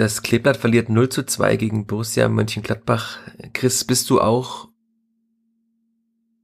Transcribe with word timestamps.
Das 0.00 0.22
Kleeblatt 0.22 0.56
verliert 0.56 0.88
0 0.88 1.10
zu 1.10 1.26
2 1.26 1.56
gegen 1.56 1.84
Borussia 1.84 2.26
Mönchengladbach. 2.30 3.18
Chris, 3.52 3.84
bist 3.84 4.08
du 4.08 4.18
auch 4.18 4.68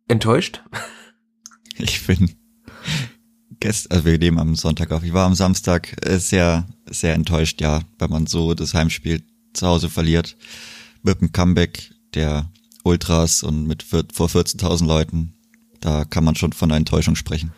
enttäuscht? 0.09 0.63
Ich 1.79 2.07
bin 2.07 2.31
gestern, 3.61 3.93
also 3.93 4.05
wir 4.07 4.19
nehmen 4.19 4.39
am 4.39 4.57
Sonntag 4.57 4.91
auf. 4.91 5.03
Ich 5.03 5.13
war 5.13 5.27
am 5.27 5.35
Samstag 5.35 6.07
äh, 6.07 6.19
sehr, 6.19 6.67
sehr 6.89 7.15
enttäuscht, 7.15 7.61
ja, 7.63 7.81
wenn 7.99 8.11
man 8.11 8.27
so 8.27 8.55
das 8.55 8.75
Heimspiel 8.75 9.23
zu 9.55 9.67
Hause 9.67 9.89
verliert. 9.89 10.37
Mit 11.03 11.23
dem 11.23 11.33
Comeback 11.33 11.95
der 12.15 12.51
Ultras 12.85 13.43
und 13.43 13.67
mit 13.67 13.83
vor 13.83 14.29
14.000 14.29 14.87
Leuten. 14.87 15.35
Da 15.81 16.05
kann 16.05 16.25
man 16.25 16.35
schon 16.35 16.53
von 16.53 16.71
einer 16.71 16.79
Enttäuschung 16.79 17.15
sprechen 17.17 17.53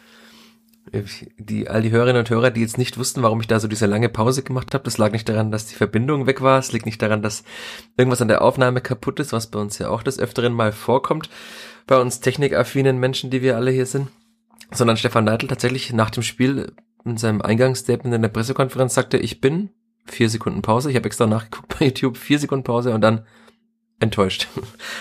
die, 1.39 1.68
all 1.68 1.82
die 1.82 1.91
Hörerinnen 1.91 2.20
und 2.20 2.30
Hörer, 2.30 2.50
die 2.50 2.61
jetzt 2.61 2.79
nicht 2.79 2.98
wussten, 2.98 3.23
warum 3.23 3.41
ich 3.41 3.46
da 3.46 3.61
so 3.61 3.68
diese 3.68 3.87
lange 3.87 4.09
Pause 4.09 4.43
gemacht 4.43 4.75
habe, 4.75 4.84
das 4.84 4.98
lag 4.98 5.12
nicht 5.12 5.29
daran, 5.29 5.50
dass 5.50 5.66
die 5.66 5.75
Verbindung 5.75 6.27
weg 6.27 6.41
war, 6.41 6.59
es 6.59 6.73
liegt 6.73 6.87
nicht 6.87 7.02
daran, 7.02 7.23
dass 7.23 7.45
irgendwas 7.96 8.23
an 8.23 8.29
der 8.29 8.42
Aufnahme 8.42 8.80
kaputt 8.80 9.20
ist, 9.20 9.32
was 9.32 9.48
bei 9.48 9.59
uns 9.59 9.79
ja 9.79 9.88
auch 9.88 10.02
des 10.02 10.19
Öfteren 10.19 10.52
mal 10.52 10.73
vorkommt, 10.73 11.29
bei 11.87 12.01
uns 12.01 12.20
technikaffinen 12.20 12.98
Menschen, 12.98 13.30
die 13.30 13.43
wir 13.43 13.56
alle 13.56 13.70
hier 13.70 13.87
sind, 13.87 14.09
sondern 14.70 14.96
Stefan 14.96 15.24
Neidl 15.24 15.48
tatsächlich 15.48 15.93
nach 15.93 16.10
dem 16.10 16.23
Spiel 16.23 16.73
in 17.05 17.16
seinem 17.16 17.43
Eingangsstatement 17.43 18.15
in 18.15 18.23
der 18.23 18.29
Pressekonferenz 18.29 18.95
sagte, 18.95 19.18
ich 19.18 19.41
bin 19.41 19.70
vier 20.07 20.29
Sekunden 20.29 20.62
Pause, 20.62 20.91
ich 20.91 20.96
habe 20.96 21.07
extra 21.07 21.27
nachgeguckt 21.27 21.79
bei 21.79 21.84
YouTube, 21.87 22.16
vier 22.16 22.38
Sekunden 22.38 22.65
Pause 22.65 22.95
und 22.95 23.01
dann 23.01 23.27
enttäuscht. 24.01 24.48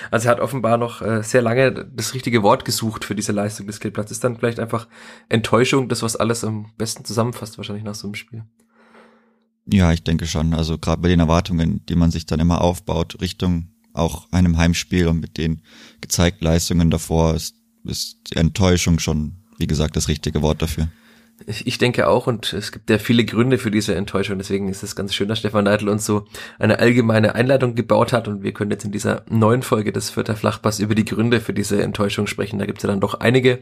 Also 0.10 0.28
er 0.28 0.32
hat 0.32 0.40
offenbar 0.40 0.78
noch 0.78 1.02
äh, 1.02 1.22
sehr 1.22 1.42
lange 1.42 1.72
das 1.72 2.14
richtige 2.14 2.42
Wort 2.42 2.64
gesucht 2.66 3.04
für 3.04 3.16
diese 3.16 3.32
Leistung 3.32 3.68
des 3.68 3.80
Kleeblatts. 3.80 4.12
Ist 4.12 4.24
dann 4.24 4.38
vielleicht 4.38 4.60
einfach 4.60 4.88
Enttäuschung, 5.28 5.90
das 5.90 6.02
was 6.02 6.16
alles 6.16 6.44
am 6.44 6.72
besten 6.78 7.04
zusammenfasst, 7.04 7.58
wahrscheinlich 7.58 7.84
nach 7.84 7.96
so 7.96 8.08
einem 8.08 8.16
Spiel. 8.16 8.44
Ja, 9.66 9.92
ich 9.92 10.04
denke 10.04 10.26
schon. 10.26 10.54
Also 10.54 10.78
gerade 10.78 11.02
bei 11.02 11.10
den 11.10 11.20
Erwartungen, 11.20 11.86
die 11.88 11.96
man 11.96 12.12
sich 12.12 12.26
dann 12.26 12.40
immer 12.40 12.62
aufbaut, 12.62 13.20
Richtung 13.20 13.68
auch 13.94 14.32
einem 14.32 14.58
Heimspiel 14.58 15.08
und 15.08 15.20
mit 15.20 15.38
den 15.38 15.62
gezeigten 16.00 16.46
Leistungen 16.46 16.90
davor 16.90 17.36
ist, 17.36 17.56
ist 17.84 18.36
Enttäuschung 18.36 19.00
schon, 19.00 19.38
wie 19.58 19.68
gesagt, 19.68 19.96
das 19.96 20.08
richtige 20.08 20.42
Wort 20.42 20.62
dafür. 20.62 20.88
Ich 21.46 21.78
denke 21.78 22.08
auch 22.08 22.26
und 22.26 22.52
es 22.52 22.72
gibt 22.72 22.90
ja 22.90 22.98
viele 22.98 23.24
Gründe 23.24 23.60
für 23.60 23.70
diese 23.70 23.94
Enttäuschung. 23.94 24.40
Deswegen 24.40 24.70
ist 24.70 24.82
es 24.82 24.96
ganz 24.96 25.14
schön, 25.14 25.28
dass 25.28 25.38
Stefan 25.40 25.66
Neidl 25.66 25.88
uns 25.88 26.04
so 26.04 26.26
eine 26.58 26.80
allgemeine 26.80 27.36
Einleitung 27.36 27.76
gebaut 27.76 28.12
hat 28.12 28.28
und 28.28 28.42
wir 28.42 28.54
können 28.54 28.72
jetzt 28.72 28.86
in 28.86 28.92
dieser 28.92 29.24
neuen 29.30 29.62
Folge 29.62 29.92
des 29.92 30.10
Vierter 30.10 30.36
Flachpass 30.36 30.80
über 30.80 30.96
die 30.96 31.06
Gründe 31.06 31.40
für 31.40 31.54
diese 31.54 31.82
Enttäuschung 31.84 32.26
sprechen. 32.26 32.58
Da 32.58 32.66
gibt 32.66 32.80
es 32.80 32.84
ja 32.84 32.90
dann 32.90 33.02
doch 33.02 33.20
einige. 33.20 33.60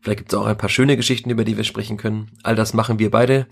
Vielleicht 0.00 0.18
gibt 0.18 0.32
es 0.32 0.38
auch 0.38 0.46
ein 0.46 0.56
paar 0.56 0.68
schöne 0.68 0.96
Geschichten, 0.96 1.30
über 1.30 1.44
die 1.44 1.56
wir 1.56 1.64
sprechen 1.64 1.96
können. 1.96 2.30
All 2.44 2.54
das 2.54 2.74
machen 2.74 3.00
wir 3.00 3.10
beide 3.10 3.46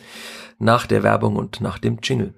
nach 0.61 0.87
der 0.87 1.03
Werbung 1.03 1.35
und 1.35 1.61
nach 1.61 1.79
dem 1.79 1.99
Jingle. 2.01 2.33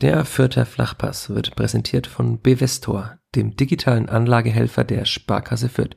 Der 0.00 0.24
Vierter 0.24 0.66
Flachpass 0.66 1.30
wird 1.30 1.54
präsentiert 1.54 2.08
von 2.08 2.40
Bevestor, 2.40 3.18
dem 3.36 3.56
digitalen 3.56 4.08
Anlagehelfer 4.08 4.82
der 4.82 5.04
Sparkasse 5.04 5.68
Fürth. 5.68 5.96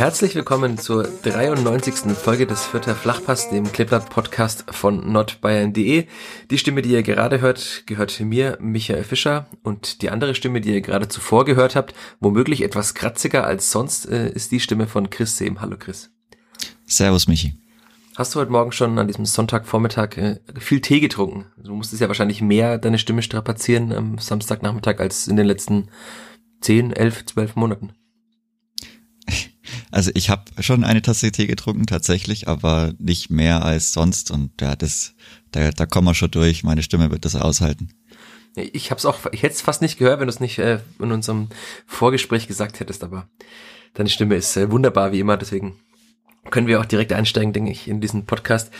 Herzlich 0.00 0.34
willkommen 0.34 0.78
zur 0.78 1.02
93. 1.02 2.16
Folge 2.16 2.46
des 2.46 2.64
Vierter 2.64 2.94
Flachpass, 2.94 3.50
dem 3.50 3.70
Kleeblatt-Podcast 3.70 4.64
von 4.70 5.12
nordbayern.de. 5.12 6.06
Die 6.50 6.58
Stimme, 6.58 6.80
die 6.80 6.92
ihr 6.92 7.02
gerade 7.02 7.42
hört, 7.42 7.82
gehört 7.84 8.18
mir, 8.18 8.56
Michael 8.62 9.04
Fischer. 9.04 9.46
Und 9.62 10.00
die 10.00 10.08
andere 10.08 10.34
Stimme, 10.34 10.62
die 10.62 10.72
ihr 10.72 10.80
gerade 10.80 11.08
zuvor 11.08 11.44
gehört 11.44 11.76
habt, 11.76 11.92
womöglich 12.18 12.62
etwas 12.62 12.94
kratziger 12.94 13.44
als 13.44 13.70
sonst, 13.70 14.08
äh, 14.08 14.30
ist 14.30 14.52
die 14.52 14.60
Stimme 14.60 14.86
von 14.86 15.10
Chris 15.10 15.36
Sehm. 15.36 15.60
Hallo 15.60 15.76
Chris. 15.78 16.10
Servus 16.86 17.28
Michi. 17.28 17.52
Hast 18.16 18.34
du 18.34 18.40
heute 18.40 18.52
Morgen 18.52 18.72
schon 18.72 18.98
an 18.98 19.06
diesem 19.06 19.26
Sonntagvormittag 19.26 20.16
äh, 20.16 20.40
viel 20.58 20.80
Tee 20.80 21.00
getrunken? 21.00 21.44
Du 21.62 21.74
musstest 21.74 22.00
ja 22.00 22.08
wahrscheinlich 22.08 22.40
mehr 22.40 22.78
deine 22.78 22.96
Stimme 22.96 23.20
strapazieren 23.20 23.92
am 23.92 24.16
Samstagnachmittag 24.16 24.98
als 24.98 25.28
in 25.28 25.36
den 25.36 25.46
letzten 25.46 25.88
10, 26.62 26.94
11, 26.94 27.26
12 27.26 27.56
Monaten. 27.56 27.92
Also 29.90 30.10
ich 30.14 30.30
habe 30.30 30.44
schon 30.60 30.84
eine 30.84 31.02
Tasse 31.02 31.32
Tee 31.32 31.46
getrunken 31.46 31.86
tatsächlich, 31.86 32.48
aber 32.48 32.92
nicht 32.98 33.30
mehr 33.30 33.64
als 33.64 33.92
sonst 33.92 34.30
und 34.30 34.60
ja, 34.60 34.76
das, 34.76 35.14
da, 35.50 35.70
da 35.70 35.86
kommen 35.86 36.06
wir 36.06 36.14
schon 36.14 36.30
durch. 36.30 36.62
Meine 36.62 36.82
Stimme 36.82 37.10
wird 37.10 37.24
das 37.24 37.36
aushalten. 37.36 37.90
Ich 38.54 38.90
habe 38.90 38.98
es 38.98 39.06
auch, 39.06 39.18
ich 39.32 39.42
hätte 39.42 39.54
es 39.54 39.60
fast 39.60 39.82
nicht 39.82 39.98
gehört, 39.98 40.20
wenn 40.20 40.26
du 40.26 40.32
es 40.32 40.40
nicht 40.40 40.58
äh, 40.58 40.80
in 40.98 41.12
unserem 41.12 41.48
Vorgespräch 41.86 42.48
gesagt 42.48 42.80
hättest, 42.80 43.04
aber 43.04 43.28
deine 43.94 44.08
Stimme 44.08 44.36
ist 44.36 44.56
äh, 44.56 44.70
wunderbar 44.70 45.12
wie 45.12 45.20
immer, 45.20 45.36
deswegen 45.36 45.76
können 46.50 46.66
wir 46.66 46.80
auch 46.80 46.86
direkt 46.86 47.12
einsteigen, 47.12 47.52
denke 47.52 47.70
ich, 47.70 47.86
in 47.86 48.00
diesen 48.00 48.26
Podcast. 48.26 48.72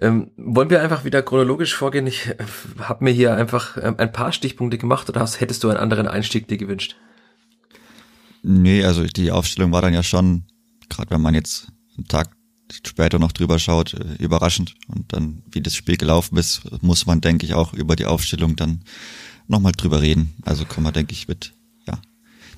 Ähm, 0.00 0.30
wollen 0.36 0.70
wir 0.70 0.82
einfach 0.82 1.04
wieder 1.04 1.22
chronologisch 1.22 1.74
vorgehen? 1.74 2.06
Ich 2.06 2.28
äh, 2.28 2.36
habe 2.80 3.04
mir 3.04 3.10
hier 3.10 3.36
einfach 3.36 3.76
ähm, 3.76 3.96
ein 3.98 4.12
paar 4.12 4.32
Stichpunkte 4.32 4.78
gemacht 4.78 5.08
oder 5.08 5.20
hast, 5.20 5.40
hättest 5.40 5.64
du 5.64 5.68
einen 5.68 5.78
anderen 5.78 6.06
Einstieg 6.06 6.48
dir 6.48 6.58
gewünscht? 6.58 6.96
Nee, 8.42 8.84
also 8.84 9.04
die 9.04 9.30
Aufstellung 9.30 9.72
war 9.72 9.82
dann 9.82 9.94
ja 9.94 10.02
schon, 10.02 10.44
gerade 10.88 11.10
wenn 11.10 11.20
man 11.20 11.34
jetzt 11.34 11.68
einen 11.96 12.08
Tag 12.08 12.30
später 12.84 13.18
noch 13.18 13.32
drüber 13.32 13.58
schaut, 13.58 13.94
äh, 13.94 14.16
überraschend. 14.18 14.74
Und 14.88 15.12
dann, 15.12 15.42
wie 15.50 15.60
das 15.60 15.74
Spiel 15.74 15.96
gelaufen 15.96 16.36
ist, 16.36 16.62
muss 16.82 17.06
man, 17.06 17.20
denke 17.20 17.46
ich, 17.46 17.54
auch 17.54 17.72
über 17.72 17.96
die 17.96 18.06
Aufstellung 18.06 18.56
dann 18.56 18.82
nochmal 19.46 19.72
drüber 19.72 20.00
reden. 20.00 20.34
Also 20.42 20.64
kann 20.64 20.82
man, 20.82 20.92
denke 20.92 21.12
ich, 21.12 21.28
mit 21.28 21.52
ja, 21.86 21.98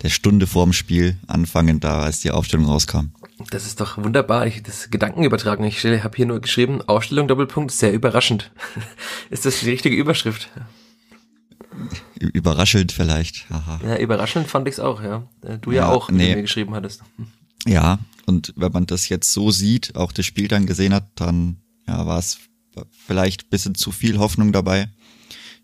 der 0.02 0.10
Stunde 0.10 0.46
vorm 0.46 0.72
Spiel 0.72 1.18
anfangen, 1.26 1.80
da 1.80 2.02
als 2.02 2.20
die 2.20 2.30
Aufstellung 2.30 2.66
rauskam. 2.66 3.10
Das 3.50 3.66
ist 3.66 3.80
doch 3.80 3.98
wunderbar. 3.98 4.46
Ich 4.46 4.62
das 4.62 4.90
Gedanken 4.90 5.24
übertragen. 5.24 5.64
Ich 5.64 5.84
habe 5.84 6.16
hier 6.16 6.26
nur 6.26 6.40
geschrieben, 6.40 6.80
Aufstellung 6.82 7.28
Doppelpunkt, 7.28 7.72
sehr 7.72 7.92
überraschend. 7.92 8.52
ist 9.30 9.44
das 9.44 9.60
die 9.60 9.70
richtige 9.70 9.96
Überschrift? 9.96 10.48
Überraschend 12.18 12.92
vielleicht. 12.92 13.46
Aha. 13.50 13.80
Ja, 13.84 13.98
überraschend 13.98 14.48
fand 14.48 14.68
ich 14.68 14.74
es 14.74 14.80
auch, 14.80 15.02
ja. 15.02 15.26
Äh, 15.42 15.58
du 15.58 15.72
ja, 15.72 15.82
ja 15.82 15.88
auch, 15.88 16.10
nee. 16.10 16.34
mir 16.34 16.42
geschrieben 16.42 16.74
hattest. 16.74 17.02
Ja, 17.66 17.98
und 18.26 18.52
wenn 18.56 18.72
man 18.72 18.86
das 18.86 19.08
jetzt 19.08 19.32
so 19.32 19.50
sieht, 19.50 19.96
auch 19.96 20.12
das 20.12 20.26
Spiel 20.26 20.48
dann 20.48 20.66
gesehen 20.66 20.94
hat, 20.94 21.08
dann 21.16 21.58
ja, 21.86 22.06
war 22.06 22.18
es 22.18 22.38
vielleicht 23.06 23.50
bisschen 23.50 23.74
zu 23.74 23.92
viel 23.92 24.18
Hoffnung 24.18 24.52
dabei. 24.52 24.88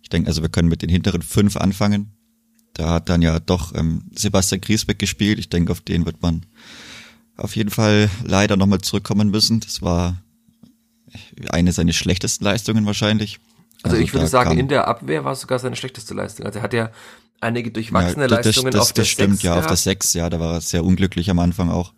Ich 0.03 0.09
denke, 0.09 0.28
also 0.28 0.43
wir 0.43 0.48
können 0.48 0.69
mit 0.69 0.82
den 0.82 0.91
hinteren 0.91 1.22
fünf 1.22 1.56
anfangen. 1.56 2.12
Da 2.75 2.94
hat 2.94 3.09
dann 3.09 3.22
ja 3.22 3.41
doch 3.41 3.75
ähm, 3.75 4.04
Sebastian 4.15 4.60
Griesbeck 4.60 4.98
gespielt. 4.98 5.38
Ich 5.38 5.48
denke, 5.48 5.72
auf 5.72 5.81
den 5.81 6.06
wird 6.06 6.22
man 6.22 6.47
auf 7.37 7.56
jeden 7.56 7.71
Fall 7.71 8.10
leider 8.25 8.56
nochmal 8.56 8.81
zurückkommen 8.81 9.31
müssen. 9.31 9.60
Das 9.60 9.82
war 9.82 10.22
eine 11.50 11.72
seiner 11.72 11.92
schlechtesten 11.92 12.44
Leistungen 12.44 12.87
wahrscheinlich. 12.87 13.41
Also, 13.82 13.96
also 13.96 14.04
ich 14.04 14.12
würde 14.12 14.26
sagen, 14.26 14.58
in 14.58 14.68
der 14.68 14.88
Abwehr 14.88 15.24
war 15.24 15.32
es 15.32 15.41
sogar 15.41 15.58
seine 15.58 15.76
schlechteste 15.76 16.14
Leistung. 16.14 16.46
Also 16.46 16.58
er 16.58 16.62
hat 16.62 16.74
ja 16.74 16.91
einige 17.41 17.70
durchwachsene 17.70 18.24
ja, 18.24 18.28
das, 18.28 18.44
Leistungen 18.46 18.72
das, 18.72 18.80
auf 18.82 18.92
der 18.92 19.04
Das 19.04 19.08
stimmt, 19.08 19.34
6 19.36 19.42
ja, 19.42 19.52
gehabt. 19.52 19.64
auf 19.64 19.70
der 19.70 19.76
6, 19.76 20.12
ja, 20.14 20.30
da 20.30 20.41
war 20.41 20.54
er 20.54 20.60
sehr 20.60 20.84
unglücklich 20.84 21.30
am 21.30 21.38
Anfang 21.38 21.70
auch. 21.70 21.92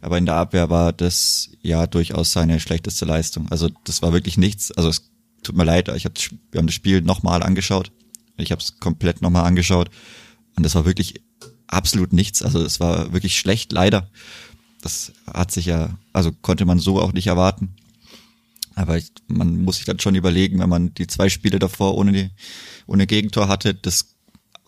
Aber 0.00 0.18
in 0.18 0.26
der 0.26 0.36
Abwehr 0.36 0.70
war 0.70 0.92
das 0.92 1.50
ja 1.62 1.86
durchaus 1.86 2.32
seine 2.32 2.60
schlechteste 2.60 3.04
Leistung. 3.04 3.48
Also 3.50 3.70
das 3.84 4.02
war 4.02 4.12
wirklich 4.12 4.36
nichts. 4.36 4.70
Also 4.72 4.90
es 4.90 5.10
tut 5.42 5.56
mir 5.56 5.64
leid, 5.64 5.88
ich 5.88 6.04
hab, 6.04 6.12
wir 6.50 6.58
haben 6.58 6.66
das 6.66 6.74
Spiel 6.74 7.00
nochmal 7.00 7.42
angeschaut. 7.42 7.92
Ich 8.36 8.52
habe 8.52 8.60
es 8.60 8.78
komplett 8.78 9.22
nochmal 9.22 9.46
angeschaut. 9.46 9.90
Und 10.56 10.64
das 10.64 10.74
war 10.74 10.84
wirklich 10.84 11.22
absolut 11.66 12.12
nichts. 12.12 12.42
Also 12.42 12.62
es 12.62 12.80
war 12.80 13.12
wirklich 13.12 13.38
schlecht, 13.38 13.72
leider. 13.72 14.08
Das 14.82 15.12
hat 15.32 15.50
sich 15.50 15.66
ja, 15.66 15.90
also 16.12 16.30
konnte 16.30 16.66
man 16.66 16.78
so 16.78 17.00
auch 17.00 17.12
nicht 17.12 17.26
erwarten. 17.26 17.74
Aber 18.76 18.98
ich, 18.98 19.10
man 19.26 19.64
muss 19.64 19.76
sich 19.76 19.86
dann 19.86 19.98
schon 19.98 20.14
überlegen, 20.14 20.60
wenn 20.60 20.68
man 20.68 20.94
die 20.94 21.06
zwei 21.06 21.28
Spiele 21.30 21.58
davor 21.58 21.96
ohne, 21.96 22.12
die, 22.12 22.30
ohne 22.86 23.06
Gegentor 23.06 23.48
hatte, 23.48 23.74
das 23.74 24.14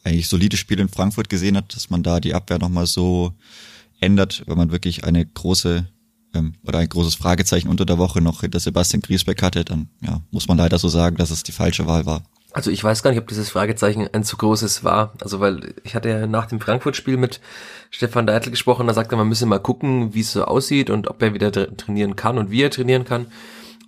eigentlich 0.03 0.29
solide 0.29 0.57
Spiel 0.57 0.81
in 0.81 0.89
Frankfurt 0.89 1.29
gesehen 1.29 1.57
hat, 1.57 1.77
dass 1.77 1.91
man 1.91 2.03
da 2.03 2.19
die 2.19 2.35
Abwehr 2.35 2.59
nochmal 2.59 2.87
so 2.87 3.35
ändert, 4.01 4.45
wenn 4.47 4.57
man 4.57 4.73
wirklich 4.73 5.05
eine 5.05 5.25
große 5.25 5.87
ähm, 6.35 6.55
oder 6.67 6.79
ein 6.79 6.89
großes 6.89 7.17
Fragezeichen 7.17 7.69
unter 7.69 7.85
der 7.85 7.99
Woche 7.99 8.23
noch 8.23 8.41
hinter 8.41 8.61
Sebastian 8.61 9.03
Griesbeck 9.03 9.43
hatte, 9.43 9.65
dann 9.65 9.91
ja, 10.01 10.23
muss 10.31 10.49
man 10.49 10.57
leider 10.57 10.79
so 10.79 10.89
sagen, 10.89 11.17
dass 11.17 11.31
es 11.31 11.43
die 11.43 11.53
falsche 11.53 11.87
Wahl 11.87 12.07
war. 12.07 12.23
Also 12.53 12.71
ich 12.71 12.83
weiß 12.83 13.03
gar 13.03 13.11
nicht, 13.11 13.21
ob 13.21 13.29
dieses 13.29 13.51
Fragezeichen 13.51 14.09
ein 14.11 14.25
zu 14.25 14.39
großes 14.39 14.83
war. 14.83 15.13
Also 15.21 15.39
weil 15.39 15.75
ich 15.85 15.95
hatte 15.95 16.09
ja 16.09 16.27
nach 16.27 16.47
dem 16.47 16.61
Frankfurt-Spiel 16.61 17.19
mit 17.19 17.41
Stefan 17.91 18.27
Deitel 18.27 18.51
gesprochen, 18.51 18.87
da 18.87 18.95
sagte 18.95 19.17
man 19.17 19.29
müsse 19.29 19.45
mal 19.45 19.59
gucken, 19.59 20.15
wie 20.15 20.21
es 20.21 20.33
so 20.33 20.45
aussieht 20.45 20.89
und 20.89 21.09
ob 21.09 21.21
er 21.23 21.35
wieder 21.35 21.53
trainieren 21.53 22.17
kann 22.17 22.39
und 22.39 22.51
wie 22.51 22.63
er 22.63 22.71
trainieren 22.71 23.05
kann. 23.05 23.27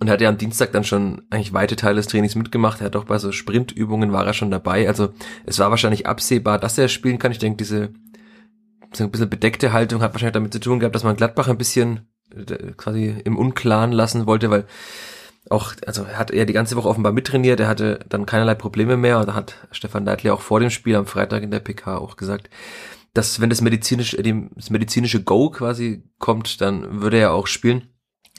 Und 0.01 0.09
hat 0.09 0.19
ja 0.19 0.29
am 0.29 0.37
Dienstag 0.39 0.71
dann 0.71 0.83
schon 0.83 1.21
eigentlich 1.29 1.53
weite 1.53 1.75
Teile 1.75 1.97
des 1.97 2.07
Trainings 2.07 2.35
mitgemacht. 2.35 2.81
Er 2.81 2.85
hat 2.85 2.95
auch 2.95 3.03
bei 3.03 3.19
so 3.19 3.31
Sprintübungen 3.31 4.11
war 4.11 4.25
er 4.25 4.33
schon 4.33 4.49
dabei. 4.49 4.87
Also 4.87 5.13
es 5.45 5.59
war 5.59 5.69
wahrscheinlich 5.69 6.07
absehbar, 6.07 6.57
dass 6.57 6.79
er 6.79 6.87
spielen 6.87 7.19
kann. 7.19 7.31
Ich 7.31 7.37
denke, 7.37 7.57
diese 7.57 7.93
so 8.93 9.03
ein 9.03 9.11
bisschen 9.11 9.29
bedeckte 9.29 9.73
Haltung 9.73 10.01
hat 10.01 10.13
wahrscheinlich 10.13 10.33
damit 10.33 10.53
zu 10.53 10.59
tun 10.59 10.79
gehabt, 10.79 10.95
dass 10.95 11.03
man 11.03 11.15
Gladbach 11.15 11.47
ein 11.49 11.57
bisschen 11.59 12.07
äh, 12.35 12.71
quasi 12.75 13.15
im 13.23 13.37
Unklaren 13.37 13.91
lassen 13.91 14.25
wollte, 14.25 14.49
weil 14.49 14.65
auch, 15.49 15.73
also 15.85 16.03
er 16.03 16.17
hat 16.17 16.33
ja 16.33 16.45
die 16.45 16.53
ganze 16.53 16.75
Woche 16.75 16.89
offenbar 16.89 17.11
mittrainiert, 17.11 17.59
er 17.59 17.67
hatte 17.67 17.99
dann 18.09 18.25
keinerlei 18.25 18.55
Probleme 18.55 18.97
mehr 18.97 19.19
und 19.19 19.27
da 19.27 19.35
hat 19.35 19.67
Stefan 19.71 20.03
Neidli 20.03 20.29
auch 20.29 20.41
vor 20.41 20.59
dem 20.59 20.71
Spiel 20.71 20.95
am 20.95 21.05
Freitag 21.05 21.43
in 21.43 21.51
der 21.51 21.59
PK 21.59 21.97
auch 21.97 22.15
gesagt, 22.15 22.49
dass 23.13 23.41
wenn 23.41 23.49
das 23.49 23.61
medizinische, 23.61 24.17
das 24.55 24.69
medizinische 24.69 25.23
Go 25.23 25.49
quasi 25.49 26.03
kommt, 26.19 26.61
dann 26.61 27.01
würde 27.01 27.17
er 27.17 27.33
auch 27.33 27.47
spielen. 27.47 27.87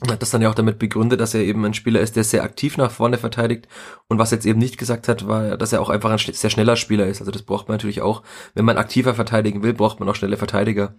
Und 0.01 0.11
hat 0.11 0.21
das 0.21 0.31
dann 0.31 0.41
ja 0.41 0.49
auch 0.49 0.55
damit 0.55 0.79
begründet, 0.79 1.21
dass 1.21 1.33
er 1.33 1.41
eben 1.41 1.63
ein 1.65 1.75
Spieler 1.75 2.01
ist, 2.01 2.15
der 2.15 2.23
sehr 2.23 2.43
aktiv 2.43 2.77
nach 2.77 2.91
vorne 2.91 3.17
verteidigt. 3.17 3.67
Und 4.07 4.17
was 4.17 4.31
jetzt 4.31 4.45
eben 4.45 4.59
nicht 4.59 4.77
gesagt 4.77 5.07
hat, 5.07 5.27
war, 5.27 5.55
dass 5.55 5.71
er 5.71 5.81
auch 5.81 5.89
einfach 5.89 6.09
ein 6.09 6.17
sehr 6.17 6.49
schneller 6.49 6.75
Spieler 6.75 7.05
ist. 7.05 7.21
Also 7.21 7.31
das 7.31 7.43
braucht 7.43 7.67
man 7.67 7.75
natürlich 7.75 8.01
auch. 8.01 8.23
Wenn 8.55 8.65
man 8.65 8.77
aktiver 8.77 9.13
verteidigen 9.13 9.61
will, 9.61 9.73
braucht 9.73 9.99
man 9.99 10.09
auch 10.09 10.15
schnelle 10.15 10.35
Verteidiger. 10.35 10.95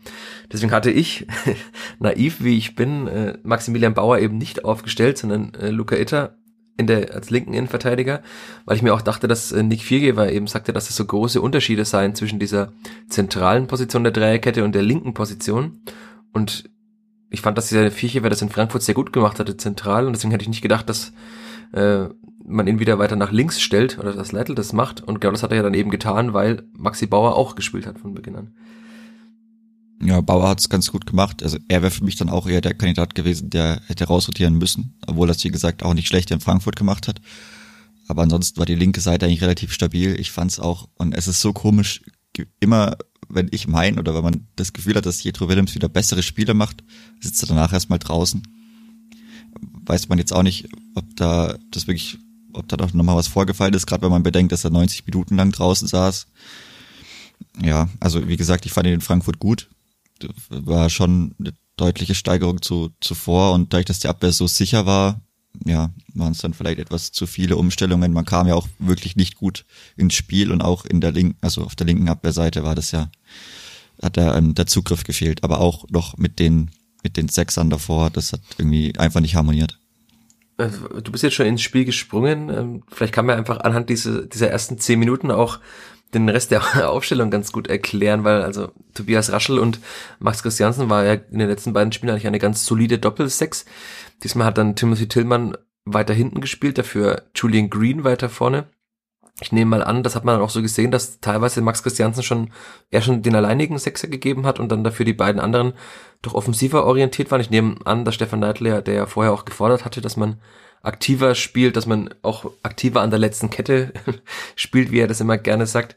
Deswegen 0.53 0.73
hatte 0.73 0.91
ich, 0.91 1.27
naiv 1.99 2.43
wie 2.43 2.57
ich 2.57 2.77
bin, 2.77 3.09
äh, 3.09 3.37
Maximilian 3.43 3.95
Bauer 3.95 4.21
eben 4.21 4.39
nicht 4.39 4.65
aufgestellt, 4.65 5.19
sondern 5.19 5.53
äh, 5.55 5.71
Luca 5.71 5.97
Itter 5.97 6.37
in 6.77 6.87
der, 6.87 7.15
als 7.15 7.31
linken 7.31 7.55
Innenverteidiger, 7.55 8.23
weil 8.65 8.77
ich 8.77 8.83
mir 8.83 8.95
auch 8.95 9.03
dachte, 9.03 9.29
dass 9.29 9.53
äh, 9.53 9.63
Nick 9.63 9.83
Viergeber 9.83 10.31
eben 10.33 10.47
sagte, 10.47 10.73
dass 10.73 10.89
es 10.89 10.97
so 10.97 11.05
große 11.05 11.41
Unterschiede 11.41 11.85
seien 11.85 12.15
zwischen 12.15 12.39
dieser 12.39 12.73
zentralen 13.09 13.67
Position 13.67 14.05
der 14.05 14.13
Dreierkette 14.13 14.65
und 14.65 14.75
der 14.75 14.83
linken 14.83 15.15
Position. 15.15 15.83
Und 16.33 16.65
ich 17.35 17.43
fand, 17.43 17.59
dass 17.59 17.69
dieser 17.69 17.91
Vierchewer 17.91 18.31
das 18.31 18.43
in 18.43 18.49
Frankfurt 18.49 18.83
sehr 18.83 18.95
gut 18.95 19.13
gemacht 19.13 19.39
hatte, 19.39 19.57
zentral, 19.57 20.07
und 20.07 20.15
deswegen 20.15 20.31
hätte 20.31 20.43
ich 20.43 20.49
nicht 20.49 20.63
gedacht, 20.63 20.89
dass 20.89 21.13
äh, 21.73 22.07
man 22.47 22.67
ihn 22.67 22.79
wieder 22.79 22.99
weiter 22.99 23.17
nach 23.17 23.33
links 23.33 23.61
stellt 23.61 23.99
oder 23.99 24.13
dass 24.13 24.33
Leitl 24.33 24.55
das 24.55 24.73
macht. 24.73 25.03
Und 25.03 25.21
genau 25.21 25.33
das 25.33 25.43
hat 25.43 25.51
er 25.51 25.59
ja 25.59 25.63
dann 25.63 25.75
eben 25.75 25.91
getan, 25.91 26.33
weil 26.33 26.63
Maxi 26.77 27.07
Bauer 27.07 27.37
auch 27.37 27.55
gespielt 27.55 27.87
hat 27.87 27.99
von 27.99 28.15
Beginn 28.15 28.37
an. 28.37 28.55
Ja, 30.03 30.21
Bauer 30.21 30.49
hat 30.49 30.61
es 30.61 30.69
ganz 30.69 30.91
gut 30.91 31.07
gemacht. 31.07 31.43
Also 31.43 31.59
er 31.69 31.83
wäre 31.83 31.91
für 31.91 32.05
mich 32.05 32.17
dann 32.17 32.29
auch 32.29 32.47
eher 32.47 32.61
der 32.61 32.75
Kandidat 32.75 33.15
gewesen, 33.15 33.51
der 33.51 33.81
hätte 33.87 34.05
rausrotieren 34.05 34.59
müssen, 34.59 34.99
obwohl 35.07 35.31
es, 35.31 35.43
wie 35.45 35.51
gesagt, 35.51 35.83
auch 35.83 35.95
nicht 35.95 36.09
schlecht 36.09 36.31
in 36.31 36.41
Frankfurt 36.41 36.77
gemacht 36.77 37.09
hat. 37.09 37.21
Aber 38.07 38.23
ansonsten 38.23 38.59
war 38.59 38.67
die 38.67 38.75
linke 38.75 39.01
Seite 39.01 39.25
eigentlich 39.25 39.43
relativ 39.43 39.73
stabil. 39.73 40.19
Ich 40.21 40.31
fand 40.31 40.51
es 40.51 40.61
auch, 40.61 40.89
und 40.97 41.15
es 41.15 41.27
ist 41.27 41.41
so 41.41 41.55
komisch, 41.55 42.03
immer 42.61 42.97
wenn 43.35 43.49
ich 43.51 43.67
mein 43.67 43.99
oder 43.99 44.15
wenn 44.15 44.25
man 44.25 44.47
das 44.57 44.73
Gefühl 44.73 44.95
hat, 44.95 45.07
dass 45.07 45.23
Jetro 45.23 45.49
Willems 45.49 45.75
wieder 45.75 45.89
bessere 45.89 46.23
Spiele 46.23 46.55
macht, 46.55 46.83
sitzt 47.21 47.43
er 47.43 47.49
danach 47.49 47.73
erstmal 47.73 47.99
draußen. 47.99 48.43
Weiß 49.87 50.09
man 50.09 50.19
jetzt 50.19 50.33
auch 50.33 50.43
nicht, 50.43 50.69
ob 50.95 51.05
da 51.17 51.57
das 51.71 51.87
wirklich, 51.87 52.19
ob 52.53 52.69
da 52.69 52.77
doch 52.77 52.93
nochmal 52.93 53.17
was 53.17 53.29
vorgefallen 53.29 53.75
ist, 53.75 53.87
gerade 53.87 54.03
wenn 54.03 54.11
man 54.11 54.23
bedenkt, 54.23 54.53
dass 54.53 54.65
er 54.65 54.71
90 54.71 55.07
Minuten 55.07 55.37
lang 55.37 55.53
draußen 55.53 55.89
saß. 55.89 56.27
Ja, 57.63 57.89
also 58.01 58.27
wie 58.29 58.37
gesagt, 58.37 58.67
ich 58.67 58.73
fand 58.73 58.87
ihn 58.87 58.95
in 58.95 59.01
Frankfurt 59.01 59.39
gut. 59.39 59.69
War 60.49 60.91
schon 60.91 61.35
eine 61.39 61.53
deutliche 61.77 62.15
Steigerung 62.15 62.63
zu 62.63 62.91
zuvor 63.01 63.53
und 63.53 63.73
dadurch, 63.73 63.87
dass 63.87 63.99
die 63.99 64.09
Abwehr 64.09 64.33
so 64.33 64.47
sicher 64.47 64.87
war, 64.87 65.21
ja, 65.65 65.91
waren 66.15 66.33
es 66.33 66.39
dann 66.39 66.55
vielleicht 66.55 66.79
etwas 66.79 67.13
zu 67.13 67.27
viele 67.27 67.57
Umstellungen. 67.57 68.13
Man 68.13 68.25
kam 68.25 68.47
ja 68.47 68.55
auch 68.55 68.69
wirklich 68.79 69.17
nicht 69.17 69.37
gut 69.37 69.65
ins 69.97 70.15
Spiel 70.15 70.51
und 70.51 70.63
auch 70.63 70.85
in 70.85 71.01
der 71.01 71.13
linken, 71.13 71.39
also 71.41 71.63
auf 71.63 71.75
der 71.75 71.87
linken 71.87 72.09
Abwehrseite 72.09 72.65
war 72.65 72.75
das 72.75 72.91
ja, 72.91 73.11
hat 74.03 74.17
da 74.17 74.37
ähm, 74.37 74.55
der 74.55 74.67
Zugriff 74.67 75.05
gefehlt, 75.05 75.45
aber 75.45 75.61
auch 75.61 75.87
noch 75.91 76.17
mit 76.17 76.39
den, 76.39 76.71
mit 77.03 77.17
den 77.17 77.29
Sechsern 77.29 77.71
davor, 77.71 78.11
das 78.11 78.33
hat 78.33 78.41
irgendwie 78.59 78.99
einfach 78.99 79.21
nicht 79.21 79.37
harmoniert. 79.37 79.79
Also, 80.57 80.87
du 80.89 81.11
bist 81.11 81.25
jetzt 81.25 81.35
schon 81.35 81.47
ins 81.47 81.63
Spiel 81.63 81.85
gesprungen. 81.85 82.49
Ähm, 82.49 82.83
vielleicht 82.89 83.13
kann 83.13 83.27
man 83.27 83.37
einfach 83.37 83.61
anhand 83.61 83.91
dieser, 83.91 84.23
dieser 84.23 84.51
ersten 84.51 84.79
zehn 84.79 85.01
Minuten 85.01 85.33
auch 85.33 85.59
den 86.15 86.29
Rest 86.29 86.51
der 86.51 86.63
Aufstellung 86.91 87.31
ganz 87.31 87.53
gut 87.53 87.67
erklären, 87.67 88.25
weil 88.25 88.43
also 88.43 88.71
Tobias 88.95 89.33
Raschel 89.33 89.59
und 89.59 89.81
Max 90.21 90.43
Christiansen 90.43 90.89
war 90.89 91.05
ja 91.05 91.15
in 91.15 91.39
den 91.39 91.49
letzten 91.49 91.73
beiden 91.73 91.93
Spielen 91.93 92.11
eigentlich 92.11 92.27
eine 92.27 92.39
ganz 92.39 92.65
solide 92.65 92.99
Doppelsechs. 92.99 93.65
Diesmal 94.23 94.47
hat 94.47 94.59
dann 94.59 94.77
Timothy 94.77 95.09
Tillman 95.09 95.57
weiter 95.85 96.15
hinten 96.15 96.41
gespielt, 96.41 96.79
dafür 96.79 97.23
Julian 97.35 97.71
Green 97.71 98.05
weiter 98.05 98.29
vorne. 98.29 98.67
Ich 99.41 99.51
nehme 99.51 99.71
mal 99.71 99.83
an, 99.83 100.05
das 100.05 100.15
hat 100.15 100.25
man 100.25 100.41
auch 100.41 100.51
so 100.51 100.63
gesehen, 100.63 100.93
dass 100.93 101.19
teilweise 101.21 101.61
Max 101.61 101.83
Christiansen 101.83 102.23
schon 102.23 102.51
eher 102.91 103.03
schon 103.03 103.23
den 103.23 103.35
alleinigen 103.35 103.79
Sechser 103.79 104.07
gegeben 104.07 104.47
hat 104.47 104.61
und 104.61 104.71
dann 104.71 104.85
dafür 104.85 105.05
die 105.05 105.13
beiden 105.13 105.41
anderen 105.41 105.73
doch 106.23 106.35
offensiver 106.35 106.85
orientiert 106.85 107.31
waren. 107.31 107.41
Ich 107.41 107.51
nehme 107.51 107.77
an, 107.85 108.05
dass 108.05 108.15
Stefan 108.15 108.41
Neidler, 108.41 108.81
der 108.81 108.95
ja 108.95 109.07
vorher 109.07 109.33
auch 109.33 109.45
gefordert 109.45 109.85
hatte, 109.85 110.01
dass 110.01 110.17
man 110.17 110.41
aktiver 110.83 111.35
spielt, 111.35 111.77
dass 111.77 111.87
man 111.87 112.15
auch 112.23 112.53
aktiver 112.63 113.01
an 113.01 113.11
der 113.11 113.19
letzten 113.19 113.51
Kette 113.51 113.93
spielt, 114.57 114.93
wie 114.93 115.01
er 115.01 115.09
das 115.09 115.21
immer 115.21 115.37
gerne 115.37 115.67
sagt, 115.67 115.97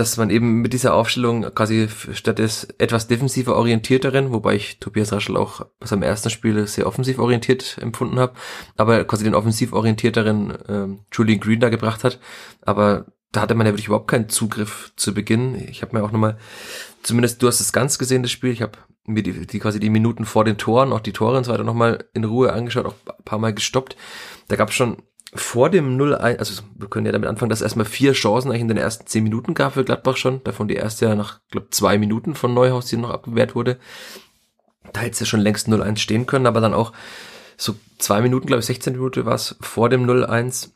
dass 0.00 0.16
man 0.16 0.30
eben 0.30 0.62
mit 0.62 0.72
dieser 0.72 0.94
Aufstellung 0.94 1.42
quasi 1.54 1.88
statt 2.12 2.38
des 2.38 2.64
etwas 2.78 3.06
defensiver 3.06 3.54
orientierteren, 3.54 4.32
wobei 4.32 4.54
ich 4.54 4.78
Tobias 4.78 5.12
Raschel 5.12 5.36
auch 5.36 5.66
bei 5.78 5.86
seinem 5.86 6.02
ersten 6.02 6.30
Spiel 6.30 6.66
sehr 6.66 6.86
offensiv 6.86 7.18
orientiert 7.18 7.76
empfunden 7.78 8.18
habe, 8.18 8.32
aber 8.78 9.04
quasi 9.04 9.24
den 9.24 9.34
offensiv 9.34 9.74
orientierteren 9.74 10.56
ähm, 10.68 11.00
Julian 11.12 11.38
Green 11.38 11.60
da 11.60 11.68
gebracht 11.68 12.02
hat, 12.02 12.18
aber 12.62 13.06
da 13.30 13.42
hatte 13.42 13.54
man 13.54 13.66
ja 13.66 13.72
wirklich 13.72 13.88
überhaupt 13.88 14.08
keinen 14.08 14.28
Zugriff 14.28 14.92
zu 14.96 15.14
Beginn. 15.14 15.54
Ich 15.68 15.82
habe 15.82 15.96
mir 15.96 16.02
auch 16.02 16.10
nochmal, 16.10 16.38
zumindest 17.02 17.42
du 17.42 17.46
hast 17.46 17.60
es 17.60 17.72
ganz 17.72 17.98
gesehen, 17.98 18.22
das 18.22 18.32
Spiel, 18.32 18.50
ich 18.50 18.62
habe 18.62 18.78
mir 19.04 19.22
die, 19.22 19.46
die 19.46 19.58
quasi 19.58 19.80
die 19.80 19.90
Minuten 19.90 20.24
vor 20.24 20.44
den 20.44 20.56
Toren, 20.56 20.92
auch 20.92 21.00
die 21.00 21.12
Tore 21.12 21.36
und 21.36 21.44
so 21.44 21.52
weiter 21.52 21.62
nochmal 21.62 22.06
in 22.14 22.24
Ruhe 22.24 22.52
angeschaut, 22.52 22.86
auch 22.86 22.94
ein 23.06 23.24
paar 23.24 23.38
Mal 23.38 23.52
gestoppt. 23.52 23.96
Da 24.48 24.56
gab 24.56 24.70
es 24.70 24.74
schon 24.74 24.96
vor 25.32 25.70
dem 25.70 25.96
0-1, 25.96 26.38
also 26.38 26.62
wir 26.76 26.88
können 26.88 27.06
ja 27.06 27.12
damit 27.12 27.28
anfangen, 27.28 27.50
dass 27.50 27.62
erstmal 27.62 27.86
vier 27.86 28.12
Chancen 28.12 28.50
eigentlich 28.50 28.62
in 28.62 28.68
den 28.68 28.76
ersten 28.76 29.06
zehn 29.06 29.22
Minuten 29.22 29.54
gab 29.54 29.74
für 29.74 29.84
Gladbach 29.84 30.16
schon. 30.16 30.42
Davon 30.42 30.66
die 30.66 30.74
erste 30.74 31.06
ja 31.06 31.14
nach, 31.14 31.40
glaube 31.50 31.68
zwei 31.70 31.98
Minuten 31.98 32.34
von 32.34 32.52
Neuhaus, 32.52 32.86
die 32.86 32.96
noch 32.96 33.10
abgewehrt 33.10 33.54
wurde. 33.54 33.78
Da 34.92 35.00
hätte 35.00 35.12
es 35.12 35.20
ja 35.20 35.26
schon 35.26 35.40
längst 35.40 35.68
0-1 35.68 35.98
stehen 35.98 36.26
können, 36.26 36.46
aber 36.46 36.60
dann 36.60 36.74
auch 36.74 36.92
so 37.56 37.76
zwei 37.98 38.22
Minuten, 38.22 38.46
glaube 38.46 38.60
ich, 38.60 38.66
16 38.66 38.94
Minuten 38.94 39.24
war 39.24 39.34
es 39.34 39.56
vor 39.60 39.88
dem 39.88 40.04
0-1 40.04 40.70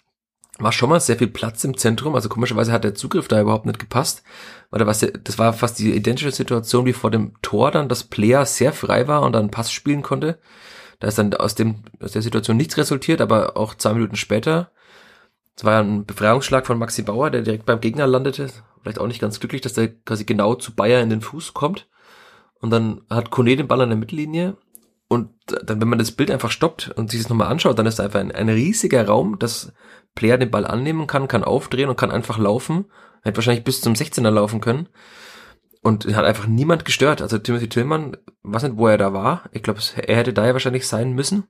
war 0.58 0.70
schon 0.70 0.88
mal 0.88 1.00
sehr 1.00 1.16
viel 1.16 1.28
Platz 1.28 1.64
im 1.64 1.76
Zentrum. 1.76 2.14
Also 2.14 2.28
komischerweise 2.28 2.70
hat 2.70 2.84
der 2.84 2.94
Zugriff 2.94 3.26
da 3.26 3.40
überhaupt 3.40 3.66
nicht 3.66 3.80
gepasst. 3.80 4.22
Weil 4.70 4.84
da 4.84 4.84
das 4.84 5.38
war 5.38 5.52
fast 5.52 5.78
die 5.78 5.94
identische 5.94 6.30
Situation 6.30 6.86
wie 6.86 6.92
vor 6.92 7.10
dem 7.10 7.32
Tor 7.42 7.70
dann, 7.70 7.88
dass 7.88 8.04
Player 8.04 8.46
sehr 8.46 8.72
frei 8.72 9.08
war 9.08 9.22
und 9.22 9.32
dann 9.32 9.50
Pass 9.50 9.72
spielen 9.72 10.02
konnte. 10.02 10.38
Da 11.00 11.08
ist 11.08 11.18
dann 11.18 11.34
aus 11.34 11.54
dem, 11.54 11.84
aus 12.00 12.12
der 12.12 12.22
Situation 12.22 12.56
nichts 12.56 12.76
resultiert, 12.76 13.20
aber 13.20 13.56
auch 13.56 13.74
zwei 13.74 13.94
Minuten 13.94 14.16
später. 14.16 14.70
Es 15.56 15.64
war 15.64 15.74
ja 15.74 15.80
ein 15.80 16.04
Befreiungsschlag 16.04 16.66
von 16.66 16.78
Maxi 16.78 17.02
Bauer, 17.02 17.30
der 17.30 17.42
direkt 17.42 17.66
beim 17.66 17.80
Gegner 17.80 18.06
landete. 18.06 18.50
Vielleicht 18.82 18.98
auch 18.98 19.06
nicht 19.06 19.20
ganz 19.20 19.40
glücklich, 19.40 19.60
dass 19.60 19.74
der 19.74 19.88
quasi 19.88 20.24
genau 20.24 20.54
zu 20.54 20.74
Bayer 20.74 21.00
in 21.00 21.10
den 21.10 21.20
Fuß 21.20 21.54
kommt. 21.54 21.88
Und 22.60 22.70
dann 22.70 23.02
hat 23.10 23.30
Kone 23.30 23.56
den 23.56 23.68
Ball 23.68 23.80
an 23.80 23.90
der 23.90 23.98
Mittellinie 23.98 24.56
und 25.08 25.30
dann, 25.46 25.80
wenn 25.80 25.88
man 25.88 25.98
das 25.98 26.12
Bild 26.12 26.30
einfach 26.30 26.50
stoppt 26.50 26.88
und 26.96 27.10
sich 27.10 27.20
das 27.20 27.28
nochmal 27.28 27.48
anschaut, 27.48 27.78
dann 27.78 27.86
ist 27.86 27.98
da 27.98 28.04
einfach 28.04 28.20
ein, 28.20 28.32
ein 28.32 28.48
riesiger 28.48 29.06
Raum, 29.06 29.38
dass 29.38 29.72
Player 30.14 30.38
den 30.38 30.50
Ball 30.50 30.66
annehmen 30.66 31.06
kann, 31.06 31.28
kann 31.28 31.44
aufdrehen 31.44 31.88
und 31.88 31.96
kann 31.96 32.10
einfach 32.10 32.38
laufen. 32.38 32.86
Hätte 33.22 33.36
wahrscheinlich 33.36 33.64
bis 33.64 33.80
zum 33.80 33.94
16er 33.94 34.30
laufen 34.30 34.60
können. 34.60 34.88
Und 35.84 36.06
hat 36.16 36.24
einfach 36.24 36.46
niemand 36.46 36.86
gestört. 36.86 37.20
Also 37.20 37.36
Timothy 37.36 37.68
Tillman, 37.68 38.16
weiß 38.42 38.62
nicht, 38.62 38.78
wo 38.78 38.88
er 38.88 38.96
da 38.96 39.12
war. 39.12 39.50
Ich 39.52 39.62
glaube, 39.62 39.80
er 39.96 40.16
hätte 40.16 40.32
da 40.32 40.46
ja 40.46 40.54
wahrscheinlich 40.54 40.86
sein 40.86 41.12
müssen. 41.12 41.44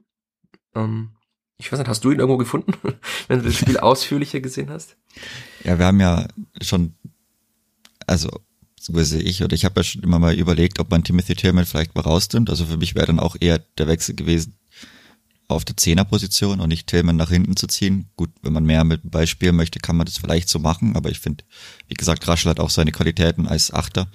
Ähm, 0.75 1.13
ich 1.57 1.71
weiß 1.71 1.79
nicht, 1.79 1.89
hast 1.89 2.05
du 2.05 2.11
ihn 2.11 2.19
irgendwo 2.19 2.37
gefunden, 2.37 2.73
wenn 3.29 3.39
du 3.39 3.45
das 3.45 3.55
Spiel 3.55 3.79
ausführlicher 3.79 4.41
gesehen 4.41 4.71
hast? 4.71 4.97
Ja, 5.63 5.79
wir 5.79 5.87
haben 5.87 6.01
ja 6.01 6.27
schon, 6.61 6.95
also 8.09 8.29
so 8.81 8.93
sehe 9.05 9.23
ich, 9.23 9.45
oder 9.45 9.55
ich 9.55 9.65
habe 9.65 9.79
ja 9.79 9.85
schon 9.85 10.03
immer 10.03 10.19
mal 10.19 10.35
überlegt, 10.35 10.81
ob 10.81 10.91
man 10.91 11.05
Timothy 11.05 11.37
Tillman 11.37 11.65
vielleicht 11.65 11.95
mal 11.95 12.03
rausnimmt. 12.03 12.51
Also 12.51 12.67
für 12.67 12.77
mich 12.77 12.97
wäre 12.97 13.07
dann 13.07 13.21
auch 13.21 13.37
eher 13.39 13.61
der 13.79 13.87
Wechsel 13.87 14.17
gewesen, 14.17 14.59
auf 15.55 15.65
der 15.65 15.77
Zehnerposition 15.77 16.61
und 16.61 16.69
nicht 16.69 16.87
Tillman 16.87 17.17
nach 17.17 17.31
hinten 17.31 17.57
zu 17.57 17.67
ziehen. 17.67 18.11
Gut, 18.17 18.31
wenn 18.43 18.53
man 18.53 18.65
mehr 18.65 18.85
mit 18.85 19.03
dem 19.03 19.11
Ball 19.11 19.27
spielen 19.27 19.57
möchte, 19.57 19.79
kann 19.79 19.97
man 19.97 20.07
das 20.07 20.19
vielleicht 20.19 20.49
so 20.49 20.59
machen, 20.59 20.97
aber 20.97 21.11
ich 21.11 21.21
finde, 21.21 21.45
wie 21.89 21.95
gesagt, 21.95 22.27
Raschel 22.29 22.51
hat 22.51 22.61
auch 22.61 22.71
seine 22.71 22.93
Qualitäten 22.93 23.47
als 23.47 23.73
Achter 23.73 24.09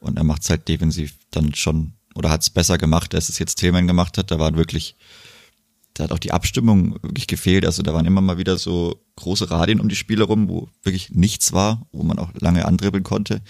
und 0.00 0.16
er 0.16 0.24
macht 0.24 0.42
es 0.42 0.50
halt 0.50 0.68
defensiv 0.68 1.14
dann 1.30 1.54
schon 1.54 1.92
oder 2.16 2.30
hat 2.30 2.42
es 2.42 2.50
besser 2.50 2.78
gemacht, 2.78 3.14
als 3.14 3.28
es 3.28 3.38
jetzt 3.38 3.56
Tillman 3.56 3.86
gemacht 3.86 4.16
hat. 4.18 4.30
Da 4.30 4.38
waren 4.38 4.56
wirklich, 4.56 4.96
da 5.94 6.04
hat 6.04 6.12
auch 6.12 6.18
die 6.18 6.32
Abstimmung 6.32 6.94
wirklich 7.02 7.26
gefehlt. 7.26 7.66
Also 7.66 7.82
da 7.82 7.92
waren 7.92 8.06
immer 8.06 8.22
mal 8.22 8.38
wieder 8.38 8.56
so 8.56 9.04
große 9.16 9.50
Radien 9.50 9.80
um 9.80 9.88
die 9.88 9.96
Spiele 9.96 10.24
rum, 10.24 10.48
wo 10.48 10.68
wirklich 10.82 11.10
nichts 11.10 11.52
war, 11.52 11.86
wo 11.92 12.02
man 12.02 12.18
auch 12.18 12.30
lange 12.40 12.64
andribbeln 12.64 13.04
konnte, 13.04 13.42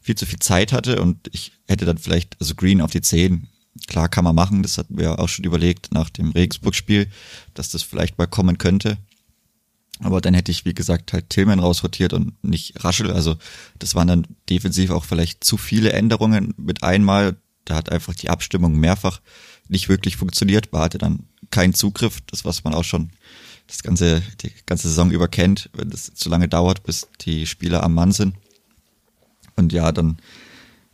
viel 0.00 0.14
zu 0.14 0.26
viel 0.26 0.38
Zeit 0.38 0.72
hatte 0.72 1.02
und 1.02 1.28
ich 1.32 1.52
hätte 1.66 1.84
dann 1.84 1.98
vielleicht, 1.98 2.36
also 2.40 2.54
Green 2.54 2.80
auf 2.80 2.92
die 2.92 3.02
Zehn 3.02 3.48
Klar 3.86 4.08
kann 4.08 4.24
man 4.24 4.34
machen, 4.34 4.62
das 4.62 4.76
hatten 4.76 4.98
wir 4.98 5.18
auch 5.18 5.28
schon 5.28 5.44
überlegt 5.44 5.92
nach 5.92 6.10
dem 6.10 6.32
Regensburg-Spiel, 6.32 7.08
dass 7.54 7.70
das 7.70 7.82
vielleicht 7.82 8.18
mal 8.18 8.26
kommen 8.26 8.58
könnte. 8.58 8.98
Aber 10.00 10.20
dann 10.20 10.34
hätte 10.34 10.50
ich, 10.50 10.64
wie 10.64 10.74
gesagt, 10.74 11.12
halt 11.12 11.30
Tillman 11.30 11.60
rausrotiert 11.60 12.12
und 12.12 12.42
nicht 12.44 12.84
Raschel. 12.84 13.10
Also 13.10 13.36
das 13.78 13.94
waren 13.94 14.08
dann 14.08 14.26
defensiv 14.50 14.90
auch 14.90 15.04
vielleicht 15.04 15.44
zu 15.44 15.56
viele 15.56 15.92
Änderungen 15.92 16.54
mit 16.56 16.82
einmal. 16.82 17.36
Da 17.64 17.76
hat 17.76 17.90
einfach 17.90 18.14
die 18.14 18.28
Abstimmung 18.28 18.78
mehrfach 18.78 19.20
nicht 19.68 19.88
wirklich 19.88 20.16
funktioniert. 20.16 20.72
War 20.72 20.84
hatte 20.84 20.98
dann 20.98 21.26
keinen 21.50 21.74
Zugriff, 21.74 22.20
das 22.26 22.44
was 22.44 22.64
man 22.64 22.74
auch 22.74 22.84
schon 22.84 23.10
das 23.68 23.82
ganze, 23.82 24.22
die 24.42 24.52
ganze 24.66 24.88
Saison 24.88 25.10
über 25.10 25.28
kennt, 25.28 25.70
wenn 25.72 25.90
das 25.90 26.12
zu 26.14 26.28
lange 26.28 26.48
dauert, 26.48 26.82
bis 26.82 27.06
die 27.20 27.46
Spieler 27.46 27.82
am 27.82 27.94
Mann 27.94 28.12
sind. 28.12 28.34
Und 29.56 29.72
ja, 29.72 29.92
dann, 29.92 30.18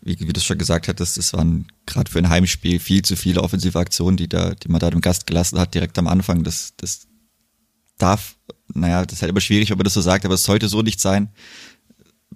wie, 0.09 0.19
wie 0.19 0.33
du 0.33 0.41
schon 0.41 0.59
gesagt 0.59 0.89
hattest, 0.89 1.19
es 1.19 1.33
waren 1.35 1.67
gerade 1.87 2.11
für 2.11 2.19
ein 2.19 2.29
Heimspiel 2.31 2.81
viel 2.81 3.03
zu 3.03 3.15
viele 3.15 3.43
offensive 3.43 3.79
Aktionen, 3.79 4.17
die 4.17 4.29
da, 4.29 4.55
die 4.55 4.69
man 4.69 4.81
da 4.81 4.91
dem 4.91 5.03
Gast 5.03 5.27
gelassen 5.27 5.59
hat, 5.59 5.75
direkt 5.75 5.99
am 5.99 6.07
Anfang. 6.09 6.43
Das, 6.45 6.73
das 6.79 7.07
darf, 7.99 8.37
naja, 8.73 9.05
das 9.05 9.19
ist 9.19 9.23
halt 9.23 9.31
immer 9.31 9.41
schwierig, 9.41 9.71
wenn 9.71 9.77
man 9.77 9.85
das 9.85 9.95
so 9.95 10.01
sagt, 10.01 10.25
aber 10.25 10.35
es 10.35 10.45
sollte 10.45 10.69
so 10.69 10.83
nicht 10.83 11.01
sein 11.01 11.29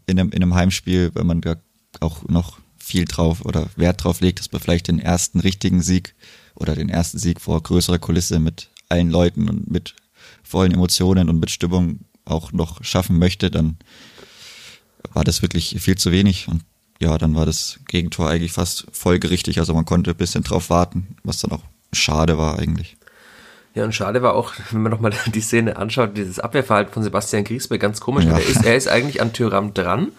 in 0.07 0.21
einem, 0.21 0.31
in 0.31 0.43
einem 0.43 0.55
Heimspiel, 0.55 1.11
wenn 1.15 1.27
man 1.27 1.41
da 1.41 1.57
auch 2.01 2.29
noch 2.29 2.59
viel 2.77 3.05
drauf 3.07 3.45
oder 3.45 3.69
Wert 3.77 4.05
drauf 4.05 4.21
legt, 4.21 4.41
dass 4.41 4.53
man 4.53 4.61
vielleicht 4.61 4.89
den 4.89 4.99
ersten 4.99 5.41
richtigen 5.41 5.83
Sieg 5.83 6.15
oder 6.55 6.75
den 6.75 6.89
ersten 6.89 7.19
Sieg 7.19 7.41
vor 7.41 7.63
größerer 7.63 7.99
Kulisse 7.99 8.39
mit 8.39 8.71
allen 8.89 9.11
Leuten 9.11 9.49
und 9.49 9.71
mit 9.71 9.95
vollen 10.43 10.73
Emotionen 10.73 11.29
und 11.29 11.41
mit 11.41 11.51
Stimmung 11.51 12.01
auch 12.25 12.53
noch 12.53 12.85
schaffen 12.85 13.19
möchte, 13.19 13.51
dann 13.51 13.79
war 15.13 15.25
das 15.25 15.43
wirklich 15.43 15.77
viel 15.81 15.97
zu 15.97 16.13
wenig 16.13 16.49
und 16.49 16.63
ja, 17.03 17.19
dann 17.19 17.35
war 17.35 17.47
das 17.47 17.81
Gegentor 17.89 18.29
eigentlich 18.29 18.53
fast 18.53 18.87
folgerichtig, 18.93 19.59
also 19.59 19.75
man 19.75 19.85
konnte 19.85 20.13
ein 20.13 20.17
bisschen 20.17 20.45
drauf 20.45 20.71
warten, 20.71 21.17
was 21.25 21.41
dann 21.41 21.51
auch 21.51 21.63
schade 21.93 22.39
war 22.39 22.59
eigentlich. 22.59 22.97
Ja, 23.75 23.85
und 23.85 23.95
schade 23.95 24.23
war 24.23 24.35
auch, 24.35 24.53
wenn 24.71 24.83
man 24.83 24.93
nochmal 24.93 25.13
die 25.35 25.41
Szene 25.41 25.77
anschaut, 25.77 26.17
dieses 26.17 26.39
Abwehrverhalten 26.39 26.93
von 26.93 27.03
Sebastian 27.03 27.45
Griesbeck 27.45 27.81
ganz 27.81 28.01
komisch. 28.01 28.25
Ja. 28.25 28.39
Er, 28.39 28.47
ist, 28.47 28.65
er 28.65 28.77
ist 28.77 28.89
eigentlich 28.89 29.21
an 29.21 29.33
Tyram 29.33 29.75
dran 29.75 30.13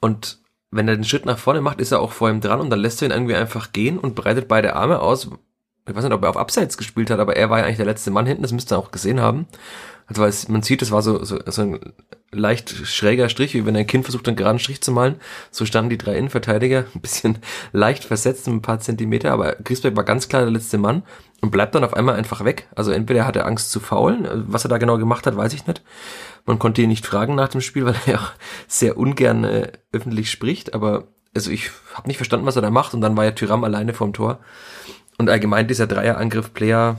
und 0.00 0.38
wenn 0.70 0.88
er 0.88 0.96
den 0.96 1.04
Schritt 1.04 1.26
nach 1.26 1.38
vorne 1.38 1.60
macht, 1.60 1.80
ist 1.80 1.92
er 1.92 2.00
auch 2.00 2.12
vor 2.12 2.30
ihm 2.30 2.40
dran 2.40 2.60
und 2.60 2.70
dann 2.70 2.80
lässt 2.80 3.02
er 3.02 3.08
ihn 3.08 3.12
irgendwie 3.12 3.34
einfach 3.34 3.72
gehen 3.72 3.98
und 3.98 4.14
breitet 4.14 4.48
beide 4.48 4.74
Arme 4.74 5.00
aus. 5.00 5.28
Ich 5.86 5.94
weiß 5.94 6.04
nicht, 6.04 6.12
ob 6.12 6.22
er 6.22 6.30
auf 6.30 6.36
Abseits 6.36 6.78
gespielt 6.78 7.10
hat, 7.10 7.18
aber 7.18 7.36
er 7.36 7.50
war 7.50 7.58
ja 7.58 7.64
eigentlich 7.64 7.76
der 7.76 7.86
letzte 7.86 8.10
Mann 8.10 8.24
hinten, 8.24 8.42
das 8.42 8.52
müsste 8.52 8.76
er 8.76 8.78
auch 8.78 8.92
gesehen 8.92 9.20
haben. 9.20 9.46
Also 10.10 10.22
weil 10.22 10.28
es, 10.28 10.48
man 10.48 10.62
sieht, 10.62 10.82
es 10.82 10.90
war 10.90 11.02
so, 11.02 11.24
so, 11.24 11.38
so 11.46 11.62
ein 11.62 11.78
leicht 12.32 12.70
schräger 12.84 13.28
Strich, 13.28 13.54
wie 13.54 13.64
wenn 13.64 13.76
ein 13.76 13.86
Kind 13.86 14.04
versucht, 14.04 14.26
einen 14.26 14.36
geraden 14.36 14.58
Strich 14.58 14.80
zu 14.80 14.90
malen. 14.90 15.20
So 15.52 15.64
standen 15.64 15.88
die 15.90 15.98
drei 15.98 16.16
Innenverteidiger, 16.16 16.86
ein 16.92 17.00
bisschen 17.00 17.38
leicht 17.72 18.04
versetzt, 18.04 18.48
ein 18.48 18.60
paar 18.60 18.80
Zentimeter, 18.80 19.30
aber 19.30 19.54
Griesbeck 19.62 19.94
war 19.94 20.02
ganz 20.02 20.28
klar 20.28 20.42
der 20.42 20.50
letzte 20.50 20.78
Mann 20.78 21.04
und 21.40 21.52
bleibt 21.52 21.76
dann 21.76 21.84
auf 21.84 21.94
einmal 21.94 22.16
einfach 22.16 22.44
weg. 22.44 22.66
Also 22.74 22.90
entweder 22.90 23.24
hat 23.24 23.36
er 23.36 23.46
Angst 23.46 23.70
zu 23.70 23.78
faulen, 23.78 24.26
was 24.48 24.64
er 24.64 24.68
da 24.68 24.78
genau 24.78 24.98
gemacht 24.98 25.28
hat, 25.28 25.36
weiß 25.36 25.52
ich 25.52 25.68
nicht. 25.68 25.80
Man 26.44 26.58
konnte 26.58 26.82
ihn 26.82 26.88
nicht 26.88 27.06
fragen 27.06 27.36
nach 27.36 27.48
dem 27.48 27.60
Spiel, 27.60 27.84
weil 27.86 27.94
er 28.06 28.12
ja 28.14 28.28
sehr 28.66 28.96
ungern 28.96 29.44
äh, 29.44 29.70
öffentlich 29.92 30.28
spricht, 30.28 30.74
aber 30.74 31.04
also 31.36 31.52
ich 31.52 31.70
habe 31.94 32.08
nicht 32.08 32.16
verstanden, 32.16 32.46
was 32.46 32.56
er 32.56 32.62
da 32.62 32.70
macht 32.70 32.94
und 32.94 33.00
dann 33.00 33.16
war 33.16 33.24
ja 33.24 33.30
Tyram 33.30 33.62
alleine 33.62 33.94
vorm 33.94 34.12
Tor. 34.12 34.40
Und 35.18 35.30
allgemein 35.30 35.68
dieser 35.68 35.86
Dreierangriff 35.86 36.52
Player 36.52 36.98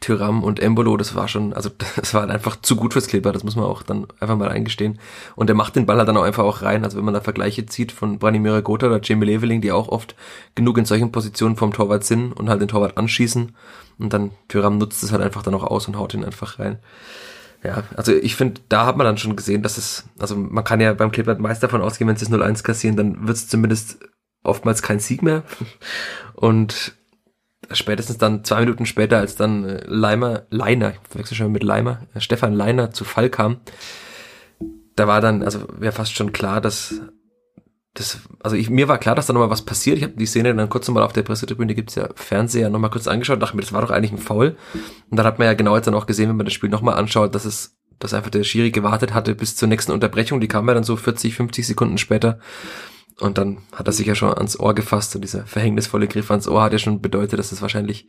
Tyram 0.00 0.42
und 0.42 0.60
Embolo, 0.60 0.96
das 0.96 1.14
war 1.14 1.28
schon, 1.28 1.52
also 1.52 1.70
das 1.96 2.14
war 2.14 2.22
halt 2.22 2.30
einfach 2.30 2.60
zu 2.60 2.76
gut 2.76 2.92
fürs 2.92 3.06
Kleber, 3.06 3.32
das 3.32 3.44
muss 3.44 3.56
man 3.56 3.64
auch 3.64 3.82
dann 3.82 4.06
einfach 4.20 4.36
mal 4.36 4.48
eingestehen. 4.48 4.98
Und 5.34 5.48
er 5.48 5.56
macht 5.56 5.76
den 5.76 5.86
Ball 5.86 5.98
halt 5.98 6.08
dann 6.08 6.16
auch 6.16 6.22
einfach 6.22 6.44
auch 6.44 6.62
rein. 6.62 6.84
Also 6.84 6.96
wenn 6.98 7.04
man 7.04 7.14
da 7.14 7.20
Vergleiche 7.20 7.66
zieht 7.66 7.92
von 7.92 8.18
Branimir 8.18 8.62
Gotha 8.62 8.86
oder 8.86 9.00
Jamie 9.02 9.26
Leveling, 9.26 9.60
die 9.60 9.72
auch 9.72 9.88
oft 9.88 10.14
genug 10.54 10.78
in 10.78 10.84
solchen 10.84 11.12
Positionen 11.12 11.56
vom 11.56 11.72
Torwart 11.72 12.04
sind 12.04 12.32
und 12.32 12.48
halt 12.48 12.60
den 12.60 12.68
Torwart 12.68 12.96
anschießen 12.98 13.54
und 13.98 14.12
dann 14.12 14.30
Tyram 14.48 14.78
nutzt 14.78 15.02
es 15.02 15.12
halt 15.12 15.22
einfach 15.22 15.42
dann 15.42 15.54
auch 15.54 15.64
aus 15.64 15.88
und 15.88 15.96
haut 15.96 16.14
ihn 16.14 16.24
einfach 16.24 16.58
rein. 16.58 16.78
Ja, 17.64 17.82
also 17.96 18.12
ich 18.12 18.36
finde, 18.36 18.60
da 18.68 18.86
hat 18.86 18.96
man 18.96 19.06
dann 19.06 19.18
schon 19.18 19.34
gesehen, 19.34 19.62
dass 19.62 19.78
es, 19.78 20.04
also 20.18 20.36
man 20.36 20.62
kann 20.62 20.80
ja 20.80 20.92
beim 20.92 21.10
Kleeblatt 21.10 21.40
meist 21.40 21.62
davon 21.62 21.80
ausgehen, 21.80 22.06
wenn 22.08 22.16
sie 22.16 22.26
es 22.26 22.30
0-1 22.30 22.62
kassieren, 22.62 22.96
dann 22.96 23.26
wird 23.26 23.36
es 23.36 23.48
zumindest 23.48 23.98
oftmals 24.44 24.82
kein 24.82 25.00
Sieg 25.00 25.22
mehr. 25.22 25.42
Und 26.34 26.94
spätestens 27.72 28.18
dann 28.18 28.44
zwei 28.44 28.60
Minuten 28.60 28.86
später, 28.86 29.18
als 29.18 29.36
dann 29.36 29.64
äh, 29.64 29.84
Leimer, 29.86 30.42
Leiner, 30.50 30.92
ich 30.92 31.18
wechsle 31.18 31.36
schon 31.36 31.52
mit 31.52 31.62
Leimer, 31.62 32.00
äh, 32.14 32.20
Stefan 32.20 32.54
Leiner 32.54 32.92
zu 32.92 33.04
Fall 33.04 33.30
kam, 33.30 33.58
da 34.94 35.06
war 35.06 35.20
dann, 35.20 35.42
also 35.42 35.66
wäre 35.78 35.92
fast 35.92 36.14
schon 36.14 36.32
klar, 36.32 36.60
dass 36.60 37.00
das, 37.98 38.18
also 38.40 38.56
ich, 38.56 38.68
mir 38.68 38.88
war 38.88 38.98
klar, 38.98 39.14
dass 39.14 39.26
da 39.26 39.32
nochmal 39.32 39.50
was 39.50 39.62
passiert. 39.62 39.96
Ich 39.96 40.04
habe 40.04 40.14
die 40.14 40.26
Szene 40.26 40.54
dann 40.54 40.68
kurz 40.68 40.86
nochmal 40.86 41.02
auf 41.02 41.12
der 41.12 41.22
Pressetribüne, 41.22 41.74
gibt's 41.74 41.94
ja 41.94 42.08
Fernseher, 42.14 42.68
nochmal 42.68 42.90
kurz 42.90 43.08
angeschaut, 43.08 43.40
dachte 43.40 43.56
mir, 43.56 43.62
das 43.62 43.72
war 43.72 43.80
doch 43.80 43.90
eigentlich 43.90 44.12
ein 44.12 44.18
Foul. 44.18 44.56
Und 45.10 45.16
dann 45.16 45.26
hat 45.26 45.38
man 45.38 45.46
ja 45.46 45.54
genau 45.54 45.76
jetzt 45.76 45.86
dann 45.86 45.94
auch 45.94 46.06
gesehen, 46.06 46.28
wenn 46.28 46.36
man 46.36 46.46
das 46.46 46.52
Spiel 46.52 46.68
nochmal 46.68 46.96
anschaut, 46.96 47.34
dass 47.34 47.44
es, 47.44 47.76
dass 47.98 48.12
einfach 48.12 48.30
der 48.30 48.44
Schiri 48.44 48.70
gewartet 48.70 49.14
hatte 49.14 49.34
bis 49.34 49.56
zur 49.56 49.68
nächsten 49.68 49.92
Unterbrechung. 49.92 50.40
Die 50.40 50.48
kam 50.48 50.68
ja 50.68 50.74
dann 50.74 50.84
so 50.84 50.96
40, 50.96 51.34
50 51.34 51.66
Sekunden 51.66 51.98
später. 51.98 52.38
Und 53.18 53.38
dann 53.38 53.58
hat 53.72 53.86
er 53.86 53.92
sich 53.92 54.06
ja 54.06 54.14
schon 54.14 54.34
ans 54.34 54.58
Ohr 54.58 54.74
gefasst 54.74 55.14
und 55.14 55.22
dieser 55.22 55.46
verhängnisvolle 55.46 56.06
Griff 56.06 56.30
ans 56.30 56.48
Ohr 56.48 56.62
hat 56.62 56.72
ja 56.72 56.78
schon 56.78 57.00
bedeutet, 57.00 57.38
dass 57.38 57.52
es 57.52 57.62
wahrscheinlich 57.62 58.06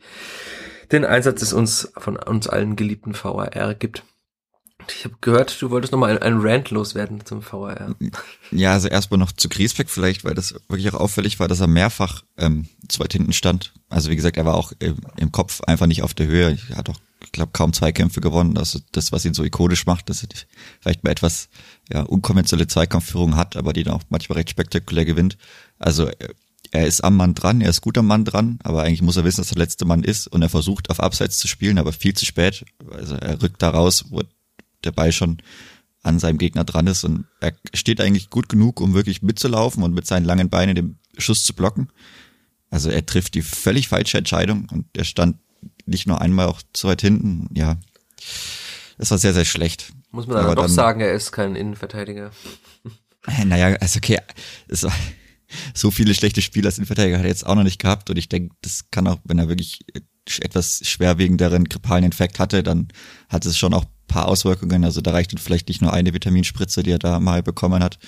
den 0.92 1.04
Einsatz 1.04 1.40
des 1.40 1.52
uns 1.52 1.90
von 1.96 2.16
uns 2.16 2.46
allen 2.46 2.76
geliebten 2.76 3.14
VAR 3.14 3.74
gibt. 3.74 4.04
Ich 4.90 5.04
habe 5.04 5.16
gehört, 5.20 5.60
du 5.60 5.70
wolltest 5.70 5.92
nochmal 5.92 6.10
ein, 6.10 6.22
ein 6.22 6.38
Rant 6.40 6.70
loswerden 6.70 7.24
zum 7.24 7.42
VAR. 7.42 7.94
Ja, 8.50 8.72
also 8.72 8.88
erstmal 8.88 9.18
noch 9.18 9.32
zu 9.32 9.48
Griesbeck 9.48 9.90
vielleicht, 9.90 10.24
weil 10.24 10.34
das 10.34 10.54
wirklich 10.68 10.90
auch 10.90 11.00
auffällig 11.00 11.40
war, 11.40 11.48
dass 11.48 11.60
er 11.60 11.66
mehrfach 11.66 12.22
ähm, 12.36 12.68
zu 12.88 13.00
weit 13.00 13.12
hinten 13.12 13.32
stand. 13.32 13.74
Also 13.88 14.10
wie 14.10 14.16
gesagt, 14.16 14.36
er 14.36 14.46
war 14.46 14.54
auch 14.54 14.72
im, 14.78 14.96
im 15.16 15.32
Kopf 15.32 15.62
einfach 15.62 15.86
nicht 15.86 16.02
auf 16.02 16.14
der 16.14 16.26
Höhe. 16.26 16.56
Er 16.70 16.76
hat 16.76 16.88
auch 16.88 16.98
ich 17.24 17.32
glaube, 17.32 17.52
kaum 17.52 17.72
Zweikämpfe 17.72 18.20
gewonnen. 18.20 18.56
Also 18.56 18.80
das, 18.92 19.12
was 19.12 19.24
ihn 19.24 19.34
so 19.34 19.44
ikonisch 19.44 19.86
macht, 19.86 20.08
dass 20.08 20.22
er 20.22 20.28
vielleicht 20.80 21.04
mal 21.04 21.10
etwas 21.10 21.48
ja, 21.90 22.02
unkonventionelle 22.02 22.68
Zweikampfführung 22.68 23.36
hat, 23.36 23.56
aber 23.56 23.72
die 23.72 23.82
dann 23.82 23.94
auch 23.94 24.04
manchmal 24.08 24.38
recht 24.38 24.50
spektakulär 24.50 25.04
gewinnt. 25.04 25.36
Also 25.78 26.10
er 26.70 26.86
ist 26.86 27.02
am 27.02 27.16
Mann 27.16 27.34
dran, 27.34 27.60
er 27.60 27.70
ist 27.70 27.80
gut 27.80 27.98
am 27.98 28.06
Mann 28.06 28.24
dran, 28.24 28.58
aber 28.62 28.82
eigentlich 28.82 29.02
muss 29.02 29.16
er 29.16 29.24
wissen, 29.24 29.40
dass 29.40 29.50
er 29.50 29.56
der 29.56 29.64
letzte 29.64 29.84
Mann 29.84 30.04
ist 30.04 30.26
und 30.26 30.42
er 30.42 30.48
versucht 30.48 30.90
auf 30.90 31.00
Abseits 31.00 31.38
zu 31.38 31.48
spielen, 31.48 31.78
aber 31.78 31.92
viel 31.92 32.14
zu 32.14 32.24
spät. 32.24 32.64
Also 32.92 33.14
er 33.16 33.42
rückt 33.42 33.62
da 33.62 33.70
raus, 33.70 34.06
wo 34.10 34.22
der 34.84 34.92
Ball 34.92 35.12
schon 35.12 35.38
an 36.02 36.18
seinem 36.18 36.38
Gegner 36.38 36.64
dran 36.64 36.86
ist 36.86 37.04
und 37.04 37.26
er 37.40 37.54
steht 37.74 38.00
eigentlich 38.00 38.30
gut 38.30 38.48
genug, 38.48 38.80
um 38.80 38.94
wirklich 38.94 39.22
mitzulaufen 39.22 39.82
und 39.82 39.94
mit 39.94 40.06
seinen 40.06 40.24
langen 40.24 40.50
Beinen 40.50 40.76
den 40.76 40.98
Schuss 41.16 41.42
zu 41.42 41.54
blocken. 41.54 41.88
Also 42.70 42.90
er 42.90 43.04
trifft 43.04 43.34
die 43.34 43.42
völlig 43.42 43.88
falsche 43.88 44.18
Entscheidung 44.18 44.68
und 44.70 44.86
er 44.96 45.04
stand 45.04 45.36
nicht 45.88 46.06
nur 46.06 46.20
einmal 46.20 46.46
auch 46.46 46.62
zu 46.72 46.88
weit 46.88 47.00
hinten. 47.00 47.48
Ja, 47.54 47.76
das 48.98 49.10
war 49.10 49.18
sehr, 49.18 49.34
sehr 49.34 49.44
schlecht. 49.44 49.92
Muss 50.10 50.26
man 50.26 50.38
aber 50.38 50.54
doch 50.54 50.62
dann, 50.62 50.70
sagen, 50.70 51.00
er 51.00 51.12
ist 51.12 51.32
kein 51.32 51.56
Innenverteidiger. 51.56 52.30
Naja, 53.44 53.76
also 53.80 53.98
okay, 53.98 54.18
es 54.68 54.82
war, 54.84 54.92
so 55.74 55.90
viele 55.90 56.14
schlechte 56.14 56.42
Spieler 56.42 56.66
als 56.66 56.78
Innenverteidiger 56.78 57.18
hat 57.18 57.24
er 57.24 57.30
jetzt 57.30 57.46
auch 57.46 57.54
noch 57.54 57.64
nicht 57.64 57.80
gehabt 57.80 58.08
und 58.10 58.16
ich 58.16 58.28
denke, 58.28 58.54
das 58.62 58.90
kann 58.90 59.06
auch, 59.06 59.18
wenn 59.24 59.38
er 59.38 59.48
wirklich 59.48 59.80
etwas 60.40 60.80
schwerwiegenderen 60.84 61.64
grippalen 61.64 62.04
Infekt 62.04 62.38
hatte, 62.38 62.62
dann 62.62 62.88
hat 63.28 63.46
es 63.46 63.56
schon 63.56 63.74
auch 63.74 63.84
paar 64.08 64.26
Auswirkungen. 64.26 64.84
Also 64.84 65.00
da 65.00 65.12
reicht 65.12 65.38
vielleicht 65.38 65.68
nicht 65.68 65.80
nur 65.80 65.92
eine 65.92 66.12
Vitaminspritze, 66.12 66.82
die 66.82 66.90
er 66.90 66.98
da 66.98 67.20
mal 67.20 67.42
bekommen 67.42 67.84
hat. 67.84 67.98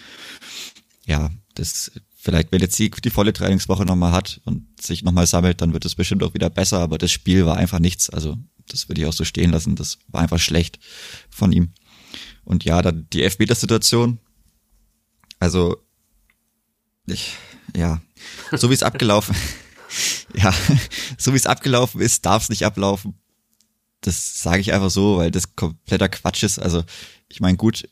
Ja, 1.07 1.31
das 1.55 1.93
vielleicht, 2.21 2.53
wenn 2.53 2.61
jetzt 2.61 2.79
die, 2.79 2.91
die 2.91 3.11
volle 3.11 3.33
Trainingswoche 3.33 3.85
nochmal 3.85 4.13
hat 4.13 4.41
und 4.45 4.67
sich 4.81 5.03
nochmal 5.03 5.27
sammelt, 5.27 5.61
dann 5.61 5.73
wird 5.73 5.85
es 5.85 5.95
bestimmt 5.95 6.23
auch 6.23 6.35
wieder 6.35 6.51
besser, 6.51 6.81
aber 6.81 6.99
das 6.99 7.11
Spiel 7.11 7.47
war 7.47 7.57
einfach 7.57 7.79
nichts. 7.79 8.11
Also 8.11 8.37
das 8.69 8.89
würde 8.89 9.01
ich 9.01 9.07
auch 9.07 9.13
so 9.13 9.25
stehen 9.25 9.51
lassen. 9.51 9.75
Das 9.75 9.99
war 10.09 10.21
einfach 10.21 10.39
schlecht 10.39 10.79
von 11.31 11.53
ihm. 11.53 11.73
Und 12.45 12.65
ja, 12.65 12.83
dann 12.83 13.07
die 13.13 13.23
Elfmeter-Situation. 13.23 14.19
Also, 15.39 15.79
ich, 17.07 17.33
ja, 17.75 18.03
so 18.53 18.69
wie 18.71 18.75
es 18.75 18.83
abgelaufen, 18.85 19.35
ja, 20.35 20.53
so 21.17 21.33
wie 21.33 21.39
es 21.39 21.47
abgelaufen 21.47 22.01
ist, 22.01 22.27
darf 22.27 22.45
es 22.45 22.49
nicht 22.51 22.65
ablaufen. 22.65 23.15
Das 24.03 24.41
sage 24.43 24.61
ich 24.61 24.73
einfach 24.73 24.91
so, 24.91 25.19
weil 25.19 25.31
das 25.31 25.57
kompletter 25.57 26.09
Quatsch 26.09 26.43
ist. 26.43 26.59
Also, 26.59 26.85
ich 27.29 27.41
meine, 27.41 27.57
gut, 27.57 27.89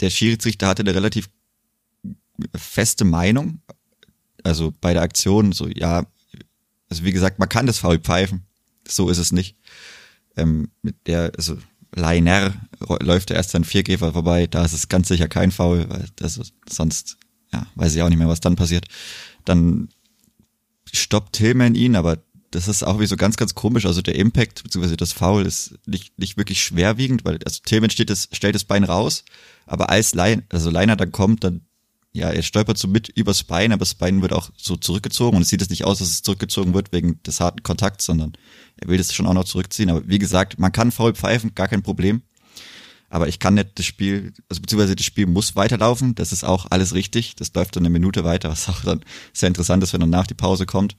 der 0.00 0.10
Schiedsrichter 0.10 0.68
hatte 0.68 0.82
eine 0.82 0.94
relativ 0.94 1.28
feste 2.54 3.04
Meinung. 3.04 3.60
Also 4.42 4.72
bei 4.80 4.92
der 4.92 5.02
Aktion, 5.02 5.52
so, 5.52 5.68
ja, 5.68 6.06
also 6.88 7.04
wie 7.04 7.12
gesagt, 7.12 7.38
man 7.38 7.48
kann 7.48 7.66
das 7.66 7.78
faul 7.78 7.98
pfeifen. 7.98 8.46
So 8.86 9.08
ist 9.08 9.18
es 9.18 9.32
nicht. 9.32 9.56
Ähm, 10.36 10.70
mit 10.82 10.94
der, 11.06 11.32
also 11.36 11.58
Leiner 11.94 12.54
läuft 13.00 13.30
der 13.30 13.36
erst 13.36 13.54
an 13.54 13.64
Viergeber 13.64 14.12
vorbei, 14.12 14.46
da 14.46 14.64
ist 14.64 14.74
es 14.74 14.88
ganz 14.88 15.08
sicher 15.08 15.28
kein 15.28 15.50
Foul, 15.50 15.88
weil 15.88 16.06
das 16.16 16.36
ist, 16.36 16.52
sonst, 16.68 17.16
ja, 17.52 17.66
weiß 17.74 17.94
ich 17.94 18.02
auch 18.02 18.08
nicht 18.08 18.18
mehr, 18.18 18.28
was 18.28 18.40
dann 18.40 18.56
passiert. 18.56 18.86
Dann 19.44 19.88
stoppt 20.92 21.32
Tillman 21.32 21.74
ihn, 21.74 21.96
aber 21.96 22.18
das 22.50 22.68
ist 22.68 22.82
auch 22.82 23.00
wie 23.00 23.06
so 23.06 23.16
ganz, 23.16 23.36
ganz 23.36 23.54
komisch. 23.54 23.86
Also 23.86 24.02
der 24.02 24.14
Impact, 24.14 24.62
beziehungsweise 24.62 24.96
das 24.96 25.12
Foul 25.12 25.46
ist 25.46 25.74
nicht, 25.86 26.18
nicht 26.18 26.36
wirklich 26.36 26.62
schwerwiegend, 26.62 27.24
weil, 27.24 27.38
also 27.44 27.60
Tillman 27.64 27.90
steht 27.90 28.10
das, 28.10 28.28
stellt 28.32 28.54
das 28.54 28.64
Bein 28.64 28.84
raus, 28.84 29.24
aber 29.64 29.90
als 29.90 30.14
Lein, 30.14 30.44
also 30.50 30.70
Leiner 30.70 30.96
dann 30.96 31.12
kommt, 31.12 31.44
dann 31.44 31.62
ja, 32.16 32.30
er 32.30 32.42
stolpert 32.42 32.78
so 32.78 32.88
mit 32.88 33.08
übers 33.10 33.44
Bein, 33.44 33.72
aber 33.72 33.80
das 33.80 33.94
Bein 33.94 34.22
wird 34.22 34.32
auch 34.32 34.50
so 34.56 34.76
zurückgezogen 34.76 35.36
und 35.36 35.42
es 35.42 35.48
sieht 35.48 35.60
es 35.60 35.68
nicht 35.68 35.84
aus, 35.84 35.98
dass 35.98 36.08
es 36.08 36.22
zurückgezogen 36.22 36.72
wird 36.72 36.90
wegen 36.92 37.22
des 37.22 37.40
harten 37.40 37.62
Kontakts, 37.62 38.06
sondern 38.06 38.32
er 38.76 38.88
will 38.88 38.96
das 38.96 39.14
schon 39.14 39.26
auch 39.26 39.34
noch 39.34 39.44
zurückziehen. 39.44 39.90
Aber 39.90 40.08
wie 40.08 40.18
gesagt, 40.18 40.58
man 40.58 40.72
kann 40.72 40.92
faul 40.92 41.14
pfeifen, 41.14 41.54
gar 41.54 41.68
kein 41.68 41.82
Problem. 41.82 42.22
Aber 43.10 43.28
ich 43.28 43.38
kann 43.38 43.54
nicht 43.54 43.78
das 43.78 43.86
Spiel, 43.86 44.32
also 44.48 44.62
beziehungsweise 44.62 44.96
das 44.96 45.04
Spiel 45.04 45.26
muss 45.26 45.56
weiterlaufen, 45.56 46.14
das 46.14 46.32
ist 46.32 46.42
auch 46.42 46.66
alles 46.70 46.94
richtig. 46.94 47.36
Das 47.36 47.52
läuft 47.54 47.76
dann 47.76 47.82
eine 47.82 47.90
Minute 47.90 48.24
weiter, 48.24 48.48
was 48.48 48.68
auch 48.68 48.82
dann 48.82 49.04
sehr 49.32 49.48
interessant 49.48 49.82
ist, 49.84 49.92
wenn 49.92 50.00
danach 50.00 50.26
die 50.26 50.34
Pause 50.34 50.64
kommt. 50.64 50.96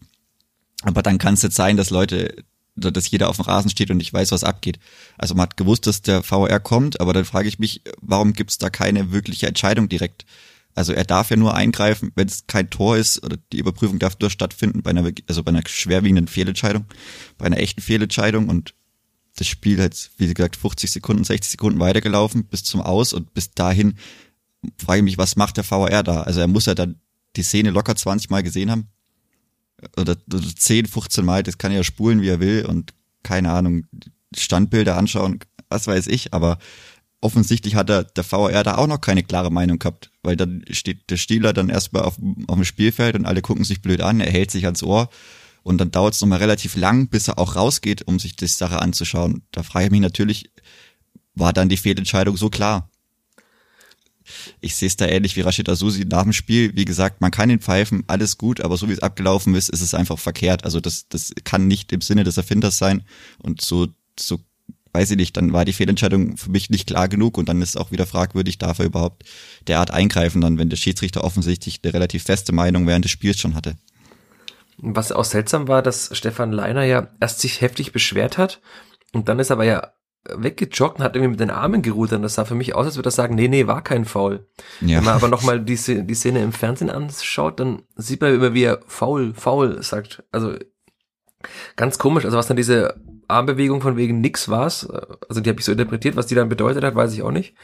Aber 0.83 1.01
dann 1.01 1.17
kann 1.17 1.33
es 1.33 1.41
jetzt 1.41 1.55
sein, 1.55 1.77
dass 1.77 1.89
Leute 1.89 2.35
dass 2.77 3.09
jeder 3.09 3.29
auf 3.29 3.37
dem 3.37 3.45
Rasen 3.45 3.71
steht 3.71 3.89
und 3.89 3.97
nicht 3.97 4.13
weiß, 4.13 4.31
was 4.31 4.43
abgeht. 4.43 4.77
Also 5.17 5.33
man 5.33 5.43
hat 5.43 5.57
gewusst, 5.57 5.87
dass 5.87 6.03
der 6.03 6.21
VR 6.21 6.59
kommt, 6.59 7.01
aber 7.01 7.11
dann 7.11 7.25
frage 7.25 7.47
ich 7.47 7.57
mich, 7.57 7.81
warum 8.01 8.33
gibt 8.33 8.51
es 8.51 8.59
da 8.59 8.69
keine 8.69 9.11
wirkliche 9.11 9.47
Entscheidung 9.47 9.89
direkt? 9.89 10.25
Also 10.77 10.93
er 10.93 11.05
darf 11.05 11.31
ja 11.31 11.37
nur 11.37 11.55
eingreifen, 11.55 12.11
wenn 12.13 12.27
es 12.27 12.45
kein 12.45 12.69
Tor 12.69 12.97
ist 12.97 13.23
oder 13.23 13.37
die 13.51 13.57
Überprüfung 13.57 13.97
darf 13.97 14.15
nur 14.19 14.29
stattfinden 14.29 14.83
bei 14.83 14.91
einer, 14.91 15.11
also 15.27 15.41
bei 15.41 15.49
einer 15.49 15.63
schwerwiegenden 15.65 16.27
Fehlentscheidung, 16.27 16.85
bei 17.39 17.47
einer 17.47 17.57
echten 17.57 17.81
Fehlentscheidung 17.81 18.47
und 18.47 18.75
das 19.37 19.47
Spiel 19.47 19.81
hat, 19.81 20.11
wie 20.17 20.31
gesagt, 20.31 20.55
50 20.55 20.91
Sekunden, 20.91 21.23
60 21.23 21.49
Sekunden 21.49 21.79
weitergelaufen 21.79 22.45
bis 22.45 22.63
zum 22.63 22.81
Aus 22.81 23.11
und 23.11 23.33
bis 23.33 23.51
dahin 23.51 23.97
frage 24.77 24.99
ich 24.99 25.03
mich, 25.03 25.17
was 25.17 25.35
macht 25.35 25.57
der 25.57 25.63
VR 25.63 26.03
da? 26.03 26.21
Also 26.21 26.41
er 26.41 26.47
muss 26.47 26.67
ja 26.67 26.75
dann 26.75 26.99
die 27.35 27.43
Szene 27.43 27.71
locker 27.71 27.95
20 27.95 28.29
Mal 28.29 28.43
gesehen 28.43 28.69
haben. 28.69 28.87
Oder, 29.95 30.15
oder 30.31 30.55
10, 30.55 30.85
15 30.85 31.25
Mal, 31.25 31.41
das 31.41 31.57
kann 31.57 31.71
er 31.71 31.77
ja 31.77 31.83
spulen, 31.83 32.21
wie 32.21 32.29
er 32.29 32.39
will 32.39 32.67
und 32.67 32.93
keine 33.23 33.51
Ahnung, 33.51 33.85
Standbilder 34.35 34.95
anschauen, 34.95 35.39
was 35.69 35.87
weiß 35.87 36.05
ich, 36.05 36.35
aber 36.35 36.59
offensichtlich 37.21 37.75
hat 37.75 37.89
der, 37.89 38.03
der 38.03 38.23
VR 38.23 38.63
da 38.63 38.77
auch 38.77 38.87
noch 38.87 39.01
keine 39.01 39.23
klare 39.23 39.51
Meinung 39.51 39.79
gehabt, 39.79 40.11
weil 40.23 40.35
dann 40.35 40.63
steht 40.69 41.09
der 41.09 41.17
Stieler 41.17 41.53
dann 41.53 41.69
erstmal 41.69 42.03
auf, 42.03 42.17
auf 42.47 42.55
dem 42.55 42.65
Spielfeld 42.65 43.15
und 43.15 43.25
alle 43.25 43.41
gucken 43.41 43.63
sich 43.63 43.81
blöd 43.81 44.01
an, 44.01 44.19
er 44.19 44.31
hält 44.31 44.51
sich 44.51 44.65
ans 44.65 44.83
Ohr 44.83 45.09
und 45.63 45.79
dann 45.79 45.91
dauert 45.91 46.13
es 46.13 46.21
nochmal 46.21 46.39
relativ 46.39 46.75
lang, 46.75 47.09
bis 47.09 47.27
er 47.27 47.39
auch 47.39 47.55
rausgeht, 47.55 48.07
um 48.07 48.19
sich 48.19 48.35
die 48.35 48.47
Sache 48.47 48.81
anzuschauen. 48.81 49.43
Da 49.51 49.63
frage 49.63 49.85
ich 49.85 49.91
mich 49.91 50.01
natürlich, 50.01 50.51
war 51.35 51.53
dann 51.53 51.69
die 51.69 51.77
Fehlentscheidung 51.77 52.37
so 52.37 52.49
klar? 52.49 52.89
Ich 54.59 54.75
sehe 54.75 54.87
es 54.87 54.97
da 54.97 55.05
ähnlich 55.07 55.35
wie 55.35 55.41
Rashid 55.41 55.69
Azusi 55.69 56.05
nach 56.05 56.23
dem 56.23 56.33
Spiel. 56.33 56.75
Wie 56.75 56.85
gesagt, 56.85 57.21
man 57.21 57.31
kann 57.31 57.49
ihn 57.49 57.59
pfeifen, 57.59 58.03
alles 58.07 58.37
gut, 58.37 58.61
aber 58.61 58.77
so 58.77 58.89
wie 58.89 58.93
es 58.93 58.99
abgelaufen 58.99 59.55
ist, 59.55 59.69
ist 59.69 59.81
es 59.81 59.93
einfach 59.93 60.19
verkehrt. 60.19 60.65
Also 60.65 60.79
das, 60.79 61.07
das 61.07 61.33
kann 61.43 61.67
nicht 61.67 61.91
im 61.93 62.01
Sinne 62.01 62.23
des 62.23 62.37
Erfinders 62.37 62.77
sein. 62.77 63.03
Und 63.39 63.61
so, 63.61 63.87
so 64.19 64.39
weiß 64.93 65.11
ich 65.11 65.17
nicht, 65.17 65.37
dann 65.37 65.53
war 65.53 65.65
die 65.65 65.73
Fehlentscheidung 65.73 66.37
für 66.37 66.49
mich 66.49 66.69
nicht 66.69 66.87
klar 66.87 67.07
genug 67.07 67.37
und 67.37 67.49
dann 67.49 67.61
ist 67.61 67.77
auch 67.77 67.91
wieder 67.91 68.05
fragwürdig, 68.05 68.57
darf 68.57 68.79
er 68.79 68.85
überhaupt 68.85 69.23
derart 69.67 69.91
eingreifen, 69.91 70.41
dann 70.41 70.57
wenn 70.57 70.69
der 70.69 70.77
Schiedsrichter 70.77 71.23
offensichtlich 71.23 71.79
eine 71.83 71.93
relativ 71.93 72.23
feste 72.23 72.53
Meinung 72.53 72.87
während 72.87 73.05
des 73.05 73.11
Spiels 73.11 73.39
schon 73.39 73.55
hatte. 73.55 73.75
Was 74.77 75.11
auch 75.11 75.25
seltsam 75.25 75.67
war, 75.67 75.81
dass 75.81 76.09
Stefan 76.15 76.51
Leiner 76.51 76.83
ja 76.83 77.07
erst 77.19 77.39
sich 77.39 77.61
heftig 77.61 77.91
beschwert 77.91 78.37
hat 78.37 78.61
und 79.11 79.27
dann 79.27 79.39
ist 79.39 79.51
aber 79.51 79.63
ja 79.63 79.91
weggejoggt 80.35 80.97
und 80.97 81.03
hat 81.03 81.15
irgendwie 81.15 81.31
mit 81.31 81.39
den 81.39 81.49
Armen 81.49 81.81
gerudert. 81.81 82.17
Und 82.17 82.23
das 82.23 82.35
sah 82.35 82.45
für 82.45 82.55
mich 82.55 82.75
aus, 82.75 82.85
als 82.85 82.95
würde 82.95 83.09
er 83.09 83.11
sagen, 83.11 83.35
nee, 83.35 83.47
nee, 83.47 83.67
war 83.67 83.83
kein 83.83 84.05
Foul. 84.05 84.47
Ja. 84.81 84.97
Wenn 84.97 85.05
man 85.05 85.15
aber 85.15 85.27
nochmal 85.27 85.59
die, 85.63 85.75
die 85.75 86.15
Szene 86.15 86.43
im 86.43 86.51
Fernsehen 86.51 86.89
anschaut, 86.89 87.59
dann 87.59 87.83
sieht 87.95 88.21
man 88.21 88.33
immer, 88.33 88.53
wie 88.53 88.63
er 88.63 88.81
faul, 88.87 89.33
faul 89.33 89.81
sagt. 89.83 90.23
Also 90.31 90.55
ganz 91.75 91.97
komisch. 91.97 92.25
Also 92.25 92.37
was 92.37 92.47
dann 92.47 92.57
diese 92.57 92.95
Armbewegung 93.27 93.81
von 93.81 93.97
wegen 93.97 94.21
nix 94.21 94.49
war's, 94.49 94.89
also 94.89 95.41
die 95.41 95.49
habe 95.49 95.59
ich 95.59 95.65
so 95.65 95.71
interpretiert, 95.71 96.15
was 96.15 96.27
die 96.27 96.35
dann 96.35 96.49
bedeutet 96.49 96.83
hat, 96.83 96.95
weiß 96.95 97.13
ich 97.13 97.23
auch 97.23 97.31
nicht. 97.31 97.55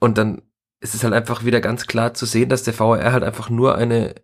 Und 0.00 0.18
dann 0.18 0.42
ist 0.80 0.94
es 0.94 1.04
halt 1.04 1.14
einfach 1.14 1.44
wieder 1.44 1.60
ganz 1.60 1.86
klar 1.86 2.14
zu 2.14 2.26
sehen, 2.26 2.48
dass 2.48 2.62
der 2.62 2.74
VR 2.74 3.12
halt 3.12 3.24
einfach 3.24 3.48
nur 3.48 3.76
eine 3.76 4.14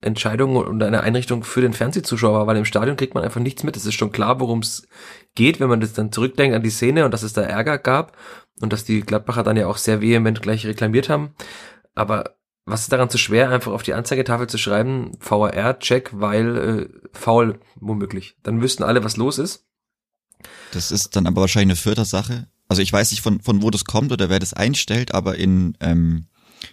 Entscheidung 0.00 0.56
und 0.56 0.82
eine 0.82 1.02
Einrichtung 1.02 1.44
für 1.44 1.60
den 1.60 1.72
Fernsehzuschauer 1.72 2.40
war, 2.40 2.46
weil 2.46 2.56
im 2.56 2.64
Stadion 2.64 2.96
kriegt 2.96 3.14
man 3.14 3.24
einfach 3.24 3.40
nichts 3.40 3.62
mit. 3.62 3.76
Es 3.76 3.86
ist 3.86 3.94
schon 3.94 4.12
klar, 4.12 4.38
worum 4.38 4.58
es 4.60 4.86
geht, 5.34 5.60
wenn 5.60 5.68
man 5.68 5.80
das 5.80 5.94
dann 5.94 6.12
zurückdenkt 6.12 6.54
an 6.54 6.62
die 6.62 6.70
Szene 6.70 7.04
und 7.04 7.10
dass 7.10 7.22
es 7.22 7.32
da 7.32 7.42
Ärger 7.42 7.78
gab 7.78 8.16
und 8.60 8.72
dass 8.72 8.84
die 8.84 9.00
Gladbacher 9.00 9.42
dann 9.42 9.56
ja 9.56 9.66
auch 9.66 9.78
sehr 9.78 10.00
vehement 10.00 10.42
gleich 10.42 10.66
reklamiert 10.66 11.08
haben. 11.08 11.34
Aber 11.94 12.36
was 12.66 12.82
ist 12.82 12.92
daran 12.92 13.10
zu 13.10 13.18
schwer, 13.18 13.50
einfach 13.50 13.72
auf 13.72 13.82
die 13.82 13.94
Anzeigetafel 13.94 14.46
zu 14.48 14.58
schreiben, 14.58 15.12
VAR-Check, 15.20 16.10
weil 16.14 16.56
äh, 16.56 17.08
faul 17.12 17.60
womöglich. 17.76 18.36
Dann 18.42 18.62
wüssten 18.62 18.82
alle, 18.82 19.04
was 19.04 19.16
los 19.16 19.38
ist. 19.38 19.64
Das 20.72 20.90
ist 20.90 21.14
dann 21.16 21.26
aber 21.26 21.42
wahrscheinlich 21.42 21.76
eine 21.78 21.82
Fördersache. 21.82 22.48
Also 22.68 22.82
ich 22.82 22.92
weiß 22.92 23.10
nicht, 23.10 23.20
von, 23.20 23.40
von 23.40 23.62
wo 23.62 23.70
das 23.70 23.84
kommt 23.84 24.12
oder 24.12 24.30
wer 24.30 24.38
das 24.38 24.54
einstellt, 24.54 25.14
aber 25.14 25.36
in 25.36 25.76
ähm, 25.80 26.26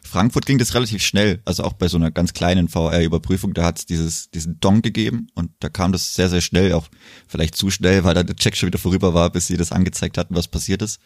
Frankfurt 0.04 0.46
ging 0.46 0.58
das 0.58 0.74
relativ 0.74 1.04
schnell, 1.04 1.42
also 1.46 1.64
auch 1.64 1.74
bei 1.74 1.88
so 1.88 1.98
einer 1.98 2.12
ganz 2.12 2.34
kleinen 2.34 2.70
VR-Überprüfung, 2.70 3.54
da 3.54 3.64
hat 3.64 3.80
es 3.80 3.86
dieses, 3.86 4.30
diesen 4.32 4.60
Dong 4.60 4.82
gegeben 4.82 5.28
und 5.36 5.52
da 5.60 5.70
kam 5.70 5.92
das 5.92 6.16
sehr, 6.16 6.30
sehr 6.30 6.42
schnell, 6.42 6.74
auch 6.74 6.88
vielleicht 7.28 7.56
zu 7.56 7.70
schnell, 7.70 8.04
weil 8.04 8.14
da 8.14 8.24
der 8.24 8.36
Check 8.36 8.56
schon 8.56 8.68
wieder 8.68 8.80
vorüber 8.80 9.14
war, 9.14 9.30
bis 9.30 9.48
sie 9.48 9.58
das 9.58 9.72
angezeigt 9.72 10.18
hatten, 10.18 10.36
was 10.36 10.48
passiert 10.48 10.82
ist. 10.82 11.00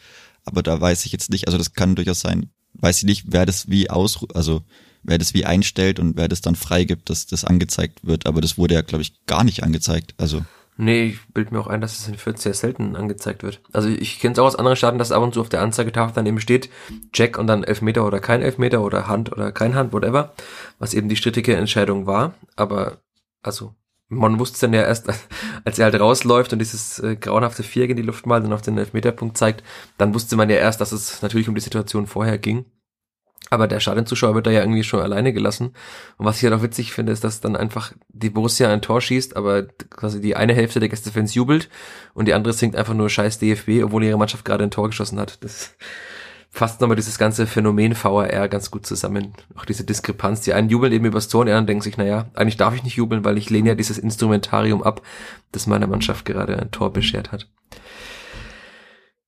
Aber 0.44 0.62
da 0.62 0.80
weiß 0.80 1.06
ich 1.06 1.12
jetzt 1.12 1.32
nicht, 1.32 1.48
also 1.48 1.58
das 1.58 1.74
kann 1.74 1.96
durchaus 1.96 2.20
sein, 2.20 2.52
weiß 2.74 3.00
ich 3.00 3.04
nicht, 3.06 3.26
wer 3.28 3.46
das 3.46 3.70
wie 3.70 3.90
aus, 3.90 4.24
also 4.34 4.62
wer 5.06 5.18
das 5.18 5.34
wie 5.34 5.46
einstellt 5.46 6.00
und 6.00 6.18
wer 6.18 6.28
das 6.28 6.42
dann 6.42 6.56
freigibt, 6.56 7.10
dass 7.10 7.26
das 7.26 7.46
angezeigt 7.46 8.06
wird. 8.06 8.26
Aber 8.26 8.42
das 8.42 8.58
wurde 8.58 8.76
ja, 8.76 8.82
glaube 8.82 9.02
ich, 9.02 9.26
gar 9.26 9.44
nicht 9.44 9.64
angezeigt. 9.64 10.14
Also 10.18 10.44
Nee, 10.78 11.06
ich 11.06 11.34
bild 11.34 11.54
mir 11.54 11.60
auch 11.60 11.68
ein, 11.68 11.80
dass 11.80 11.98
es 11.98 12.08
in 12.10 12.18
Fürth 12.18 12.38
sehr 12.38 12.54
selten 12.54 12.98
angezeigt 12.98 13.44
wird. 13.44 13.62
Also 13.72 13.88
ich 13.88 14.20
kenne 14.20 14.34
es 14.34 14.40
auch 14.40 14.46
aus 14.46 14.58
anderen 14.58 14.76
Staaten, 14.76 14.98
dass 14.98 15.14
ab 15.14 15.24
und 15.24 15.34
zu 15.34 15.40
auf 15.40 15.48
der 15.48 15.62
Anzeigetafel 15.62 16.14
dann 16.14 16.26
eben 16.26 16.42
steht, 16.42 16.70
Check 17.14 17.38
und 17.38 17.48
dann 17.48 17.64
Elfmeter 17.64 18.06
oder 18.06 18.20
kein 18.20 18.42
Elfmeter 18.42 18.82
oder 18.82 19.08
Hand 19.08 19.32
oder 19.32 19.54
kein 19.54 19.74
Hand, 19.74 19.94
whatever, 19.94 20.34
was 20.78 20.94
eben 20.94 21.08
die 21.08 21.16
strittige 21.16 21.56
Entscheidung 21.56 22.08
war. 22.08 22.34
Aber 22.58 22.98
also 23.42 23.74
man 24.10 24.38
wusste 24.38 24.62
dann 24.62 24.74
ja 24.74 24.82
erst, 24.82 25.08
als 25.64 25.80
er 25.80 25.86
halt 25.86 26.00
rausläuft 26.00 26.52
und 26.52 26.60
dieses 26.60 27.00
äh, 27.00 27.16
grauenhafte 27.16 27.64
Viereck 27.64 27.92
in 27.92 27.98
die 27.98 28.04
Luft 28.04 28.26
malt 28.26 28.44
und 28.44 28.52
auf 28.52 28.62
den 28.62 28.78
Elfmeterpunkt 28.78 29.38
zeigt, 29.38 29.64
dann 29.98 30.14
wusste 30.14 30.36
man 30.36 30.50
ja 30.50 30.58
erst, 30.58 30.82
dass 30.82 30.92
es 30.92 31.22
natürlich 31.22 31.48
um 31.48 31.56
die 31.56 31.62
Situation 31.62 32.06
vorher 32.06 32.38
ging. 32.38 32.66
Aber 33.50 33.68
der 33.68 33.80
Stadionzuschauer 33.80 34.36
wird 34.36 34.48
da 34.48 34.52
ja 34.52 34.62
irgendwie 34.62 34.84
schon 34.84 35.02
alleine 35.02 35.32
gelassen. 35.32 35.74
Und 36.18 36.26
was 36.26 36.38
ich 36.38 36.44
halt 36.44 36.54
auch 36.54 36.64
witzig 36.64 36.94
finde, 36.94 37.12
ist, 37.12 37.24
dass 37.24 37.42
dann 37.42 37.56
einfach 37.56 37.94
die 38.10 38.30
Borussia 38.30 38.72
ein 38.72 38.82
Tor 38.82 39.02
schießt, 39.02 39.36
aber 39.36 39.64
quasi 39.64 40.20
die 40.20 40.36
eine 40.36 40.54
Hälfte 40.54 40.80
der 40.80 40.90
Gästefans 40.90 41.36
jubelt 41.36 41.70
und 42.14 42.28
die 42.28 42.34
andere 42.34 42.54
singt 42.54 42.76
einfach 42.76 42.94
nur 42.94 43.10
scheiß 43.10 43.40
DFB, 43.40 43.84
obwohl 43.84 44.04
ihre 44.04 44.18
Mannschaft 44.18 44.46
gerade 44.46 44.64
ein 44.64 44.72
Tor 44.72 44.88
geschossen 44.90 45.20
hat. 45.20 45.44
Das 45.44 45.76
fasst 46.50 46.80
nochmal 46.80 46.96
dieses 46.96 47.18
ganze 47.18 47.48
Phänomen 47.48 47.96
VAR 48.02 48.48
ganz 48.48 48.72
gut 48.72 48.86
zusammen. 48.86 49.34
Auch 49.56 49.66
diese 49.66 49.84
Diskrepanz. 49.84 50.42
Die 50.42 50.54
einen 50.54 50.70
jubeln 50.70 50.94
eben 50.94 51.06
übers 51.06 51.28
Tor 51.28 51.42
und 51.42 51.48
die 51.48 51.52
anderen 51.52 51.68
denken 51.68 51.82
sich, 51.82 51.98
naja, 51.98 52.30
eigentlich 52.34 52.58
darf 52.58 52.74
ich 52.74 52.84
nicht 52.84 52.96
jubeln, 52.96 53.26
weil 53.26 53.38
ich 53.38 53.50
lehne 53.50 53.70
ja 53.70 53.76
dieses 53.76 53.98
Instrumentarium 53.98 54.82
ab, 54.82 55.02
das 55.52 55.68
meiner 55.68 55.88
Mannschaft 55.88 56.26
gerade 56.26 56.58
ein 56.58 56.72
Tor 56.72 56.94
beschert 56.94 57.32
hat. 57.32 57.48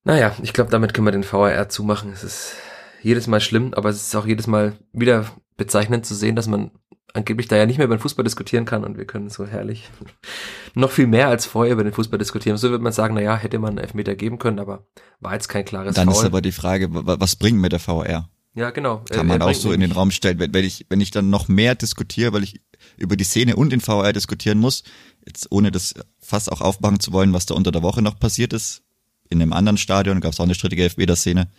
Naja, 0.06 0.34
ich 0.41 0.53
glaube, 0.53 0.71
damit 0.71 0.93
können 0.93 1.06
wir 1.06 1.12
den 1.12 1.30
VAR 1.30 1.67
zumachen. 1.67 2.13
Es 2.13 2.23
ist 2.23 2.56
jedes 3.01 3.27
Mal 3.27 3.41
schlimm, 3.41 3.73
aber 3.73 3.89
es 3.89 4.07
ist 4.07 4.15
auch 4.15 4.25
jedes 4.25 4.47
Mal 4.47 4.73
wieder 4.93 5.25
bezeichnend 5.55 6.05
zu 6.05 6.15
sehen, 6.15 6.36
dass 6.36 6.47
man 6.47 6.71
angeblich 7.13 7.47
da 7.47 7.55
ja 7.57 7.65
nicht 7.65 7.77
mehr 7.77 7.86
über 7.86 7.95
den 7.95 8.01
Fußball 8.01 8.23
diskutieren 8.23 8.65
kann 8.65 8.83
und 8.83 8.97
wir 8.97 9.05
können 9.05 9.29
so 9.29 9.45
herrlich 9.45 9.89
noch 10.73 10.91
viel 10.91 11.07
mehr 11.07 11.27
als 11.29 11.45
vorher 11.45 11.73
über 11.73 11.83
den 11.83 11.93
Fußball 11.93 12.19
diskutieren. 12.19 12.57
So 12.57 12.69
würde 12.69 12.83
man 12.83 12.93
sagen, 12.93 13.15
naja, 13.15 13.36
hätte 13.36 13.60
man 13.60 13.71
einen 13.71 13.77
Elfmeter 13.79 14.15
geben 14.15 14.39
können, 14.39 14.60
aber 14.60 14.86
war 15.19 15.33
jetzt 15.33 15.47
kein 15.47 15.65
klares 15.65 15.95
Dann 15.95 16.10
Foul. 16.10 16.15
ist 16.15 16.25
aber 16.25 16.41
die 16.41 16.51
Frage, 16.51 16.89
was 16.91 17.36
bringt 17.36 17.60
mir 17.60 17.69
der 17.69 17.79
VR? 17.79 18.29
Ja, 18.53 18.71
genau. 18.71 19.03
Kann 19.10 19.27
man 19.27 19.41
auch 19.41 19.53
so 19.53 19.71
in 19.71 19.81
den 19.81 19.91
Raum 19.91 20.10
stellen, 20.10 20.39
wenn, 20.39 20.51
wenn 20.53 20.65
ich, 20.65 20.88
wenn 20.89 20.99
ich 20.99 21.12
dann 21.12 21.29
noch 21.29 21.47
mehr 21.47 21.75
diskutiere, 21.75 22.33
weil 22.33 22.43
ich 22.43 22.62
über 22.97 23.15
die 23.15 23.23
Szene 23.23 23.55
und 23.55 23.71
den 23.71 23.81
VR 23.81 24.13
diskutieren 24.13 24.57
muss, 24.57 24.83
jetzt 25.25 25.51
ohne 25.51 25.69
das 25.69 25.93
fast 26.19 26.51
auch 26.51 26.62
aufmachen 26.62 26.99
zu 26.99 27.12
wollen, 27.13 27.33
was 27.33 27.45
da 27.45 27.53
unter 27.53 27.71
der 27.71 27.83
Woche 27.83 28.01
noch 28.01 28.19
passiert 28.19 28.53
ist. 28.53 28.81
In 29.29 29.41
einem 29.41 29.53
anderen 29.53 29.77
Stadion 29.77 30.21
gab 30.21 30.33
es 30.33 30.39
auch 30.39 30.45
eine 30.45 30.55
strittige 30.55 30.83
Elfmeter-Szene 30.83 31.49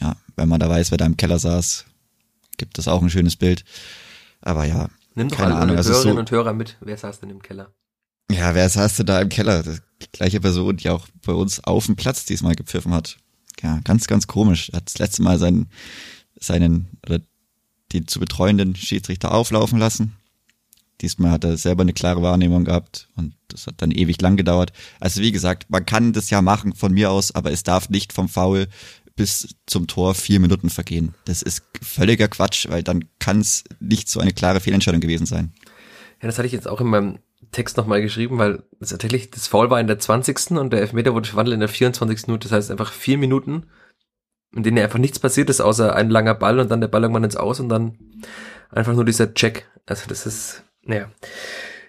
ja, 0.00 0.16
wenn 0.36 0.48
man 0.48 0.60
da 0.60 0.68
weiß, 0.68 0.90
wer 0.90 0.98
da 0.98 1.06
im 1.06 1.16
Keller 1.16 1.38
saß, 1.38 1.84
gibt 2.56 2.78
es 2.78 2.88
auch 2.88 3.02
ein 3.02 3.10
schönes 3.10 3.36
Bild. 3.36 3.64
Aber 4.40 4.64
ja, 4.64 4.88
Nimm 5.14 5.28
doch 5.28 5.36
keine 5.36 5.54
alle 5.54 5.62
Ahnung, 5.62 5.76
Hörerinnen 5.76 6.14
so, 6.14 6.18
und 6.18 6.30
Hörer 6.30 6.52
mit. 6.52 6.76
Wer 6.80 6.96
saß 6.96 7.20
denn 7.20 7.30
im 7.30 7.42
Keller? 7.42 7.72
Ja, 8.30 8.54
wer 8.54 8.68
saß 8.68 8.96
denn 8.96 9.06
da 9.06 9.20
im 9.20 9.28
Keller? 9.28 9.62
Die 9.62 10.10
gleiche 10.12 10.40
Person, 10.40 10.76
die 10.76 10.90
auch 10.90 11.06
bei 11.24 11.32
uns 11.32 11.62
auf 11.62 11.86
dem 11.86 11.96
Platz 11.96 12.24
diesmal 12.24 12.54
gepfiffen 12.54 12.92
hat. 12.92 13.16
Ja, 13.62 13.80
ganz, 13.84 14.06
ganz 14.06 14.26
komisch. 14.26 14.70
Er 14.70 14.78
hat 14.78 14.86
das 14.86 14.98
letzte 14.98 15.22
Mal 15.22 15.38
seinen, 15.38 15.70
seinen, 16.38 16.88
oder 17.06 17.20
die 17.92 18.04
zu 18.06 18.18
betreuenden 18.18 18.74
Schiedsrichter 18.74 19.32
auflaufen 19.32 19.78
lassen. 19.78 20.16
Diesmal 21.00 21.30
hat 21.30 21.44
er 21.44 21.56
selber 21.56 21.82
eine 21.82 21.92
klare 21.92 22.22
Wahrnehmung 22.22 22.64
gehabt 22.64 23.08
und 23.16 23.34
das 23.48 23.66
hat 23.66 23.74
dann 23.78 23.90
ewig 23.90 24.20
lang 24.20 24.36
gedauert. 24.36 24.72
Also 25.00 25.20
wie 25.20 25.32
gesagt, 25.32 25.66
man 25.68 25.84
kann 25.86 26.12
das 26.12 26.30
ja 26.30 26.40
machen 26.40 26.74
von 26.74 26.92
mir 26.92 27.10
aus, 27.10 27.32
aber 27.34 27.52
es 27.52 27.62
darf 27.62 27.88
nicht 27.88 28.12
vom 28.12 28.28
Foul 28.28 28.68
bis 29.16 29.54
zum 29.66 29.86
Tor 29.86 30.14
vier 30.14 30.40
Minuten 30.40 30.70
vergehen. 30.70 31.14
Das 31.24 31.42
ist 31.42 31.62
völliger 31.82 32.28
Quatsch, 32.28 32.68
weil 32.68 32.82
dann 32.82 33.04
kann 33.18 33.40
es 33.40 33.64
nicht 33.80 34.08
so 34.08 34.20
eine 34.20 34.32
klare 34.32 34.60
Fehlentscheidung 34.60 35.00
gewesen 35.00 35.26
sein. 35.26 35.52
Ja, 36.20 36.28
das 36.28 36.38
hatte 36.38 36.46
ich 36.46 36.52
jetzt 36.52 36.68
auch 36.68 36.80
in 36.80 36.88
meinem 36.88 37.18
Text 37.52 37.76
nochmal 37.76 38.02
geschrieben, 38.02 38.38
weil 38.38 38.64
tatsächlich, 38.80 39.30
das 39.30 39.46
Foul 39.46 39.70
war 39.70 39.80
in 39.80 39.86
der 39.86 39.98
20. 39.98 40.52
und 40.52 40.72
der 40.72 40.80
Elfmeter 40.80 41.14
wurde 41.14 41.28
verwandelt 41.28 41.54
in 41.54 41.60
der 41.60 41.68
24. 41.68 42.26
Minute. 42.26 42.48
Das 42.48 42.56
heißt 42.56 42.70
einfach 42.70 42.92
vier 42.92 43.18
Minuten, 43.18 43.66
in 44.54 44.62
denen 44.62 44.78
einfach 44.78 44.98
nichts 44.98 45.18
passiert 45.18 45.50
ist, 45.50 45.60
außer 45.60 45.94
ein 45.94 46.10
langer 46.10 46.34
Ball 46.34 46.58
und 46.58 46.70
dann 46.70 46.80
der 46.80 46.88
Ball 46.88 47.02
irgendwann 47.02 47.24
ins 47.24 47.36
Aus 47.36 47.60
und 47.60 47.68
dann 47.68 47.98
einfach 48.70 48.94
nur 48.94 49.04
dieser 49.04 49.34
Check. 49.34 49.68
Also 49.86 50.04
das 50.08 50.26
ist, 50.26 50.64
naja. 50.82 51.10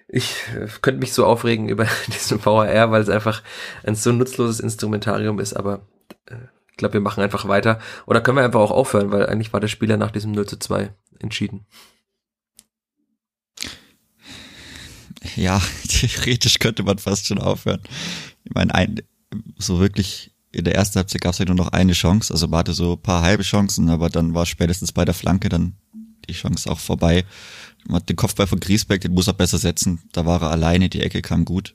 Ich 0.07 0.35
äh, 0.55 0.67
könnte 0.81 0.99
mich 0.99 1.13
so 1.13 1.25
aufregen 1.25 1.67
über 1.69 1.87
diesen 2.07 2.43
VAR, 2.45 2.91
weil 2.91 3.01
es 3.01 3.09
einfach 3.09 3.41
ein 3.83 3.95
so 3.95 4.11
nutzloses 4.11 4.59
Instrumentarium 4.59 5.39
ist, 5.39 5.53
aber 5.53 5.87
äh, 6.27 6.35
ich 6.75 6.77
glaube, 6.77 6.95
wir 6.95 6.99
machen 6.99 7.23
einfach 7.23 7.47
weiter. 7.47 7.79
Oder 8.05 8.19
können 8.19 8.37
wir 8.37 8.43
einfach 8.43 8.59
auch 8.59 8.71
aufhören, 8.71 9.09
weil 9.09 9.27
eigentlich 9.27 9.53
war 9.53 9.61
der 9.61 9.69
Spieler 9.69 9.95
nach 9.95 10.11
diesem 10.11 10.33
0 10.33 10.45
zu 10.45 10.59
2 10.59 10.91
entschieden. 11.19 11.65
Ja, 15.37 15.61
theoretisch 15.87 16.59
könnte 16.59 16.83
man 16.83 16.97
fast 16.97 17.27
schon 17.27 17.39
aufhören. 17.39 17.79
Ich 18.43 18.53
meine, 18.53 18.75
ein, 18.75 18.99
so 19.57 19.79
wirklich 19.79 20.33
in 20.51 20.65
der 20.65 20.75
ersten 20.75 20.97
Halbzeit 20.97 21.21
gab 21.21 21.31
es 21.31 21.37
ja 21.37 21.45
nur 21.45 21.55
noch 21.55 21.69
eine 21.69 21.93
Chance. 21.93 22.33
Also 22.33 22.49
man 22.49 22.59
hatte 22.59 22.73
so 22.73 22.95
ein 22.95 23.01
paar 23.01 23.21
halbe 23.21 23.43
Chancen, 23.43 23.89
aber 23.89 24.09
dann 24.09 24.33
war 24.33 24.45
spätestens 24.45 24.91
bei 24.91 25.05
der 25.05 25.13
Flanke 25.13 25.47
dann 25.47 25.77
die 26.27 26.33
Chance 26.33 26.69
auch 26.69 26.79
vorbei. 26.79 27.23
Man 27.87 28.01
hat 28.01 28.09
den 28.09 28.17
Kopfball 28.17 28.47
von 28.47 28.59
Griesbeck, 28.59 28.99
den 28.99 29.13
muss 29.13 29.27
er 29.27 29.33
besser 29.33 29.59
setzen. 29.59 30.01
Da 30.11 30.25
war 30.25 30.41
er 30.41 30.51
alleine, 30.51 30.89
die 30.89 30.99
Ecke 30.99 31.21
kam 31.21 31.45
gut. 31.45 31.73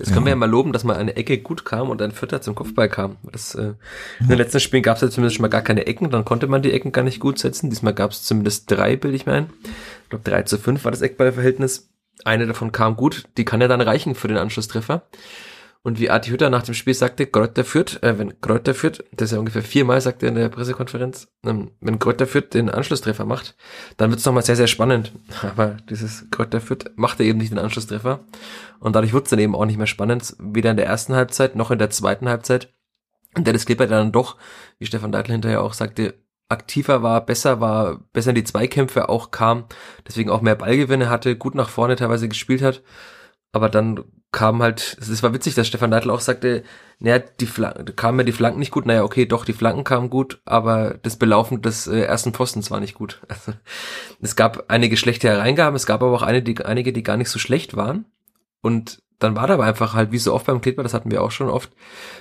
Das 0.00 0.08
können 0.08 0.20
ja. 0.20 0.26
wir 0.26 0.30
ja 0.30 0.36
mal 0.36 0.50
loben, 0.50 0.72
dass 0.72 0.82
mal 0.82 0.96
eine 0.96 1.14
Ecke 1.16 1.38
gut 1.38 1.64
kam 1.64 1.90
und 1.90 2.00
ein 2.00 2.12
Vierter 2.12 2.40
zum 2.40 2.54
Kopfball 2.54 2.88
kam. 2.88 3.16
Das, 3.30 3.54
äh, 3.54 3.74
in 4.18 4.28
den 4.28 4.38
letzten 4.38 4.60
Spielen 4.60 4.82
gab 4.82 4.96
es 4.96 5.02
ja 5.02 5.10
zumindest 5.10 5.36
schon 5.36 5.42
mal 5.42 5.48
gar 5.48 5.62
keine 5.62 5.86
Ecken, 5.86 6.10
dann 6.10 6.24
konnte 6.24 6.46
man 6.46 6.62
die 6.62 6.72
Ecken 6.72 6.90
gar 6.90 7.02
nicht 7.02 7.20
gut 7.20 7.38
setzen. 7.38 7.70
Diesmal 7.70 7.94
gab 7.94 8.10
es 8.10 8.22
zumindest 8.22 8.70
drei, 8.70 9.00
will 9.02 9.14
ich 9.14 9.26
meinen. 9.26 9.50
Ich 10.04 10.08
glaube, 10.08 10.28
drei 10.28 10.42
zu 10.42 10.58
fünf 10.58 10.84
war 10.84 10.90
das 10.90 11.02
Eckballverhältnis. 11.02 11.90
Eine 12.24 12.46
davon 12.46 12.72
kam 12.72 12.96
gut, 12.96 13.24
die 13.36 13.44
kann 13.44 13.60
ja 13.60 13.68
dann 13.68 13.80
reichen 13.80 14.14
für 14.14 14.28
den 14.28 14.36
Anschlusstreffer. 14.36 15.02
Und 15.82 15.98
wie 15.98 16.10
Ati 16.10 16.30
Hütter 16.30 16.50
nach 16.50 16.62
dem 16.62 16.74
Spiel 16.74 16.92
sagte, 16.92 17.26
Kräuter 17.26 17.64
führt, 17.64 18.02
äh, 18.02 18.18
wenn 18.18 18.38
Kräuter 18.42 18.74
führt, 18.74 19.02
das 19.12 19.26
ist 19.26 19.32
ja 19.32 19.38
ungefähr 19.38 19.62
viermal, 19.62 20.00
sagte 20.00 20.26
er 20.26 20.28
in 20.28 20.34
der 20.34 20.50
Pressekonferenz, 20.50 21.28
ähm, 21.42 21.70
wenn 21.80 21.98
Kräuter 21.98 22.26
führt 22.26 22.52
den 22.52 22.68
Anschlusstreffer 22.68 23.24
macht, 23.24 23.56
dann 23.96 24.10
wird 24.10 24.20
es 24.20 24.26
nochmal 24.26 24.42
sehr, 24.42 24.56
sehr 24.56 24.66
spannend. 24.66 25.12
Aber 25.42 25.78
dieses 25.88 26.30
Kräuter 26.30 26.60
führt 26.60 26.98
macht 26.98 27.18
er 27.20 27.26
eben 27.26 27.38
nicht 27.38 27.50
den 27.50 27.58
Anschlusstreffer. 27.58 28.20
Und 28.78 28.94
dadurch 28.94 29.14
wird 29.14 29.24
es 29.24 29.30
dann 29.30 29.38
eben 29.38 29.54
auch 29.54 29.64
nicht 29.64 29.78
mehr 29.78 29.86
spannend, 29.86 30.36
weder 30.38 30.70
in 30.70 30.76
der 30.76 30.86
ersten 30.86 31.14
Halbzeit 31.14 31.56
noch 31.56 31.70
in 31.70 31.78
der 31.78 31.90
zweiten 31.90 32.28
Halbzeit. 32.28 32.74
Und 33.34 33.46
Dennis 33.46 33.64
Kleber 33.64 33.86
dann 33.86 34.12
doch, 34.12 34.36
wie 34.78 34.86
Stefan 34.86 35.12
Deitl 35.12 35.32
hinterher 35.32 35.62
auch 35.62 35.72
sagte, 35.72 36.14
aktiver 36.50 37.02
war, 37.02 37.24
besser 37.24 37.60
war, 37.60 38.00
besser 38.12 38.30
in 38.30 38.34
die 38.34 38.44
Zweikämpfe 38.44 39.08
auch 39.08 39.30
kam, 39.30 39.64
deswegen 40.06 40.30
auch 40.30 40.40
mehr 40.42 40.56
Ballgewinne 40.56 41.08
hatte, 41.08 41.36
gut 41.36 41.54
nach 41.54 41.68
vorne 41.68 41.96
teilweise 41.96 42.28
gespielt 42.28 42.60
hat. 42.60 42.82
Aber 43.52 43.68
dann 43.68 44.04
kam 44.32 44.62
halt, 44.62 44.96
es 45.00 45.22
war 45.22 45.34
witzig, 45.34 45.54
dass 45.54 45.66
Stefan 45.66 45.90
Neidl 45.90 46.10
auch 46.10 46.20
sagte, 46.20 46.62
naja, 47.00 47.18
die 47.18 47.46
Flanken, 47.46 47.96
kamen 47.96 48.18
mir 48.18 48.24
die 48.24 48.32
Flanken 48.32 48.60
nicht 48.60 48.70
gut, 48.70 48.86
naja, 48.86 49.02
okay, 49.02 49.26
doch, 49.26 49.44
die 49.44 49.52
Flanken 49.52 49.82
kamen 49.82 50.08
gut, 50.08 50.40
aber 50.44 50.98
das 51.02 51.16
Belaufen 51.16 51.62
des 51.62 51.88
äh, 51.88 52.02
ersten 52.02 52.32
Postens 52.32 52.70
war 52.70 52.80
nicht 52.80 52.94
gut. 52.94 53.20
Also, 53.28 53.52
es 54.20 54.36
gab 54.36 54.64
einige 54.68 54.96
schlechte 54.96 55.28
Hereingaben, 55.28 55.74
es 55.74 55.86
gab 55.86 56.02
aber 56.02 56.12
auch 56.12 56.22
eine, 56.22 56.42
die, 56.42 56.64
einige, 56.64 56.92
die 56.92 57.02
gar 57.02 57.16
nicht 57.16 57.30
so 57.30 57.38
schlecht 57.38 57.76
waren. 57.76 58.04
Und 58.60 59.02
dann 59.18 59.34
war 59.34 59.46
da 59.46 59.54
aber 59.54 59.64
einfach 59.64 59.94
halt, 59.94 60.12
wie 60.12 60.18
so 60.18 60.32
oft 60.32 60.46
beim 60.46 60.60
Kleber, 60.60 60.82
das 60.82 60.94
hatten 60.94 61.10
wir 61.10 61.22
auch 61.22 61.30
schon 61.30 61.50
oft 61.50 61.70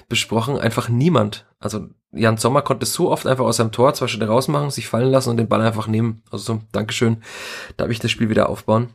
besprochen, 0.07 0.57
einfach 0.57 0.89
niemand. 0.89 1.45
Also 1.59 1.87
Jan 2.11 2.37
Sommer 2.37 2.61
konnte 2.61 2.85
so 2.85 3.11
oft 3.11 3.27
einfach 3.27 3.45
aus 3.45 3.57
seinem 3.57 3.71
Tor 3.71 3.93
zwei 3.93 4.07
Schritte 4.07 4.27
rausmachen, 4.27 4.71
sich 4.71 4.87
fallen 4.87 5.11
lassen 5.11 5.29
und 5.29 5.37
den 5.37 5.47
Ball 5.47 5.61
einfach 5.61 5.87
nehmen. 5.87 6.23
Also 6.31 6.55
so, 6.55 6.61
Dankeschön, 6.71 7.23
darf 7.77 7.89
ich 7.89 7.99
das 7.99 8.11
Spiel 8.11 8.29
wieder 8.29 8.49
aufbauen 8.49 8.93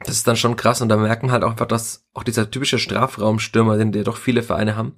das 0.00 0.16
ist 0.16 0.28
dann 0.28 0.36
schon 0.36 0.56
krass 0.56 0.80
und 0.80 0.88
da 0.88 0.96
merken 0.96 1.32
halt 1.32 1.42
auch 1.42 1.50
einfach, 1.50 1.66
dass 1.66 2.06
auch 2.14 2.22
dieser 2.22 2.50
typische 2.50 2.78
Strafraumstürmer, 2.78 3.76
den 3.76 3.92
der 3.92 4.04
doch 4.04 4.16
viele 4.16 4.42
Vereine 4.42 4.76
haben, 4.76 4.94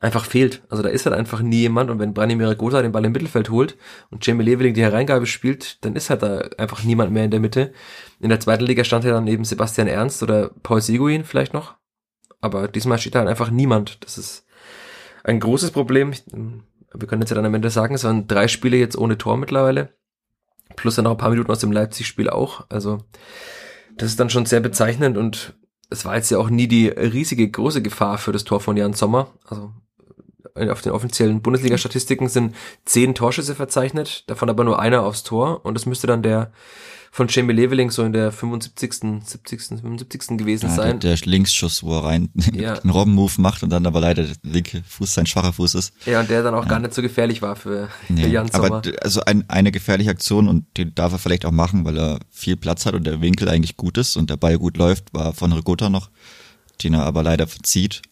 einfach 0.00 0.26
fehlt. 0.26 0.62
Also 0.68 0.82
da 0.82 0.90
ist 0.90 1.06
halt 1.06 1.16
einfach 1.16 1.40
nie 1.40 1.60
jemand 1.60 1.90
und 1.90 1.98
wenn 1.98 2.12
Branimir 2.12 2.54
Gotha 2.54 2.82
den 2.82 2.92
Ball 2.92 3.04
im 3.06 3.12
Mittelfeld 3.12 3.48
holt 3.48 3.76
und 4.10 4.24
Jamie 4.26 4.44
Leveling 4.44 4.74
die 4.74 4.82
Hereingabe 4.82 5.26
spielt, 5.26 5.82
dann 5.84 5.96
ist 5.96 6.10
halt 6.10 6.22
da 6.22 6.40
einfach 6.58 6.84
niemand 6.84 7.10
mehr 7.10 7.24
in 7.24 7.30
der 7.30 7.40
Mitte. 7.40 7.72
In 8.20 8.28
der 8.28 8.40
zweiten 8.40 8.64
Liga 8.64 8.84
stand 8.84 9.04
ja 9.04 9.12
dann 9.12 9.26
eben 9.26 9.44
Sebastian 9.44 9.88
Ernst 9.88 10.22
oder 10.22 10.50
Paul 10.62 10.82
Seguin 10.82 11.24
vielleicht 11.24 11.54
noch, 11.54 11.74
aber 12.42 12.68
diesmal 12.68 12.98
steht 12.98 13.14
da 13.14 13.20
halt 13.20 13.28
einfach 13.30 13.50
niemand. 13.50 14.04
Das 14.04 14.18
ist 14.18 14.44
ein 15.22 15.40
großes 15.40 15.70
Problem. 15.70 16.12
Wir 16.92 17.08
können 17.08 17.22
jetzt 17.22 17.30
ja 17.30 17.36
dann 17.36 17.46
am 17.46 17.54
Ende 17.54 17.70
sagen, 17.70 17.94
es 17.94 18.04
waren 18.04 18.28
drei 18.28 18.46
Spiele 18.46 18.76
jetzt 18.76 18.98
ohne 18.98 19.16
Tor 19.16 19.38
mittlerweile, 19.38 19.94
plus 20.76 20.96
dann 20.96 21.04
noch 21.04 21.12
ein 21.12 21.18
paar 21.18 21.30
Minuten 21.30 21.50
aus 21.50 21.60
dem 21.60 21.72
Leipzig-Spiel 21.72 22.28
auch. 22.28 22.66
Also 22.68 22.98
das 23.96 24.10
ist 24.10 24.20
dann 24.20 24.30
schon 24.30 24.46
sehr 24.46 24.60
bezeichnend 24.60 25.16
und 25.16 25.54
es 25.90 26.04
war 26.04 26.16
jetzt 26.16 26.30
ja 26.30 26.38
auch 26.38 26.50
nie 26.50 26.66
die 26.66 26.88
riesige 26.88 27.48
große 27.48 27.82
Gefahr 27.82 28.18
für 28.18 28.32
das 28.32 28.44
Tor 28.44 28.60
von 28.60 28.76
Jan 28.76 28.94
Sommer. 28.94 29.28
Also 29.46 29.72
äh, 30.54 30.68
auf 30.70 30.80
den 30.80 30.92
offiziellen 30.92 31.42
Bundesliga-Statistiken 31.42 32.28
sind 32.28 32.54
zehn 32.84 33.14
Torschüsse 33.14 33.54
verzeichnet, 33.54 34.24
davon 34.28 34.50
aber 34.50 34.64
nur 34.64 34.78
einer 34.78 35.02
aufs 35.02 35.22
Tor 35.22 35.64
und 35.64 35.74
das 35.74 35.86
müsste 35.86 36.06
dann 36.06 36.22
der 36.22 36.52
von 37.14 37.28
Jamie 37.28 37.52
Leveling 37.52 37.92
so 37.92 38.02
in 38.02 38.12
der 38.12 38.32
75., 38.32 39.22
70., 39.24 39.80
75. 39.80 40.36
gewesen 40.36 40.66
ja, 40.66 40.74
sein. 40.74 40.98
Der, 40.98 41.14
der 41.14 41.26
Linksschuss, 41.28 41.84
wo 41.84 41.96
er 41.98 42.06
rein 42.06 42.28
ja. 42.52 42.72
einen 42.72 42.90
Robben-Move 42.90 43.40
macht 43.40 43.62
und 43.62 43.70
dann 43.70 43.86
aber 43.86 44.00
leider 44.00 44.24
der 44.24 44.34
linke 44.42 44.82
Fuß 44.82 45.14
sein 45.14 45.24
schwacher 45.24 45.52
Fuß 45.52 45.76
ist. 45.76 45.92
Ja, 46.06 46.18
und 46.18 46.28
der 46.28 46.42
dann 46.42 46.56
auch 46.56 46.64
ja. 46.64 46.70
gar 46.70 46.80
nicht 46.80 46.92
so 46.92 47.02
gefährlich 47.02 47.40
war 47.40 47.54
für, 47.54 47.88
nee, 48.08 48.24
für 48.24 48.28
Jan 48.30 48.50
Sommer. 48.50 48.64
Aber 48.64 48.82
also 49.00 49.20
ein, 49.20 49.48
eine 49.48 49.70
gefährliche 49.70 50.10
Aktion 50.10 50.48
und 50.48 50.66
die 50.76 50.92
darf 50.92 51.12
er 51.12 51.20
vielleicht 51.20 51.44
auch 51.44 51.52
machen, 51.52 51.84
weil 51.84 51.96
er 51.96 52.18
viel 52.32 52.56
Platz 52.56 52.84
hat 52.84 52.94
und 52.94 53.04
der 53.04 53.20
Winkel 53.20 53.48
eigentlich 53.48 53.76
gut 53.76 53.96
ist 53.96 54.16
und 54.16 54.28
der 54.28 54.36
Ball 54.36 54.58
gut 54.58 54.76
läuft, 54.76 55.14
war 55.14 55.34
von 55.34 55.52
Rigotta 55.52 55.90
noch, 55.90 56.10
den 56.82 56.94
er 56.94 57.04
aber 57.04 57.22
leider 57.22 57.46
verzieht. 57.46 58.02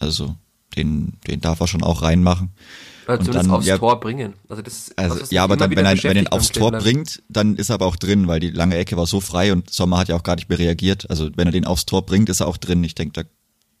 Also 0.00 0.34
den, 0.74 1.12
den 1.28 1.40
darf 1.40 1.60
er 1.60 1.68
schon 1.68 1.84
auch 1.84 2.02
reinmachen. 2.02 2.50
Oder 3.08 3.20
und 3.20 3.34
dann, 3.34 3.50
aufs 3.50 3.66
ja, 3.66 3.78
Tor 3.78 3.98
bringen. 4.00 4.34
Also, 4.50 4.60
das 4.60 4.92
also 4.96 5.18
ja, 5.30 5.42
aber 5.42 5.56
dann, 5.56 5.70
wenn 5.70 5.86
er, 5.86 6.02
wenn 6.02 6.16
er 6.16 6.22
ihn 6.24 6.28
aufs 6.28 6.52
Tor 6.52 6.72
bringt, 6.72 7.22
dann 7.30 7.56
ist 7.56 7.70
er 7.70 7.76
aber 7.76 7.86
auch 7.86 7.96
drin, 7.96 8.28
weil 8.28 8.38
die 8.38 8.50
lange 8.50 8.76
Ecke 8.76 8.98
war 8.98 9.06
so 9.06 9.20
frei 9.20 9.50
und 9.50 9.70
Sommer 9.70 9.96
hat 9.96 10.08
ja 10.08 10.16
auch 10.16 10.22
gar 10.22 10.36
nicht 10.36 10.50
mehr 10.50 10.58
reagiert. 10.58 11.08
Also 11.08 11.30
wenn 11.34 11.48
er 11.48 11.52
den 11.52 11.64
aufs 11.64 11.86
Tor 11.86 12.04
bringt, 12.04 12.28
ist 12.28 12.40
er 12.40 12.48
auch 12.48 12.58
drin. 12.58 12.84
Ich 12.84 12.94
denke, 12.94 13.12
da 13.14 13.28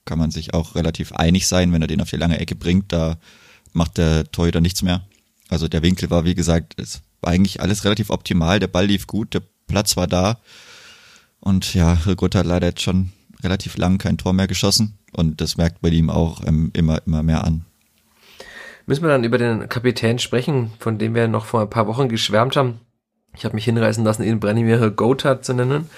kann 0.06 0.18
man 0.18 0.30
sich 0.30 0.54
auch 0.54 0.76
relativ 0.76 1.12
einig 1.12 1.46
sein, 1.46 1.74
wenn 1.74 1.82
er 1.82 1.88
den 1.88 2.00
auf 2.00 2.08
die 2.08 2.16
lange 2.16 2.38
Ecke 2.38 2.54
bringt, 2.54 2.90
da 2.90 3.18
macht 3.74 3.98
der 3.98 4.32
Torhüter 4.32 4.62
nichts 4.62 4.82
mehr. 4.82 5.02
Also 5.50 5.68
der 5.68 5.82
Winkel 5.82 6.08
war, 6.08 6.24
wie 6.24 6.34
gesagt, 6.34 6.80
es 6.80 7.02
war 7.20 7.32
eigentlich 7.32 7.60
alles 7.60 7.84
relativ 7.84 8.08
optimal. 8.08 8.60
Der 8.60 8.66
Ball 8.68 8.86
lief 8.86 9.06
gut, 9.06 9.34
der 9.34 9.42
Platz 9.66 9.98
war 9.98 10.06
da. 10.06 10.40
Und 11.38 11.74
ja, 11.74 11.92
Rigot 11.92 12.34
hat 12.34 12.46
leider 12.46 12.68
jetzt 12.68 12.80
schon 12.80 13.12
relativ 13.44 13.76
lang 13.76 13.98
kein 13.98 14.16
Tor 14.16 14.32
mehr 14.32 14.46
geschossen. 14.46 14.96
Und 15.12 15.42
das 15.42 15.58
merkt 15.58 15.82
bei 15.82 15.90
ihm 15.90 16.08
auch 16.08 16.42
ähm, 16.46 16.70
immer, 16.72 17.02
immer 17.06 17.22
mehr 17.22 17.44
an 17.44 17.66
müssen 18.88 19.04
wir 19.04 19.10
dann 19.10 19.24
über 19.24 19.38
den 19.38 19.68
Kapitän 19.68 20.18
sprechen, 20.18 20.72
von 20.80 20.98
dem 20.98 21.14
wir 21.14 21.28
noch 21.28 21.44
vor 21.44 21.60
ein 21.60 21.70
paar 21.70 21.86
Wochen 21.86 22.08
geschwärmt 22.08 22.56
haben. 22.56 22.80
Ich 23.36 23.44
habe 23.44 23.54
mich 23.54 23.66
hinreißen 23.66 24.02
lassen, 24.02 24.24
ihn 24.24 24.40
Branimir 24.40 24.90
Gotthard 24.90 25.44
zu 25.44 25.52
nennen 25.52 25.88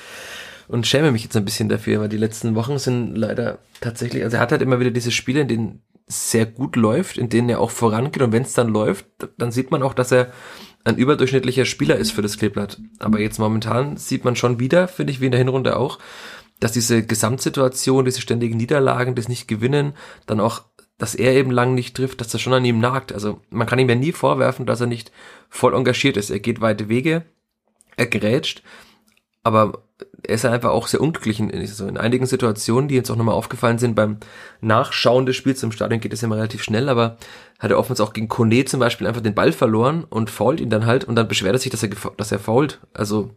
und 0.66 0.86
schäme 0.86 1.12
mich 1.12 1.22
jetzt 1.22 1.36
ein 1.36 1.44
bisschen 1.44 1.68
dafür, 1.68 2.00
weil 2.00 2.08
die 2.08 2.16
letzten 2.16 2.54
Wochen 2.56 2.78
sind 2.78 3.16
leider 3.16 3.58
tatsächlich, 3.80 4.24
also 4.24 4.36
er 4.36 4.42
hat 4.42 4.50
halt 4.50 4.60
immer 4.60 4.80
wieder 4.80 4.90
diese 4.90 5.12
Spiele, 5.12 5.42
in 5.42 5.48
denen 5.48 5.82
sehr 6.08 6.46
gut 6.46 6.74
läuft, 6.74 7.16
in 7.16 7.28
denen 7.28 7.48
er 7.48 7.60
auch 7.60 7.70
vorangeht 7.70 8.22
und 8.22 8.32
wenn 8.32 8.42
es 8.42 8.54
dann 8.54 8.68
läuft, 8.68 9.06
dann 9.38 9.52
sieht 9.52 9.70
man 9.70 9.84
auch, 9.84 9.94
dass 9.94 10.10
er 10.10 10.32
ein 10.82 10.96
überdurchschnittlicher 10.96 11.66
Spieler 11.66 11.96
ist 11.96 12.10
für 12.10 12.22
das 12.22 12.38
Kleeblatt. 12.38 12.80
Aber 12.98 13.20
jetzt 13.20 13.38
momentan 13.38 13.98
sieht 13.98 14.24
man 14.24 14.34
schon 14.34 14.58
wieder, 14.58 14.88
finde 14.88 15.12
ich, 15.12 15.20
wie 15.20 15.26
in 15.26 15.32
der 15.32 15.38
Hinrunde 15.38 15.76
auch, 15.76 16.00
dass 16.58 16.72
diese 16.72 17.06
Gesamtsituation, 17.06 18.04
diese 18.04 18.20
ständigen 18.20 18.56
Niederlagen, 18.56 19.14
das 19.14 19.28
Nicht-Gewinnen, 19.28 19.92
dann 20.26 20.40
auch 20.40 20.62
dass 21.00 21.14
er 21.14 21.32
eben 21.32 21.50
lang 21.50 21.74
nicht 21.74 21.96
trifft, 21.96 22.20
dass 22.20 22.28
das 22.28 22.42
schon 22.42 22.52
an 22.52 22.64
ihm 22.64 22.78
nagt. 22.78 23.12
Also 23.12 23.40
man 23.48 23.66
kann 23.66 23.78
ihm 23.78 23.88
ja 23.88 23.94
nie 23.94 24.12
vorwerfen, 24.12 24.66
dass 24.66 24.82
er 24.82 24.86
nicht 24.86 25.10
voll 25.48 25.74
engagiert 25.74 26.18
ist. 26.18 26.28
Er 26.28 26.40
geht 26.40 26.60
weite 26.60 26.90
Wege, 26.90 27.24
er 27.96 28.06
grätscht, 28.06 28.62
aber 29.42 29.82
er 30.22 30.34
ist 30.34 30.44
einfach 30.44 30.70
auch 30.70 30.86
sehr 30.86 31.00
unglücklich 31.00 31.40
in, 31.40 31.66
so 31.66 31.86
in 31.86 31.96
einigen 31.96 32.26
Situationen, 32.26 32.88
die 32.88 32.96
jetzt 32.96 33.10
auch 33.10 33.16
nochmal 33.16 33.34
aufgefallen 33.34 33.78
sind 33.78 33.94
beim 33.94 34.18
Nachschauen 34.60 35.24
des 35.24 35.36
Spiels. 35.36 35.62
Im 35.62 35.72
Stadion 35.72 36.00
geht 36.00 36.12
es 36.12 36.22
immer 36.22 36.36
relativ 36.36 36.62
schnell, 36.62 36.90
aber 36.90 37.16
hat 37.58 37.70
er 37.70 37.78
oftmals 37.78 38.02
auch 38.02 38.12
gegen 38.12 38.28
Kone 38.28 38.66
zum 38.66 38.78
Beispiel 38.78 39.06
einfach 39.06 39.22
den 39.22 39.34
Ball 39.34 39.52
verloren 39.52 40.04
und 40.04 40.28
fault 40.28 40.60
ihn 40.60 40.68
dann 40.68 40.84
halt 40.84 41.04
und 41.04 41.16
dann 41.16 41.28
beschwert 41.28 41.54
er 41.54 41.58
sich, 41.58 41.70
dass 41.70 41.82
er, 41.82 41.88
dass 42.18 42.30
er 42.30 42.38
fault. 42.38 42.78
Also 42.92 43.30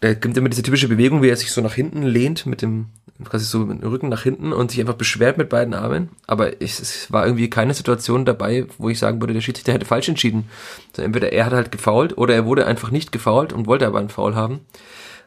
er 0.00 0.14
gibt 0.14 0.36
immer 0.36 0.48
diese 0.48 0.62
typische 0.62 0.88
Bewegung, 0.88 1.22
wie 1.22 1.28
er 1.28 1.36
sich 1.36 1.50
so 1.50 1.60
nach 1.60 1.74
hinten 1.74 2.02
lehnt 2.02 2.46
mit 2.46 2.62
dem 2.62 2.86
quasi 3.24 3.44
so 3.44 3.58
mit 3.60 3.82
dem 3.82 3.88
Rücken 3.88 4.08
nach 4.08 4.22
hinten 4.22 4.52
und 4.52 4.70
sich 4.70 4.80
einfach 4.80 4.94
beschwert 4.94 5.38
mit 5.38 5.48
beiden 5.48 5.74
Armen. 5.74 6.10
Aber 6.26 6.60
ich, 6.62 6.78
es 6.78 7.10
war 7.10 7.26
irgendwie 7.26 7.50
keine 7.50 7.74
Situation 7.74 8.24
dabei, 8.24 8.66
wo 8.78 8.88
ich 8.88 8.98
sagen 8.98 9.20
würde, 9.20 9.34
der 9.34 9.40
Schiedsrichter 9.40 9.72
hätte 9.72 9.86
falsch 9.86 10.08
entschieden. 10.08 10.48
Also 10.90 11.02
entweder 11.02 11.32
er 11.32 11.46
hat 11.46 11.52
halt 11.52 11.72
gefault 11.72 12.16
oder 12.16 12.34
er 12.34 12.46
wurde 12.46 12.66
einfach 12.66 12.90
nicht 12.90 13.10
gefault 13.10 13.52
und 13.52 13.66
wollte 13.66 13.86
aber 13.86 13.98
einen 13.98 14.08
Foul 14.08 14.36
haben. 14.36 14.60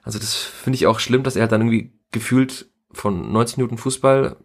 Also 0.04 0.20
das 0.20 0.36
finde 0.36 0.76
ich 0.76 0.88
auch 0.88 1.00
schlimm, 1.00 1.24
dass 1.24 1.36
er 1.36 1.44
halt 1.44 1.52
dann 1.52 1.62
irgendwie 1.62 1.92
gefühlt 2.12 2.68
von 2.94 3.32
90 3.32 3.58
Minuten 3.58 3.78
Fußball 3.78 4.38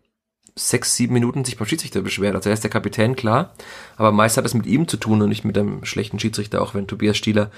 sechs, 0.59 0.97
sieben 0.97 1.13
Minuten 1.13 1.45
sich 1.45 1.57
beim 1.57 1.69
Schiedsrichter 1.69 2.01
beschwert. 2.01 2.35
Also 2.35 2.49
er 2.49 2.55
ist 2.55 2.65
der 2.65 2.71
Kapitän, 2.71 3.15
klar, 3.15 3.55
aber 3.97 4.11
meist 4.11 4.39
hat 4.39 4.47
es 4.47 4.55
mit 4.55 4.67
ihm 4.67 4.89
zu 4.89 4.97
tun 4.97 5.21
und 5.23 5.29
nicht 5.29 5.45
mit 5.45 5.57
einem 5.57 5.85
schlechten 5.85 6.19
Schiedsrichter, 6.19 6.63
auch 6.63 6.75
wenn 6.75 6.87
Tobias 6.87 7.17
Stieler 7.17 7.51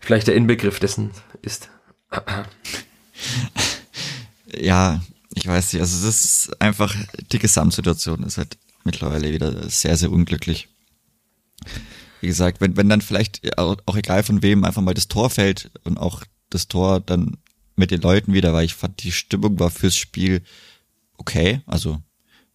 vielleicht 0.00 0.26
der 0.26 0.34
Inbegriff 0.34 0.80
dessen 0.80 1.12
ist. 1.42 1.70
ja, 4.58 5.02
ich 5.34 5.46
weiß 5.46 5.72
nicht, 5.72 5.82
also 5.82 6.06
das 6.06 6.24
ist 6.24 6.60
einfach, 6.60 6.94
die 7.32 7.38
Gesamtsituation 7.38 8.22
ist 8.22 8.38
halt 8.38 8.56
mittlerweile 8.84 9.32
wieder 9.32 9.68
sehr, 9.68 9.96
sehr 9.96 10.12
unglücklich. 10.12 10.68
Wie 12.20 12.28
gesagt, 12.28 12.60
wenn, 12.60 12.76
wenn 12.76 12.88
dann 12.88 13.00
vielleicht, 13.00 13.58
auch, 13.58 13.76
auch 13.86 13.96
egal 13.96 14.22
von 14.22 14.42
wem, 14.42 14.64
einfach 14.64 14.82
mal 14.82 14.94
das 14.94 15.08
Tor 15.08 15.30
fällt 15.30 15.70
und 15.84 15.98
auch 15.98 16.22
das 16.50 16.68
Tor 16.68 17.00
dann 17.00 17.38
mit 17.76 17.90
den 17.90 18.00
Leuten 18.00 18.32
wieder, 18.32 18.52
weil 18.52 18.64
ich 18.64 18.74
fand, 18.74 19.02
die 19.02 19.12
Stimmung 19.12 19.58
war 19.58 19.70
fürs 19.70 19.96
Spiel 19.96 20.42
okay, 21.18 21.60
also 21.66 22.00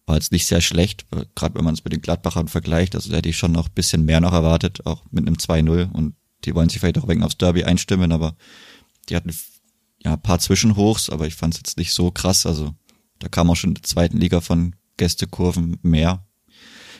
war 0.06 0.16
jetzt 0.16 0.32
nicht 0.32 0.46
sehr 0.46 0.60
schlecht, 0.60 1.06
gerade 1.34 1.54
wenn 1.54 1.64
man 1.64 1.74
es 1.74 1.84
mit 1.84 1.92
den 1.92 2.00
Gladbachern 2.00 2.48
vergleicht, 2.48 2.94
also 2.94 3.10
da 3.10 3.16
hätte 3.16 3.28
ich 3.28 3.38
schon 3.38 3.52
noch 3.52 3.68
ein 3.68 3.74
bisschen 3.74 4.04
mehr 4.04 4.20
noch 4.20 4.32
erwartet, 4.32 4.84
auch 4.86 5.04
mit 5.10 5.26
einem 5.26 5.36
2-0 5.36 5.92
und 5.92 6.14
die 6.44 6.54
wollen 6.54 6.68
sich 6.68 6.80
vielleicht 6.80 6.98
auch 6.98 7.08
wegen 7.08 7.22
aufs 7.22 7.38
Derby 7.38 7.64
einstimmen, 7.64 8.12
aber 8.12 8.34
die 9.08 9.16
hatten 9.16 9.30
ja, 10.02 10.16
paar 10.16 10.38
Zwischenhochs, 10.38 11.10
aber 11.10 11.26
ich 11.26 11.34
fand 11.34 11.54
es 11.54 11.60
jetzt 11.60 11.78
nicht 11.78 11.92
so 11.92 12.10
krass. 12.10 12.46
Also 12.46 12.74
da 13.18 13.28
kam 13.28 13.50
auch 13.50 13.56
schon 13.56 13.70
in 13.70 13.74
der 13.74 13.82
zweiten 13.82 14.18
Liga 14.18 14.40
von 14.40 14.74
Gästekurven 14.96 15.78
mehr. 15.82 16.26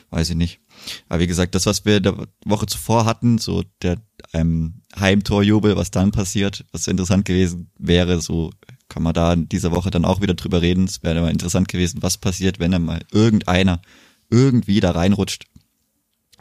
Weiß 0.09 0.29
ich 0.29 0.35
nicht. 0.35 0.59
Aber 1.07 1.19
wie 1.19 1.27
gesagt, 1.27 1.55
das, 1.55 1.65
was 1.65 1.85
wir 1.85 1.99
der 1.99 2.27
Woche 2.45 2.65
zuvor 2.65 3.05
hatten, 3.05 3.37
so 3.37 3.63
der 3.81 3.97
ähm, 4.33 4.81
Heimtorjubel, 4.99 5.77
was 5.77 5.91
dann 5.91 6.11
passiert, 6.11 6.65
was 6.71 6.87
interessant 6.87 7.25
gewesen 7.25 7.71
wäre, 7.77 8.19
so 8.19 8.51
kann 8.89 9.03
man 9.03 9.13
da 9.13 9.33
in 9.33 9.47
dieser 9.47 9.71
Woche 9.71 9.89
dann 9.89 10.03
auch 10.03 10.21
wieder 10.21 10.33
drüber 10.33 10.61
reden. 10.61 10.83
Es 10.83 11.01
wäre 11.01 11.21
mal 11.21 11.31
interessant 11.31 11.69
gewesen, 11.69 12.03
was 12.03 12.17
passiert, 12.17 12.59
wenn 12.59 12.71
dann 12.71 12.83
mal 12.83 13.01
irgendeiner 13.11 13.81
irgendwie 14.29 14.79
da 14.81 14.91
reinrutscht. 14.91 15.45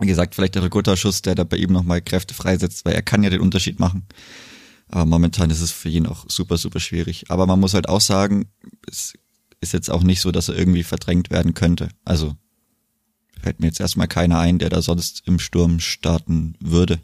Wie 0.01 0.07
gesagt, 0.07 0.35
vielleicht 0.35 0.55
der 0.57 0.65
Ricotta-Schuss, 0.65 1.23
der 1.23 1.35
da 1.35 1.45
bei 1.45 1.59
ihm 1.59 1.73
nochmal 1.73 2.01
Kräfte 2.01 2.35
freisetzt, 2.35 2.85
weil 2.85 2.95
er 2.95 3.03
kann 3.03 3.23
ja 3.23 3.31
den 3.31 3.41
Unterschied 3.41 3.79
machen. 3.79 4.07
Aber 4.91 5.07
momentan 5.07 5.51
ist 5.51 5.61
es 5.61 5.71
für 5.71 5.89
ihn 5.89 6.07
auch 6.07 6.25
super, 6.29 6.57
super 6.57 6.81
schwierig. 6.81 7.27
Aber 7.29 7.47
man 7.47 7.61
muss 7.61 7.75
halt 7.75 7.89
auch 7.89 8.01
sagen, 8.01 8.49
es 8.91 9.15
ist 9.61 9.73
jetzt 9.73 9.91
auch 9.91 10.03
nicht 10.03 10.21
so, 10.21 10.33
dass 10.33 10.49
er 10.49 10.57
irgendwie 10.57 10.83
verdrängt 10.83 11.31
werden 11.31 11.55
könnte. 11.55 11.89
Also 12.05 12.35
fällt 13.41 13.61
mir 13.61 13.67
jetzt 13.67 13.81
erstmal 13.81 14.09
keiner 14.09 14.39
ein, 14.39 14.59
der 14.59 14.69
da 14.69 14.83
sonst 14.83 15.23
im 15.27 15.39
Sturm 15.39 15.81
starten 15.81 16.57
würde. 16.61 17.01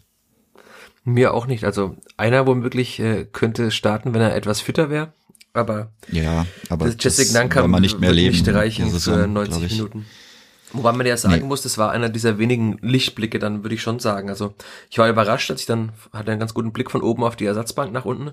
Mir 1.05 1.33
auch 1.33 1.47
nicht. 1.47 1.65
Also 1.65 1.97
einer 2.17 2.47
womöglich 2.47 2.99
äh, 2.99 3.25
könnte 3.25 3.71
starten, 3.71 4.13
wenn 4.15 4.21
er 4.21 4.35
etwas 4.35 4.61
fitter 4.61 4.91
wäre. 4.91 5.13
Aber, 5.53 5.93
ja, 6.11 6.47
aber 6.69 6.87
das 6.87 6.97
Jessic 6.99 7.33
Nankam 7.33 7.71
man 7.71 7.81
nicht 7.81 7.99
mehr 7.99 8.11
wird 8.11 8.17
leben 8.17 8.37
nicht 8.37 8.49
reichen 8.49 8.91
für 8.91 9.27
90 9.27 9.71
Minuten. 9.73 10.07
Wobei 10.73 10.93
man 10.93 11.07
ja 11.07 11.17
sagen 11.17 11.41
nee. 11.41 11.45
muss, 11.45 11.63
das 11.63 11.79
war 11.79 11.93
einer 11.93 12.09
dieser 12.09 12.39
wenigen 12.39 12.79
Lichtblicke, 12.81 13.39
dann 13.39 13.63
würde 13.63 13.75
ich 13.75 13.83
schon 13.83 14.01
sagen. 14.01 14.29
Also 14.29 14.55
ich 14.91 14.99
war 14.99 15.09
überrascht, 15.09 15.51
als 15.51 15.61
ich 15.61 15.67
dann 15.67 15.93
hatte 16.13 16.31
einen 16.31 16.41
ganz 16.41 16.55
guten 16.55 16.73
Blick 16.73 16.91
von 16.91 17.03
oben 17.03 17.23
auf 17.23 17.37
die 17.37 17.47
Ersatzbank 17.47 17.93
nach 17.93 18.05
unten. 18.05 18.33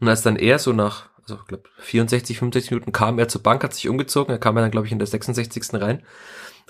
Und 0.00 0.08
als 0.08 0.22
dann 0.22 0.36
er 0.36 0.58
so 0.58 0.72
nach, 0.72 1.08
also 1.22 1.36
ich 1.40 1.46
glaube 1.48 1.64
64, 1.78 2.38
65 2.38 2.70
Minuten 2.70 2.92
kam 2.92 3.18
er 3.18 3.28
zur 3.28 3.42
Bank, 3.42 3.64
hat 3.64 3.74
sich 3.74 3.88
umgezogen, 3.88 4.32
er 4.32 4.38
kam 4.38 4.56
ja 4.56 4.62
dann 4.62 4.70
glaube 4.70 4.86
ich 4.86 4.92
in 4.92 4.98
der 4.98 5.08
66. 5.08 5.74
rein. 5.74 6.02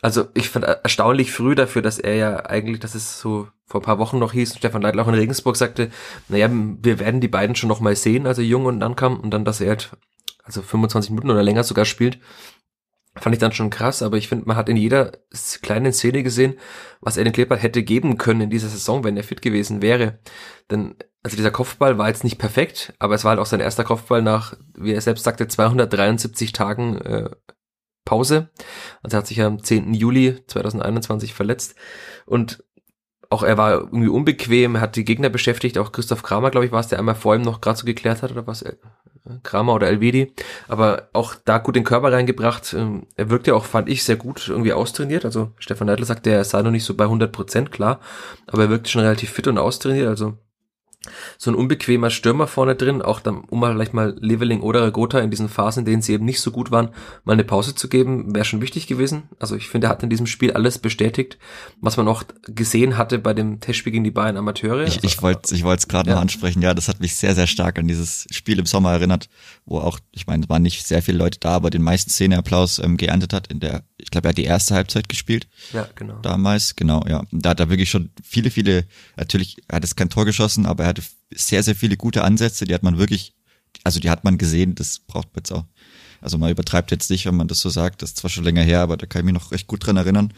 Also 0.03 0.27
ich 0.35 0.51
fand 0.51 0.64
erstaunlich 0.64 1.33
früh 1.33 1.55
dafür, 1.55 1.81
dass 1.81 1.99
er 1.99 2.14
ja 2.14 2.47
eigentlich, 2.47 2.81
dass 2.81 2.95
es 2.95 3.21
so 3.21 3.49
vor 3.67 3.81
ein 3.81 3.85
paar 3.85 3.99
Wochen 3.99 4.19
noch 4.19 4.33
hieß, 4.33 4.57
Stefan 4.57 4.83
Leitl 4.83 5.01
auch 5.01 5.09
in 5.09 5.14
Regensburg 5.14 5.57
sagte, 5.57 5.90
naja, 6.29 6.51
wir 6.51 6.99
werden 6.99 7.21
die 7.21 7.29
beiden 7.29 7.57
schon 7.57 7.69
noch 7.69 7.81
mal 7.81 7.97
sehen, 7.97 8.27
also 8.27 8.43
jung 8.43 8.67
und 8.67 8.81
dann 8.81 8.97
kam 8.97 9.19
und 9.21 9.31
dann, 9.31 9.45
dass 9.45 9.61
er 9.61 9.71
halt 9.71 9.97
also 10.43 10.61
25 10.61 11.11
Minuten 11.11 11.31
oder 11.31 11.43
länger 11.43 11.64
sogar 11.64 11.87
spielt, 11.87 12.19
fand 13.16 13.35
ich 13.35 13.40
dann 13.40 13.53
schon 13.53 13.70
krass, 13.70 14.03
aber 14.03 14.16
ich 14.16 14.29
finde, 14.29 14.46
man 14.46 14.57
hat 14.57 14.68
in 14.68 14.77
jeder 14.77 15.12
kleinen 15.62 15.92
Szene 15.92 16.22
gesehen, 16.22 16.55
was 17.00 17.16
er 17.16 17.24
den 17.24 17.33
Kleber 17.33 17.57
hätte 17.57 17.83
geben 17.83 18.18
können 18.18 18.42
in 18.42 18.50
dieser 18.50 18.68
Saison, 18.68 19.05
wenn 19.05 19.16
er 19.16 19.24
fit 19.24 19.40
gewesen 19.40 19.83
wäre. 19.83 20.18
Denn, 20.70 20.96
also 21.22 21.37
dieser 21.37 21.53
Kopfball 21.53 21.96
war 21.96 22.09
jetzt 22.09 22.24
nicht 22.24 22.38
perfekt, 22.38 22.92
aber 22.98 23.14
es 23.14 23.24
war 23.24 23.31
halt 23.31 23.40
auch 23.40 23.46
sein 23.46 23.61
erster 23.61 23.85
Kopfball 23.85 24.22
nach, 24.22 24.55
wie 24.77 24.92
er 24.92 25.00
selbst 25.00 25.24
sagte, 25.24 25.46
273 25.46 26.53
Tagen 26.53 26.96
äh, 26.98 27.31
Pause. 28.05 28.50
Also 29.03 29.16
er 29.16 29.18
hat 29.18 29.27
sich 29.27 29.40
am 29.40 29.62
10. 29.62 29.94
Juli 29.94 30.44
2021 30.46 31.35
verletzt 31.35 31.77
und 32.27 32.64
auch 33.31 33.42
er 33.42 33.57
war 33.57 33.72
irgendwie 33.72 34.09
unbequem, 34.09 34.81
hat 34.81 34.96
die 34.96 35.05
Gegner 35.05 35.29
beschäftigt, 35.29 35.79
auch 35.79 35.92
Christoph 35.92 36.22
Kramer, 36.22 36.50
glaube 36.50 36.66
ich, 36.66 36.72
war 36.72 36.81
es, 36.81 36.88
der 36.88 36.98
einmal 36.98 37.14
vor 37.14 37.35
ihm 37.35 37.42
noch 37.42 37.61
gerade 37.61 37.79
so 37.79 37.87
geklärt 37.87 38.22
hat, 38.22 38.31
oder 38.31 38.46
was? 38.46 38.64
Kramer 39.43 39.75
oder 39.75 39.89
Elvedi, 39.89 40.33
aber 40.69 41.09
auch 41.15 41.35
da 41.35 41.59
gut 41.59 41.77
den 41.77 41.85
Körper 41.85 42.13
reingebracht. 42.13 42.75
Ähm, 42.75 43.07
er 43.17 43.31
wirkte 43.31 43.55
auch, 43.55 43.65
fand 43.65 43.89
ich, 43.89 44.05
sehr 44.05 44.17
gut 44.17 44.49
irgendwie 44.49 44.73
austrainiert. 44.75 45.25
Also 45.25 45.53
Stefan 45.59 45.87
Neidl 45.87 46.05
sagt, 46.05 46.27
er 46.27 46.45
sei 46.45 46.63
noch 46.63 46.71
nicht 46.71 46.85
so 46.85 46.95
bei 46.95 47.05
100 47.05 47.33
Prozent, 47.33 47.73
klar, 47.73 48.01
aber 48.47 48.65
er 48.65 48.71
wirkte 48.71 48.91
schon 48.91 49.03
relativ 49.03 49.31
fit 49.31 49.47
und 49.47 49.59
austrainiert. 49.59 50.09
Also 50.09 50.37
so 51.38 51.51
ein 51.51 51.55
unbequemer 51.55 52.11
Stürmer 52.11 52.47
vorne 52.47 52.75
drin, 52.75 53.03
auch 53.03 53.21
dann, 53.21 53.45
um 53.45 53.61
mal 53.61 53.73
vielleicht 53.73 53.95
mal 53.95 54.17
Leveling 54.21 54.61
oder 54.61 54.90
Gotha 54.90 55.21
in 55.21 55.31
diesen 55.31 55.49
Phasen, 55.49 55.81
in 55.81 55.87
denen 55.87 56.03
sie 56.03 56.12
eben 56.12 56.25
nicht 56.25 56.40
so 56.40 56.51
gut 56.51 56.71
waren, 56.71 56.90
mal 57.25 57.35
eine 57.35 57.45
Pause 57.45 57.75
zu 57.75 57.88
geben, 57.88 58.35
wäre 58.35 58.45
schon 58.45 58.61
wichtig 58.61 58.87
gewesen. 58.87 59.25
Also 59.38 59.57
ich 59.57 59.69
finde, 59.69 59.88
er 59.88 59.90
hat 59.90 60.03
in 60.03 60.11
diesem 60.11 60.27
Spiel 60.27 60.53
alles 60.53 60.79
bestätigt, 60.79 61.38
was 61.81 61.97
man 61.97 62.09
auch 62.09 62.25
gesehen 62.43 62.97
hatte 62.97 63.19
bei 63.19 63.35
dem 63.35 63.61
Testspiel 63.61 63.93
gegen 63.93 64.05
die 64.05 64.11
Bayern 64.11 64.37
Amateure. 64.37 64.85
Ich, 64.85 65.23
wollte 65.23 65.55
ich 65.55 65.64
wollte 65.64 65.81
es 65.81 65.88
gerade 65.88 66.11
ja. 66.11 66.17
noch 66.17 66.23
ansprechen, 66.23 66.62
ja, 66.62 66.75
das 66.75 66.88
hat 66.88 67.01
mich 67.01 67.17
sehr, 67.17 67.35
sehr 67.35 67.47
stark 67.47 67.79
an 67.79 67.88
dieses 67.88 68.27
Spiel 68.31 68.59
im 68.59 68.67
Sommer 68.67 68.93
erinnert, 68.93 69.29
wo 69.66 69.79
auch, 69.79 69.98
ich 70.11 70.27
meine, 70.27 70.44
es 70.44 70.48
waren 70.48 70.62
nicht 70.62 70.87
sehr 70.87 71.03
viele 71.03 71.18
Leute 71.18 71.38
da, 71.40 71.50
aber 71.50 71.70
den 71.70 71.83
meisten 71.83 72.11
Szeneapplaus 72.11 72.79
ähm, 72.81 72.96
geerntet 72.96 73.33
hat 73.33 73.46
in 73.46 73.61
der, 73.61 73.85
ich 73.96 74.11
glaube, 74.11 74.29
er 74.29 74.31
hat 74.31 74.38
die 74.38 74.44
erste 74.44 74.74
Halbzeit 74.74 75.09
gespielt. 75.09 75.46
Ja, 75.72 75.88
genau. 75.94 76.20
Damals, 76.20 76.77
genau, 76.77 77.05
ja. 77.09 77.24
Da 77.33 77.50
hat 77.50 77.61
er 77.61 77.70
wirklich 77.70 77.90
schon 77.90 78.11
viele, 78.22 78.50
viele, 78.50 78.87
natürlich, 79.16 79.57
er 79.68 79.77
hat 79.77 79.85
es 79.85 79.96
kein 79.96 80.11
Tor 80.11 80.27
geschossen, 80.27 80.66
aber 80.66 80.85
er 80.85 80.90
hatte 80.90 81.03
sehr, 81.35 81.62
sehr 81.62 81.74
viele 81.74 81.96
gute 81.96 82.24
Ansätze, 82.24 82.66
die 82.66 82.74
hat 82.74 82.83
man 82.83 82.98
wirklich, 82.98 83.35
also 83.85 84.00
die 84.00 84.11
hat 84.11 84.24
man 84.24 84.37
gesehen, 84.37 84.74
das 84.74 84.98
braucht 84.98 85.29
man 85.29 85.40
jetzt 85.40 85.53
auch. 85.53 85.64
Also 86.20 86.38
man 86.38 86.50
übertreibt 86.50 86.90
jetzt 86.90 87.11
nicht, 87.11 87.27
wenn 87.27 87.37
man 87.37 87.48
das 87.48 87.61
so 87.61 87.68
sagt, 87.68 88.00
das 88.00 88.11
ist 88.11 88.18
zwar 88.18 88.31
schon 88.31 88.44
länger 88.44 88.62
her, 88.62 88.81
aber 88.81 88.96
da 88.96 89.07
kann 89.07 89.20
ich 89.20 89.24
mich 89.27 89.35
noch 89.35 89.53
recht 89.53 89.66
gut 89.66 89.87
dran 89.87 89.96
erinnern. 89.96 90.33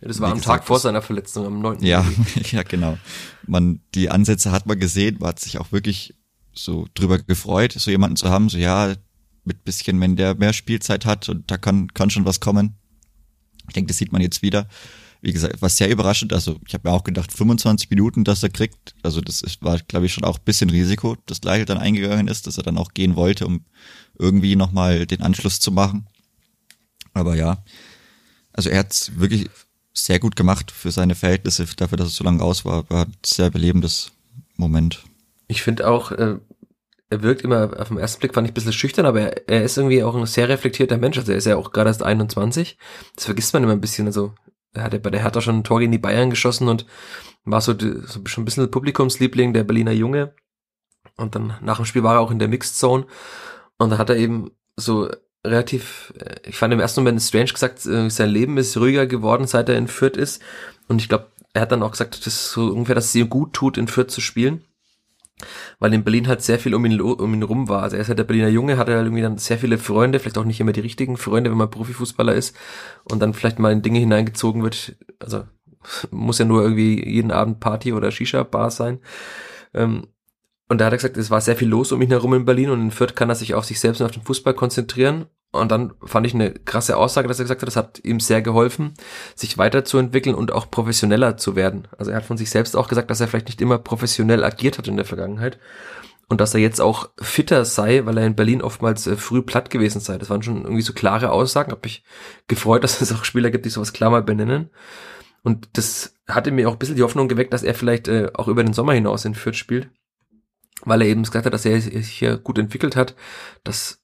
Ja, 0.00 0.08
das 0.08 0.20
war 0.20 0.28
Wie 0.28 0.32
am 0.32 0.38
gesagt, 0.38 0.60
Tag 0.60 0.66
vor 0.66 0.78
seiner 0.78 1.02
Verletzung, 1.02 1.46
am 1.46 1.60
9. 1.60 1.82
Ja, 1.82 2.06
ja, 2.52 2.62
genau. 2.62 2.98
Man, 3.46 3.80
die 3.94 4.10
Ansätze 4.10 4.50
hat 4.50 4.66
man 4.66 4.78
gesehen, 4.78 5.16
man 5.20 5.28
hat 5.28 5.40
sich 5.40 5.58
auch 5.58 5.72
wirklich 5.72 6.14
so 6.56 6.86
drüber 6.94 7.18
gefreut, 7.18 7.72
so 7.72 7.90
jemanden 7.90 8.16
zu 8.16 8.28
haben, 8.30 8.48
so 8.48 8.58
ja, 8.58 8.94
mit 9.44 9.64
bisschen, 9.64 10.00
wenn 10.00 10.16
der 10.16 10.34
mehr 10.34 10.52
Spielzeit 10.52 11.06
hat 11.06 11.28
und 11.28 11.50
da 11.50 11.56
kann, 11.56 11.92
kann 11.94 12.10
schon 12.10 12.24
was 12.24 12.40
kommen. 12.40 12.76
Ich 13.68 13.74
denke, 13.74 13.88
das 13.88 13.98
sieht 13.98 14.12
man 14.12 14.22
jetzt 14.22 14.42
wieder 14.42 14.68
wie 15.26 15.32
gesagt, 15.32 15.60
was 15.60 15.76
sehr 15.76 15.90
überraschend. 15.90 16.32
Also 16.32 16.56
ich 16.66 16.74
habe 16.74 16.88
mir 16.88 16.94
auch 16.94 17.04
gedacht, 17.04 17.32
25 17.32 17.90
Minuten, 17.90 18.22
dass 18.22 18.44
er 18.44 18.48
kriegt. 18.48 18.94
Also 19.02 19.20
das 19.20 19.40
ist, 19.40 19.62
war, 19.62 19.78
glaube 19.78 20.06
ich, 20.06 20.12
schon 20.12 20.24
auch 20.24 20.38
ein 20.38 20.44
bisschen 20.44 20.70
Risiko, 20.70 21.16
dass 21.26 21.42
Leichel 21.42 21.64
dann 21.64 21.78
eingegangen 21.78 22.28
ist, 22.28 22.46
dass 22.46 22.58
er 22.58 22.62
dann 22.62 22.78
auch 22.78 22.94
gehen 22.94 23.16
wollte, 23.16 23.46
um 23.46 23.64
irgendwie 24.18 24.54
nochmal 24.54 25.06
den 25.06 25.22
Anschluss 25.22 25.58
zu 25.58 25.72
machen. 25.72 26.06
Aber 27.12 27.34
ja, 27.34 27.64
also 28.52 28.70
er 28.70 28.78
hat 28.78 29.10
wirklich 29.16 29.48
sehr 29.92 30.18
gut 30.18 30.36
gemacht 30.36 30.70
für 30.70 30.90
seine 30.90 31.14
Verhältnisse, 31.14 31.66
dafür, 31.76 31.98
dass 31.98 32.08
es 32.08 32.16
so 32.16 32.24
lange 32.24 32.42
aus 32.42 32.64
war. 32.64 32.88
War 32.90 33.06
ein 33.06 33.16
sehr 33.24 33.50
belebendes 33.50 34.12
Moment. 34.56 35.02
Ich 35.48 35.62
finde 35.62 35.88
auch, 35.88 36.12
äh, 36.12 36.36
er 37.08 37.22
wirkt 37.22 37.42
immer, 37.42 37.70
auf 37.78 37.88
den 37.88 37.98
ersten 37.98 38.20
Blick 38.20 38.34
fand 38.34 38.46
ich 38.46 38.50
ein 38.50 38.54
bisschen 38.54 38.72
schüchtern, 38.72 39.06
aber 39.06 39.20
er, 39.20 39.48
er 39.48 39.64
ist 39.64 39.76
irgendwie 39.76 40.02
auch 40.02 40.14
ein 40.14 40.26
sehr 40.26 40.48
reflektierter 40.48 40.98
Mensch. 40.98 41.18
Also 41.18 41.32
er 41.32 41.38
ist 41.38 41.46
ja 41.46 41.56
auch 41.56 41.70
gerade 41.70 41.90
erst 41.90 42.02
21. 42.02 42.78
Das 43.14 43.26
vergisst 43.26 43.52
man 43.52 43.62
immer 43.62 43.72
ein 43.72 43.80
bisschen. 43.80 44.06
Also 44.06 44.34
er 44.72 44.82
hat 44.82 44.92
ja 44.92 44.98
bei 44.98 45.10
der 45.10 45.22
Hertha 45.22 45.40
schon 45.40 45.58
ein 45.58 45.64
Tor 45.64 45.80
gegen 45.80 45.92
die 45.92 45.98
Bayern 45.98 46.30
geschossen 46.30 46.68
und 46.68 46.84
war 47.44 47.60
so, 47.60 47.74
so 47.78 48.20
schon 48.26 48.42
ein 48.42 48.44
bisschen 48.44 48.70
Publikumsliebling, 48.70 49.52
der 49.52 49.64
Berliner 49.64 49.92
Junge. 49.92 50.34
Und 51.16 51.34
dann 51.34 51.54
nach 51.62 51.76
dem 51.76 51.86
Spiel 51.86 52.02
war 52.02 52.16
er 52.16 52.20
auch 52.20 52.32
in 52.32 52.40
der 52.40 52.48
Mixed 52.48 52.76
Zone. 52.76 53.06
Und 53.78 53.90
da 53.90 53.98
hat 53.98 54.10
er 54.10 54.16
eben 54.16 54.50
so 54.74 55.08
relativ, 55.46 56.12
äh, 56.18 56.40
ich 56.48 56.56
fand 56.56 56.74
im 56.74 56.80
ersten 56.80 57.00
Moment 57.00 57.22
strange 57.22 57.52
gesagt, 57.52 57.86
äh, 57.86 58.10
sein 58.10 58.30
Leben 58.30 58.58
ist 58.58 58.76
ruhiger 58.76 59.06
geworden, 59.06 59.46
seit 59.46 59.68
er 59.68 59.78
in 59.78 59.86
Fürth 59.86 60.16
ist. 60.16 60.42
Und 60.88 61.00
ich 61.00 61.08
glaube, 61.08 61.28
er 61.52 61.62
hat 61.62 61.72
dann 61.72 61.84
auch 61.84 61.92
gesagt, 61.92 62.18
das 62.18 62.26
ist 62.26 62.50
so 62.50 62.66
ungefähr, 62.66 62.96
dass 62.96 63.06
es 63.06 63.14
ihm 63.14 63.30
gut 63.30 63.52
tut, 63.52 63.78
in 63.78 63.86
Fürth 63.86 64.10
zu 64.10 64.20
spielen 64.20 64.65
weil 65.78 65.92
in 65.92 66.04
Berlin 66.04 66.28
halt 66.28 66.42
sehr 66.42 66.58
viel 66.58 66.74
um 66.74 66.84
ihn, 66.86 67.00
um 67.00 67.34
ihn 67.34 67.42
rum 67.42 67.68
war. 67.68 67.82
Also 67.82 67.96
er 67.96 68.02
ist 68.02 68.08
halt 68.08 68.18
der 68.18 68.24
Berliner 68.24 68.48
Junge, 68.48 68.78
hatte 68.78 68.94
halt 68.94 69.04
irgendwie 69.04 69.22
dann 69.22 69.38
sehr 69.38 69.58
viele 69.58 69.78
Freunde, 69.78 70.18
vielleicht 70.18 70.38
auch 70.38 70.44
nicht 70.44 70.60
immer 70.60 70.72
die 70.72 70.80
richtigen 70.80 71.16
Freunde, 71.16 71.50
wenn 71.50 71.58
man 71.58 71.70
Profifußballer 71.70 72.34
ist 72.34 72.56
und 73.04 73.20
dann 73.20 73.34
vielleicht 73.34 73.58
mal 73.58 73.72
in 73.72 73.82
Dinge 73.82 73.98
hineingezogen 73.98 74.62
wird. 74.62 74.96
Also 75.18 75.44
muss 76.10 76.38
ja 76.38 76.44
nur 76.44 76.62
irgendwie 76.62 77.04
jeden 77.08 77.30
Abend 77.30 77.60
Party 77.60 77.92
oder 77.92 78.10
Shisha-Bar 78.10 78.70
sein. 78.70 79.00
Ähm, 79.74 80.06
und 80.68 80.80
da 80.80 80.86
hat 80.86 80.92
er 80.92 80.96
gesagt, 80.96 81.16
es 81.16 81.30
war 81.30 81.40
sehr 81.40 81.56
viel 81.56 81.68
los 81.68 81.92
um 81.92 82.02
ihn 82.02 82.10
herum 82.10 82.34
in 82.34 82.44
Berlin 82.44 82.70
und 82.70 82.80
in 82.80 82.90
Fürth 82.90 83.14
kann 83.14 83.28
er 83.28 83.36
sich 83.36 83.54
auf 83.54 83.64
sich 83.64 83.78
selbst 83.78 84.00
und 84.00 84.06
auf 84.06 84.12
den 84.12 84.24
Fußball 84.24 84.54
konzentrieren 84.54 85.26
und 85.52 85.70
dann 85.70 85.94
fand 86.04 86.26
ich 86.26 86.34
eine 86.34 86.52
krasse 86.52 86.96
Aussage, 86.96 87.28
dass 87.28 87.38
er 87.38 87.44
gesagt 87.44 87.62
hat, 87.62 87.68
das 87.68 87.76
hat 87.76 88.00
ihm 88.04 88.20
sehr 88.20 88.42
geholfen, 88.42 88.94
sich 89.34 89.58
weiterzuentwickeln 89.58 90.34
und 90.34 90.52
auch 90.52 90.70
professioneller 90.70 91.36
zu 91.36 91.56
werden. 91.56 91.88
Also 91.96 92.10
er 92.10 92.18
hat 92.18 92.26
von 92.26 92.36
sich 92.36 92.50
selbst 92.50 92.76
auch 92.76 92.88
gesagt, 92.88 93.10
dass 93.10 93.20
er 93.20 93.28
vielleicht 93.28 93.48
nicht 93.48 93.60
immer 93.60 93.78
professionell 93.78 94.44
agiert 94.44 94.78
hat 94.78 94.88
in 94.88 94.96
der 94.96 95.06
Vergangenheit 95.06 95.58
und 96.28 96.40
dass 96.40 96.54
er 96.54 96.60
jetzt 96.60 96.80
auch 96.80 97.10
fitter 97.20 97.64
sei, 97.64 98.04
weil 98.04 98.18
er 98.18 98.26
in 98.26 98.34
Berlin 98.34 98.62
oftmals 98.62 99.06
äh, 99.06 99.16
früh 99.16 99.42
platt 99.42 99.70
gewesen 99.70 100.00
sei. 100.00 100.18
Das 100.18 100.30
waren 100.30 100.42
schon 100.42 100.62
irgendwie 100.62 100.82
so 100.82 100.92
klare 100.92 101.30
Aussagen. 101.30 101.70
Hab 101.70 101.84
mich 101.84 102.02
gefreut, 102.48 102.84
dass 102.84 103.00
es 103.00 103.12
auch 103.12 103.24
Spieler 103.24 103.50
gibt, 103.50 103.64
die 103.64 103.70
sowas 103.70 103.92
klar 103.92 104.10
mal 104.10 104.22
benennen. 104.22 104.70
Und 105.42 105.68
das 105.74 106.16
hatte 106.26 106.50
mir 106.50 106.68
auch 106.68 106.72
ein 106.72 106.78
bisschen 106.78 106.96
die 106.96 107.04
Hoffnung 107.04 107.28
geweckt, 107.28 107.52
dass 107.52 107.62
er 107.62 107.74
vielleicht 107.74 108.08
äh, 108.08 108.30
auch 108.34 108.48
über 108.48 108.64
den 108.64 108.72
Sommer 108.72 108.94
hinaus 108.94 109.24
in 109.24 109.36
Fürth 109.36 109.56
spielt, 109.56 109.88
weil 110.84 111.02
er 111.02 111.06
eben 111.06 111.22
gesagt 111.22 111.46
hat, 111.46 111.54
dass 111.54 111.64
er 111.64 111.80
sich 111.80 112.08
hier 112.08 112.36
gut 112.38 112.58
entwickelt 112.58 112.96
hat, 112.96 113.14
dass 113.62 114.02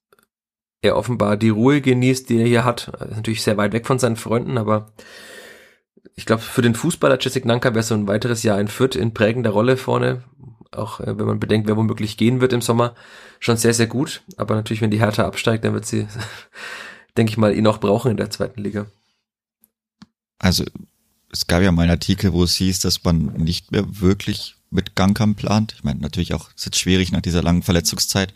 er 0.83 0.97
offenbar 0.97 1.37
die 1.37 1.49
Ruhe 1.49 1.81
genießt, 1.81 2.29
die 2.29 2.39
er 2.39 2.47
hier 2.47 2.65
hat. 2.65 2.91
Er 2.99 3.07
ist 3.07 3.17
natürlich 3.17 3.43
sehr 3.43 3.57
weit 3.57 3.73
weg 3.73 3.87
von 3.87 3.99
seinen 3.99 4.17
Freunden, 4.17 4.59
aber 4.59 4.93
ich 6.17 6.27
glaube, 6.27 6.43
für 6.43 6.61
den 6.61 6.75
Fußballer 6.75 7.19
Jessic 7.21 7.45
Nanka 7.45 7.73
wäre 7.73 7.85
so 7.85 7.95
ein 7.95 8.09
weiteres 8.09 8.43
Jahr 8.43 8.61
in 8.61 8.69
Fürth 8.69 8.97
in 8.97 9.15
prägender 9.15 9.51
Rolle 9.51 9.77
vorne, 9.77 10.25
auch 10.73 11.01
äh, 11.01 11.19
wenn 11.19 11.27
man 11.27 11.41
bedenkt, 11.41 11.69
wer 11.69 11.77
womöglich 11.77 12.17
gehen 12.17 12.41
wird 12.41 12.53
im 12.53 12.61
Sommer, 12.61 12.95
schon 13.39 13.57
sehr, 13.57 13.73
sehr 13.73 13.87
gut. 13.87 14.23
Aber 14.37 14.57
natürlich, 14.57 14.83
wenn 14.83 14.91
die 14.91 15.01
Hertha 15.01 15.25
absteigt, 15.25 15.65
dann 15.65 15.73
wird 15.73 15.87
sie, 15.87 16.07
denke 17.17 17.31
ich 17.31 17.39
mal, 17.39 17.57
ihn 17.57 17.67
auch 17.67 17.79
brauchen 17.79 18.11
in 18.11 18.17
der 18.17 18.31
zweiten 18.31 18.61
Liga. 18.61 18.87
Also 20.39 20.65
es 21.31 21.47
gab 21.47 21.63
ja 21.63 21.71
mal 21.71 21.83
einen 21.83 21.93
Artikel, 21.93 22.33
wo 22.33 22.43
es 22.43 22.57
hieß, 22.57 22.81
dass 22.81 23.05
man 23.05 23.35
nicht 23.35 23.71
mehr 23.71 23.85
wirklich 24.01 24.57
mit 24.71 24.97
Gangkamp 24.97 25.39
plant. 25.39 25.75
Ich 25.77 25.85
meine, 25.85 26.01
natürlich 26.01 26.35
auch, 26.35 26.51
es 26.57 26.67
ist 26.67 26.77
schwierig 26.77 27.13
nach 27.13 27.21
dieser 27.21 27.43
langen 27.43 27.63
Verletzungszeit. 27.63 28.35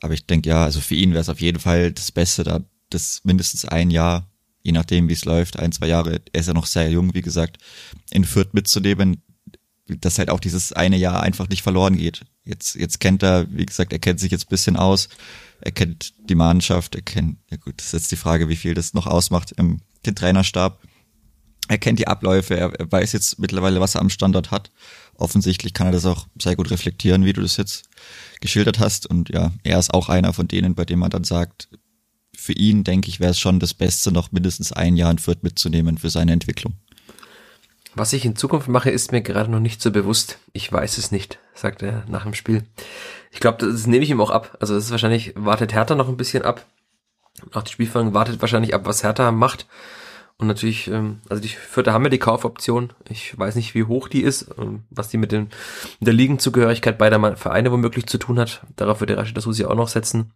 Aber 0.00 0.14
ich 0.14 0.26
denke 0.26 0.48
ja, 0.48 0.64
also 0.64 0.80
für 0.80 0.94
ihn 0.94 1.10
wäre 1.12 1.20
es 1.20 1.28
auf 1.28 1.40
jeden 1.40 1.60
Fall 1.60 1.92
das 1.92 2.12
Beste, 2.12 2.44
da 2.44 2.60
das 2.90 3.20
mindestens 3.24 3.64
ein 3.64 3.90
Jahr, 3.90 4.28
je 4.62 4.72
nachdem 4.72 5.08
wie 5.08 5.12
es 5.12 5.24
läuft, 5.24 5.58
ein, 5.58 5.72
zwei 5.72 5.86
Jahre, 5.86 6.20
er 6.32 6.40
ist 6.40 6.46
ja 6.46 6.54
noch 6.54 6.66
sehr 6.66 6.90
jung, 6.90 7.14
wie 7.14 7.22
gesagt, 7.22 7.58
in 8.10 8.24
Fürth 8.24 8.52
mitzunehmen, 8.52 9.22
dass 9.86 10.18
halt 10.18 10.30
auch 10.30 10.40
dieses 10.40 10.72
eine 10.72 10.96
Jahr 10.96 11.22
einfach 11.22 11.48
nicht 11.48 11.62
verloren 11.62 11.96
geht. 11.96 12.22
Jetzt, 12.44 12.74
jetzt 12.74 13.00
kennt 13.00 13.22
er, 13.22 13.46
wie 13.50 13.66
gesagt, 13.66 13.92
er 13.92 13.98
kennt 13.98 14.20
sich 14.20 14.30
jetzt 14.30 14.48
bisschen 14.48 14.76
aus, 14.76 15.08
er 15.60 15.72
kennt 15.72 16.14
die 16.28 16.34
Mannschaft, 16.34 16.94
er 16.94 17.02
kennt, 17.02 17.38
ja 17.50 17.56
gut, 17.56 17.74
das 17.78 17.86
ist 17.86 17.92
jetzt 17.92 18.12
die 18.12 18.16
Frage, 18.16 18.48
wie 18.48 18.56
viel 18.56 18.74
das 18.74 18.94
noch 18.94 19.06
ausmacht 19.06 19.52
im 19.52 19.80
den 20.06 20.14
Trainerstab. 20.14 20.82
Er 21.68 21.78
kennt 21.78 21.98
die 21.98 22.08
Abläufe, 22.08 22.56
er, 22.56 22.72
er 22.72 22.90
weiß 22.90 23.12
jetzt 23.12 23.38
mittlerweile, 23.38 23.80
was 23.80 23.94
er 23.94 24.00
am 24.00 24.10
Standort 24.10 24.50
hat. 24.50 24.70
Offensichtlich 25.14 25.74
kann 25.74 25.88
er 25.88 25.92
das 25.92 26.06
auch 26.06 26.26
sehr 26.40 26.56
gut 26.56 26.70
reflektieren, 26.70 27.24
wie 27.24 27.32
du 27.32 27.42
das 27.42 27.56
jetzt 27.56 27.88
geschildert 28.40 28.78
hast. 28.78 29.06
Und 29.06 29.28
ja, 29.28 29.52
er 29.62 29.78
ist 29.78 29.94
auch 29.94 30.08
einer 30.08 30.32
von 30.32 30.48
denen, 30.48 30.74
bei 30.74 30.84
dem 30.84 30.98
man 30.98 31.10
dann 31.10 31.24
sagt, 31.24 31.68
für 32.36 32.52
ihn, 32.52 32.84
denke 32.84 33.08
ich, 33.08 33.20
wäre 33.20 33.32
es 33.32 33.38
schon 33.38 33.60
das 33.60 33.74
Beste, 33.74 34.12
noch 34.12 34.32
mindestens 34.32 34.72
ein 34.72 34.96
Jahr 34.96 35.10
in 35.10 35.18
Fürth 35.18 35.42
mitzunehmen 35.42 35.98
für 35.98 36.10
seine 36.10 36.32
Entwicklung. 36.32 36.74
Was 37.94 38.12
ich 38.12 38.24
in 38.24 38.36
Zukunft 38.36 38.68
mache, 38.68 38.90
ist 38.90 39.12
mir 39.12 39.20
gerade 39.20 39.50
noch 39.50 39.60
nicht 39.60 39.82
so 39.82 39.90
bewusst. 39.90 40.38
Ich 40.52 40.72
weiß 40.72 40.96
es 40.98 41.10
nicht, 41.10 41.38
sagt 41.54 41.82
er 41.82 42.04
nach 42.08 42.22
dem 42.22 42.34
Spiel. 42.34 42.64
Ich 43.32 43.40
glaube, 43.40 43.66
das 43.66 43.86
nehme 43.86 44.04
ich 44.04 44.10
ihm 44.10 44.20
auch 44.20 44.30
ab. 44.30 44.56
Also 44.60 44.74
das 44.74 44.84
ist 44.84 44.90
wahrscheinlich, 44.90 45.32
wartet 45.36 45.74
Hertha 45.74 45.94
noch 45.94 46.08
ein 46.08 46.16
bisschen 46.16 46.42
ab. 46.42 46.66
Nach 47.54 47.62
dem 47.62 47.72
Spielfang 47.72 48.14
wartet 48.14 48.40
wahrscheinlich 48.40 48.74
ab, 48.74 48.82
was 48.84 49.02
Hertha 49.02 49.32
macht. 49.32 49.66
Und 50.40 50.46
natürlich, 50.46 50.88
ähm, 50.88 51.20
also 51.28 51.42
die 51.42 51.48
Vierte 51.48 51.92
haben 51.92 52.04
ja 52.04 52.08
die 52.08 52.18
Kaufoption. 52.18 52.94
Ich 53.10 53.38
weiß 53.38 53.56
nicht, 53.56 53.74
wie 53.74 53.84
hoch 53.84 54.08
die 54.08 54.22
ist, 54.22 54.48
ähm, 54.58 54.84
was 54.88 55.08
die 55.08 55.18
mit, 55.18 55.32
den, 55.32 55.50
mit 56.00 56.06
der 56.06 56.14
Ligenzugehörigkeit 56.14 56.96
beider 56.96 57.36
Vereine 57.36 57.70
womöglich 57.70 58.06
zu 58.06 58.16
tun 58.16 58.38
hat. 58.38 58.62
Darauf 58.76 59.00
wird 59.00 59.10
der 59.10 59.18
Rashid 59.18 59.38
Susi 59.38 59.66
auch 59.66 59.74
noch 59.74 59.88
setzen. 59.88 60.32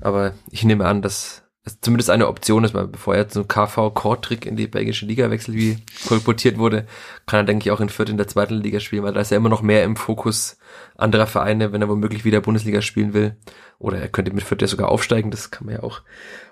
Aber 0.00 0.34
ich 0.50 0.64
nehme 0.64 0.86
an, 0.86 1.02
dass 1.02 1.44
es 1.64 1.80
zumindest 1.80 2.10
eine 2.10 2.26
Option 2.26 2.64
ist, 2.64 2.74
weil 2.74 2.88
bevor 2.88 3.14
er 3.14 3.28
ein 3.32 3.46
KV-Core-Trick 3.46 4.44
in 4.44 4.56
die 4.56 4.66
belgische 4.66 5.06
Liga 5.06 5.30
wechselt, 5.30 5.56
wie 5.56 5.78
kolportiert 6.08 6.58
wurde, 6.58 6.86
kann 7.26 7.40
er, 7.40 7.44
denke 7.44 7.68
ich, 7.68 7.70
auch 7.70 7.80
in 7.80 7.90
Fürth 7.90 8.08
in 8.08 8.16
der 8.16 8.26
zweiten 8.26 8.54
Liga 8.54 8.80
spielen, 8.80 9.04
weil 9.04 9.12
da 9.12 9.20
ist 9.20 9.30
er 9.30 9.36
immer 9.36 9.48
noch 9.48 9.62
mehr 9.62 9.84
im 9.84 9.94
Fokus 9.94 10.58
anderer 10.96 11.28
Vereine, 11.28 11.72
wenn 11.72 11.82
er 11.82 11.88
womöglich 11.88 12.24
wieder 12.24 12.40
Bundesliga 12.40 12.82
spielen 12.82 13.14
will. 13.14 13.36
Oder 13.78 13.98
er 13.98 14.08
könnte 14.08 14.32
mit 14.32 14.42
Fürth 14.42 14.62
ja 14.62 14.66
sogar 14.66 14.88
aufsteigen, 14.88 15.30
das 15.30 15.52
kann 15.52 15.66
man 15.66 15.76
ja 15.76 15.82
auch 15.84 16.00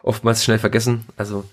oftmals 0.05 0.45
schnell 0.45 0.61
vergessen. 0.61 1.05
Also 1.17 1.45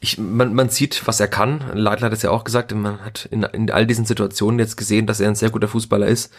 ich, 0.00 0.18
man, 0.18 0.54
man 0.54 0.68
sieht, 0.68 1.06
was 1.06 1.20
er 1.20 1.28
kann. 1.28 1.64
Leitler 1.74 2.06
hat 2.06 2.12
es 2.12 2.22
ja 2.22 2.30
auch 2.30 2.44
gesagt, 2.44 2.74
man 2.74 3.04
hat 3.04 3.26
in, 3.26 3.42
in 3.42 3.70
all 3.70 3.86
diesen 3.86 4.04
Situationen 4.04 4.58
jetzt 4.58 4.76
gesehen, 4.76 5.06
dass 5.06 5.20
er 5.20 5.28
ein 5.28 5.34
sehr 5.34 5.50
guter 5.50 5.68
Fußballer 5.68 6.06
ist. 6.06 6.32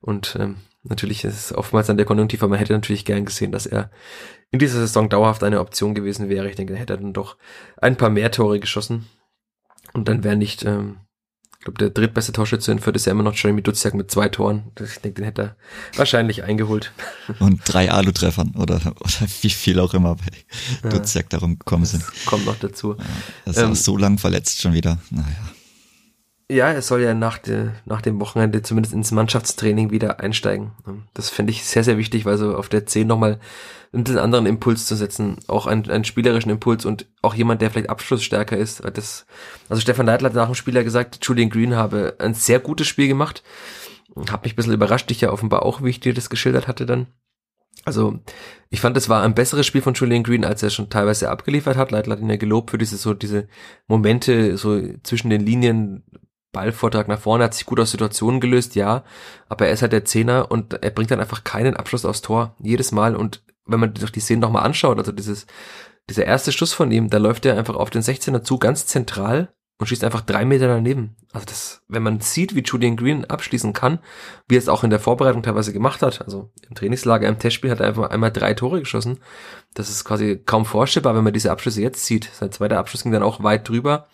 Und 0.00 0.36
ähm, 0.38 0.56
natürlich 0.82 1.24
ist 1.24 1.34
es 1.34 1.54
oftmals 1.54 1.90
an 1.90 1.96
der 1.96 2.06
Konjunktiv, 2.06 2.42
aber 2.42 2.50
man 2.50 2.58
hätte 2.58 2.72
natürlich 2.72 3.04
gern 3.04 3.24
gesehen, 3.24 3.52
dass 3.52 3.66
er 3.66 3.90
in 4.50 4.58
dieser 4.58 4.78
Saison 4.78 5.08
dauerhaft 5.08 5.42
eine 5.42 5.60
Option 5.60 5.94
gewesen 5.94 6.28
wäre. 6.28 6.48
Ich 6.48 6.56
denke, 6.56 6.72
dann 6.72 6.80
hätte 6.80 6.94
er 6.94 6.98
dann 6.98 7.12
doch 7.12 7.36
ein 7.76 7.96
paar 7.96 8.10
mehr 8.10 8.30
Tore 8.30 8.60
geschossen. 8.60 9.06
Und 9.92 10.08
dann 10.08 10.24
wäre 10.24 10.36
nicht, 10.36 10.64
ähm, 10.64 10.98
ich 11.60 11.64
glaube, 11.64 11.76
der 11.76 11.90
drittbeste 11.90 12.32
Torschütze 12.32 12.72
in 12.72 12.78
Fürth 12.78 12.96
ist 12.96 13.04
ja 13.04 13.12
immer 13.12 13.22
noch 13.22 13.36
Jeremy 13.36 13.60
Duziak 13.60 13.92
mit 13.92 14.10
zwei 14.10 14.30
Toren. 14.30 14.62
Ich 14.82 14.98
denke, 15.02 15.20
den 15.20 15.26
hätte 15.26 15.42
er 15.42 15.56
wahrscheinlich 15.94 16.42
eingeholt. 16.42 16.90
Und 17.38 17.60
drei 17.66 17.90
Alu-Treffern 17.90 18.54
oder, 18.56 18.76
oder 18.76 19.28
wie 19.42 19.50
viel 19.50 19.78
auch 19.78 19.92
immer 19.92 20.14
bei 20.14 20.24
ja, 20.84 20.88
Duziak 20.88 21.28
darum 21.28 21.58
gekommen 21.58 21.84
sind. 21.84 22.02
Kommt 22.24 22.46
noch 22.46 22.58
dazu. 22.58 22.96
Ja, 22.98 23.04
das 23.44 23.56
ist 23.58 23.62
ähm, 23.62 23.74
so 23.74 23.98
lang 23.98 24.16
verletzt 24.16 24.62
schon 24.62 24.72
wieder. 24.72 25.00
Naja. 25.10 25.26
Ja, 26.50 26.66
er 26.72 26.82
soll 26.82 27.02
ja 27.02 27.14
nach, 27.14 27.38
de, 27.38 27.68
nach 27.84 28.02
dem 28.02 28.20
Wochenende 28.20 28.60
zumindest 28.62 28.92
ins 28.92 29.12
Mannschaftstraining 29.12 29.92
wieder 29.92 30.18
einsteigen. 30.18 30.72
Das 31.14 31.30
fände 31.30 31.52
ich 31.52 31.64
sehr, 31.64 31.84
sehr 31.84 31.96
wichtig, 31.96 32.24
weil 32.24 32.38
so 32.38 32.56
auf 32.56 32.68
der 32.68 32.86
10 32.86 33.06
nochmal 33.06 33.38
einen 33.92 34.18
anderen 34.18 34.46
Impuls 34.46 34.84
zu 34.84 34.96
setzen, 34.96 35.36
auch 35.46 35.68
einen, 35.68 35.88
einen 35.88 36.04
spielerischen 36.04 36.50
Impuls 36.50 36.84
und 36.84 37.06
auch 37.22 37.34
jemand, 37.34 37.62
der 37.62 37.70
vielleicht 37.70 37.88
abschlussstärker 37.88 38.56
ist. 38.56 38.82
Das, 38.94 39.26
also 39.68 39.80
Stefan 39.80 40.06
Neidl 40.06 40.24
hat 40.24 40.34
nach 40.34 40.46
dem 40.46 40.56
Spiel 40.56 40.74
ja 40.74 40.82
gesagt, 40.82 41.20
Julian 41.22 41.50
Green 41.50 41.76
habe 41.76 42.16
ein 42.18 42.34
sehr 42.34 42.58
gutes 42.58 42.88
Spiel 42.88 43.06
gemacht. 43.06 43.44
Hab 44.28 44.42
mich 44.42 44.54
ein 44.54 44.56
bisschen 44.56 44.74
überrascht, 44.74 45.08
dich 45.08 45.20
ja 45.20 45.30
offenbar 45.30 45.64
auch, 45.64 45.84
wie 45.84 45.90
ich 45.90 46.00
dir 46.00 46.14
das 46.14 46.30
geschildert 46.30 46.66
hatte 46.66 46.84
dann. 46.84 47.06
Also, 47.84 48.18
ich 48.68 48.80
fand, 48.80 48.96
es 48.96 49.08
war 49.08 49.22
ein 49.22 49.34
besseres 49.34 49.66
Spiel 49.66 49.80
von 49.80 49.94
Julian 49.94 50.22
Green, 50.22 50.44
als 50.44 50.62
er 50.62 50.70
schon 50.70 50.90
teilweise 50.90 51.30
abgeliefert 51.30 51.76
hat. 51.76 51.90
Leitl 51.90 52.10
hat 52.10 52.20
ihn 52.20 52.28
ja 52.28 52.36
gelobt 52.36 52.70
für 52.70 52.78
diese, 52.78 52.96
so, 52.96 53.14
diese 53.14 53.48
Momente, 53.86 54.56
so 54.56 54.80
zwischen 55.02 55.30
den 55.30 55.40
Linien, 55.40 56.02
Ballvortrag 56.52 57.08
nach 57.08 57.20
vorne, 57.20 57.44
hat 57.44 57.54
sich 57.54 57.66
gut 57.66 57.80
aus 57.80 57.90
Situationen 57.90 58.40
gelöst, 58.40 58.74
ja, 58.74 59.04
aber 59.48 59.66
er 59.66 59.72
ist 59.72 59.82
halt 59.82 59.92
der 59.92 60.04
Zehner 60.04 60.50
und 60.50 60.82
er 60.82 60.90
bringt 60.90 61.10
dann 61.10 61.20
einfach 61.20 61.44
keinen 61.44 61.76
Abschluss 61.76 62.04
aufs 62.04 62.22
Tor, 62.22 62.56
jedes 62.58 62.92
Mal 62.92 63.16
und 63.16 63.42
wenn 63.66 63.80
man 63.80 63.94
sich 63.94 64.10
die 64.10 64.20
Szenen 64.20 64.40
nochmal 64.40 64.64
anschaut, 64.64 64.98
also 64.98 65.12
dieses, 65.12 65.46
dieser 66.08 66.24
erste 66.24 66.52
Schuss 66.52 66.72
von 66.72 66.90
ihm, 66.90 67.08
da 67.08 67.18
läuft 67.18 67.46
er 67.46 67.56
einfach 67.56 67.76
auf 67.76 67.90
den 67.90 68.02
16er 68.02 68.42
zu, 68.42 68.58
ganz 68.58 68.86
zentral 68.86 69.52
und 69.80 69.86
schießt 69.86 70.04
einfach 70.04 70.20
drei 70.20 70.44
Meter 70.44 70.68
daneben. 70.68 71.16
Also 71.32 71.46
das, 71.46 71.82
wenn 71.88 72.02
man 72.02 72.20
sieht, 72.20 72.54
wie 72.54 72.62
Julian 72.62 72.96
Green 72.96 73.24
abschließen 73.24 73.72
kann, 73.72 73.98
wie 74.46 74.56
er 74.56 74.58
es 74.58 74.68
auch 74.68 74.84
in 74.84 74.90
der 74.90 75.00
Vorbereitung 75.00 75.42
teilweise 75.42 75.72
gemacht 75.72 76.02
hat, 76.02 76.20
also 76.20 76.50
im 76.68 76.74
Trainingslager, 76.74 77.26
im 77.26 77.38
Testspiel 77.38 77.70
hat 77.70 77.80
er 77.80 77.86
einfach 77.86 78.10
einmal 78.10 78.30
drei 78.30 78.52
Tore 78.52 78.80
geschossen. 78.80 79.20
Das 79.72 79.88
ist 79.88 80.04
quasi 80.04 80.42
kaum 80.44 80.66
vorstellbar, 80.66 81.16
wenn 81.16 81.24
man 81.24 81.32
diese 81.32 81.50
Abschlüsse 81.50 81.80
jetzt 81.80 82.04
sieht. 82.04 82.28
Sein 82.34 82.52
zweiter 82.52 82.78
Abschluss 82.78 83.04
ging 83.04 83.12
dann 83.12 83.22
auch 83.22 83.42
weit 83.42 83.66
drüber. 83.66 84.08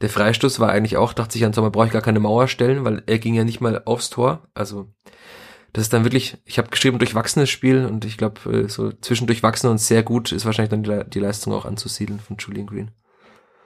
Der 0.00 0.10
Freistoß 0.10 0.60
war 0.60 0.70
eigentlich 0.70 0.96
auch, 0.96 1.12
dachte 1.12 1.38
ich 1.38 1.44
an 1.44 1.52
Sommer, 1.52 1.70
brauche 1.70 1.86
ich 1.86 1.92
gar 1.92 2.02
keine 2.02 2.20
Mauer 2.20 2.48
stellen, 2.48 2.84
weil 2.84 3.02
er 3.06 3.18
ging 3.18 3.34
ja 3.34 3.44
nicht 3.44 3.60
mal 3.60 3.82
aufs 3.84 4.10
Tor. 4.10 4.48
Also 4.54 4.88
das 5.72 5.82
ist 5.82 5.92
dann 5.92 6.04
wirklich, 6.04 6.38
ich 6.44 6.58
habe 6.58 6.70
geschrieben, 6.70 6.98
durchwachsenes 6.98 7.50
Spiel 7.50 7.84
und 7.84 8.04
ich 8.04 8.16
glaube, 8.16 8.50
äh, 8.50 8.68
so 8.68 8.92
zwischen 8.92 9.26
durchwachsen 9.26 9.68
und 9.70 9.78
sehr 9.78 10.02
gut 10.02 10.32
ist 10.32 10.44
wahrscheinlich 10.44 10.70
dann 10.70 10.82
die, 10.82 11.10
die 11.10 11.20
Leistung 11.20 11.52
auch 11.52 11.64
anzusiedeln 11.64 12.20
von 12.20 12.36
Julian 12.38 12.66
Green. 12.66 12.90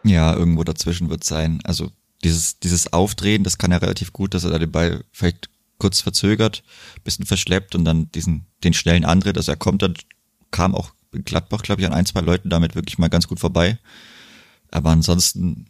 Ja, 0.04 0.34
irgendwo 0.34 0.64
dazwischen 0.64 1.10
wird 1.10 1.22
sein. 1.22 1.60
Also 1.64 1.90
dieses, 2.24 2.58
dieses 2.58 2.92
Aufdrehen, 2.92 3.44
das 3.44 3.58
kann 3.58 3.70
ja 3.70 3.78
relativ 3.78 4.12
gut, 4.12 4.34
dass 4.34 4.44
er 4.44 4.50
da 4.50 4.58
den 4.58 4.72
Ball 4.72 5.04
vielleicht 5.12 5.48
kurz 5.78 6.00
verzögert, 6.00 6.62
bisschen 7.04 7.26
verschleppt 7.26 7.74
und 7.74 7.84
dann 7.84 8.10
diesen, 8.12 8.46
den 8.64 8.72
schnellen 8.72 9.04
Antritt, 9.04 9.36
also 9.36 9.52
er 9.52 9.56
kommt 9.56 9.82
dann, 9.82 9.94
kam 10.50 10.74
auch 10.74 10.92
Gladbach, 11.12 11.62
glaube 11.62 11.80
ich, 11.80 11.86
an 11.86 11.92
ein, 11.92 12.06
zwei 12.06 12.20
Leuten 12.20 12.48
damit 12.48 12.74
wirklich 12.74 12.98
mal 12.98 13.10
ganz 13.10 13.28
gut 13.28 13.40
vorbei. 13.40 13.78
Aber 14.70 14.90
ansonsten 14.90 15.66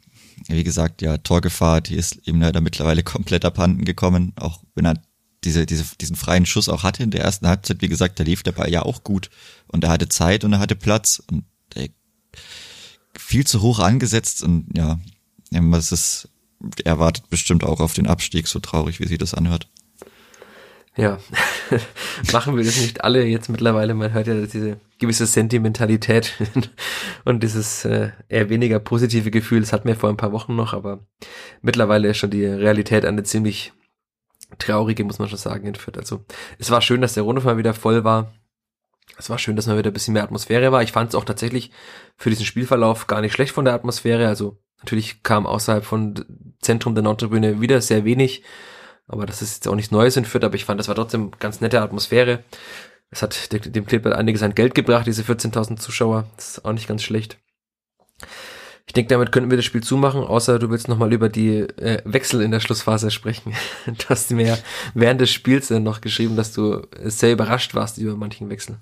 wie 0.48 0.64
gesagt, 0.64 1.02
ja, 1.02 1.18
Torgefahr, 1.18 1.80
die 1.80 1.96
ist 1.96 2.26
eben 2.26 2.40
leider 2.40 2.60
mittlerweile 2.60 3.02
komplett 3.02 3.44
abhanden 3.44 3.84
gekommen, 3.84 4.32
auch 4.36 4.62
wenn 4.74 4.86
er 4.86 5.02
diese, 5.44 5.66
diese, 5.66 5.84
diesen 6.00 6.16
freien 6.16 6.46
Schuss 6.46 6.68
auch 6.68 6.82
hatte 6.82 7.02
in 7.02 7.10
der 7.10 7.22
ersten 7.22 7.48
Halbzeit, 7.48 7.82
wie 7.82 7.88
gesagt, 7.88 8.20
da 8.20 8.24
lief 8.24 8.42
der 8.42 8.52
Ball 8.52 8.70
ja 8.70 8.82
auch 8.82 9.02
gut. 9.02 9.30
Und 9.66 9.82
er 9.84 9.90
hatte 9.90 10.08
Zeit 10.08 10.44
und 10.44 10.52
er 10.52 10.60
hatte 10.60 10.76
Platz 10.76 11.20
und 11.30 11.44
er 11.74 11.88
viel 13.16 13.46
zu 13.46 13.60
hoch 13.60 13.80
angesetzt. 13.80 14.42
Und 14.42 14.66
ja, 14.76 15.00
es 15.50 15.92
ist, 15.92 16.28
er 16.84 16.98
wartet 16.98 17.28
bestimmt 17.28 17.64
auch 17.64 17.80
auf 17.80 17.94
den 17.94 18.06
Abstieg, 18.06 18.46
so 18.46 18.60
traurig, 18.60 19.00
wie 19.00 19.08
sie 19.08 19.18
das 19.18 19.34
anhört. 19.34 19.68
Ja, 20.94 21.18
machen 22.32 22.56
wir 22.56 22.64
das 22.64 22.78
nicht 22.78 23.02
alle 23.02 23.24
jetzt 23.24 23.48
mittlerweile. 23.48 23.94
Man 23.94 24.12
hört 24.12 24.26
ja 24.26 24.34
diese 24.34 24.78
gewisse 24.98 25.24
Sentimentalität 25.24 26.34
und 27.24 27.42
dieses 27.42 27.86
äh, 27.86 28.10
eher 28.28 28.50
weniger 28.50 28.78
positive 28.78 29.30
Gefühl. 29.30 29.60
Das 29.60 29.72
hatten 29.72 29.88
wir 29.88 29.96
vor 29.96 30.10
ein 30.10 30.18
paar 30.18 30.32
Wochen 30.32 30.54
noch, 30.54 30.74
aber 30.74 31.00
mittlerweile 31.62 32.08
ist 32.08 32.18
schon 32.18 32.30
die 32.30 32.44
Realität 32.44 33.06
eine 33.06 33.22
ziemlich 33.22 33.72
traurige, 34.58 35.04
muss 35.04 35.18
man 35.18 35.28
schon 35.28 35.38
sagen, 35.38 35.66
in 35.66 35.74
Fürth. 35.74 35.96
Also 35.96 36.24
es 36.58 36.70
war 36.70 36.82
schön, 36.82 37.00
dass 37.00 37.14
der 37.14 37.22
Rundhof 37.22 37.44
mal 37.44 37.56
wieder 37.56 37.72
voll 37.72 38.04
war. 38.04 38.32
Es 39.16 39.30
war 39.30 39.38
schön, 39.38 39.56
dass 39.56 39.66
mal 39.66 39.78
wieder 39.78 39.90
ein 39.90 39.94
bisschen 39.94 40.14
mehr 40.14 40.24
Atmosphäre 40.24 40.72
war. 40.72 40.82
Ich 40.82 40.92
fand 40.92 41.08
es 41.08 41.14
auch 41.14 41.24
tatsächlich 41.24 41.70
für 42.16 42.28
diesen 42.28 42.44
Spielverlauf 42.44 43.06
gar 43.06 43.22
nicht 43.22 43.32
schlecht 43.32 43.52
von 43.52 43.64
der 43.64 43.74
Atmosphäre. 43.74 44.28
Also 44.28 44.58
natürlich 44.78 45.22
kam 45.22 45.46
außerhalb 45.46 45.84
von 45.84 46.54
Zentrum 46.60 46.94
der 46.94 47.04
Nordtribüne 47.04 47.62
wieder 47.62 47.80
sehr 47.80 48.04
wenig 48.04 48.42
aber 49.12 49.26
das 49.26 49.42
ist 49.42 49.56
jetzt 49.56 49.68
auch 49.68 49.74
nichts 49.74 49.92
Neues 49.92 50.16
in 50.16 50.24
Fürth, 50.24 50.44
aber 50.44 50.54
ich 50.54 50.64
fand, 50.64 50.80
das 50.80 50.88
war 50.88 50.94
trotzdem 50.94 51.30
ganz 51.38 51.60
nette 51.60 51.80
Atmosphäre. 51.80 52.42
Es 53.10 53.22
hat 53.22 53.52
dem 53.52 53.86
Clip 53.86 54.04
einiges 54.06 54.42
an 54.42 54.54
Geld 54.54 54.74
gebracht, 54.74 55.06
diese 55.06 55.22
14.000 55.22 55.76
Zuschauer. 55.76 56.26
Das 56.36 56.48
ist 56.48 56.64
auch 56.64 56.72
nicht 56.72 56.88
ganz 56.88 57.02
schlecht. 57.02 57.38
Ich 58.86 58.94
denke, 58.94 59.10
damit 59.10 59.30
könnten 59.30 59.50
wir 59.50 59.56
das 59.56 59.66
Spiel 59.66 59.82
zumachen, 59.82 60.22
außer 60.22 60.58
du 60.58 60.70
willst 60.70 60.88
nochmal 60.88 61.12
über 61.12 61.28
die 61.28 61.58
äh, 61.58 62.02
Wechsel 62.04 62.40
in 62.40 62.50
der 62.50 62.60
Schlussphase 62.60 63.10
sprechen. 63.10 63.52
du 63.86 64.08
hast 64.08 64.30
mir 64.30 64.58
während 64.94 65.20
des 65.20 65.30
Spiels 65.30 65.68
dann 65.68 65.82
noch 65.82 66.00
geschrieben, 66.00 66.36
dass 66.36 66.52
du 66.52 66.86
sehr 67.04 67.32
überrascht 67.32 67.74
warst 67.74 67.98
über 67.98 68.16
manchen 68.16 68.48
Wechsel. 68.50 68.78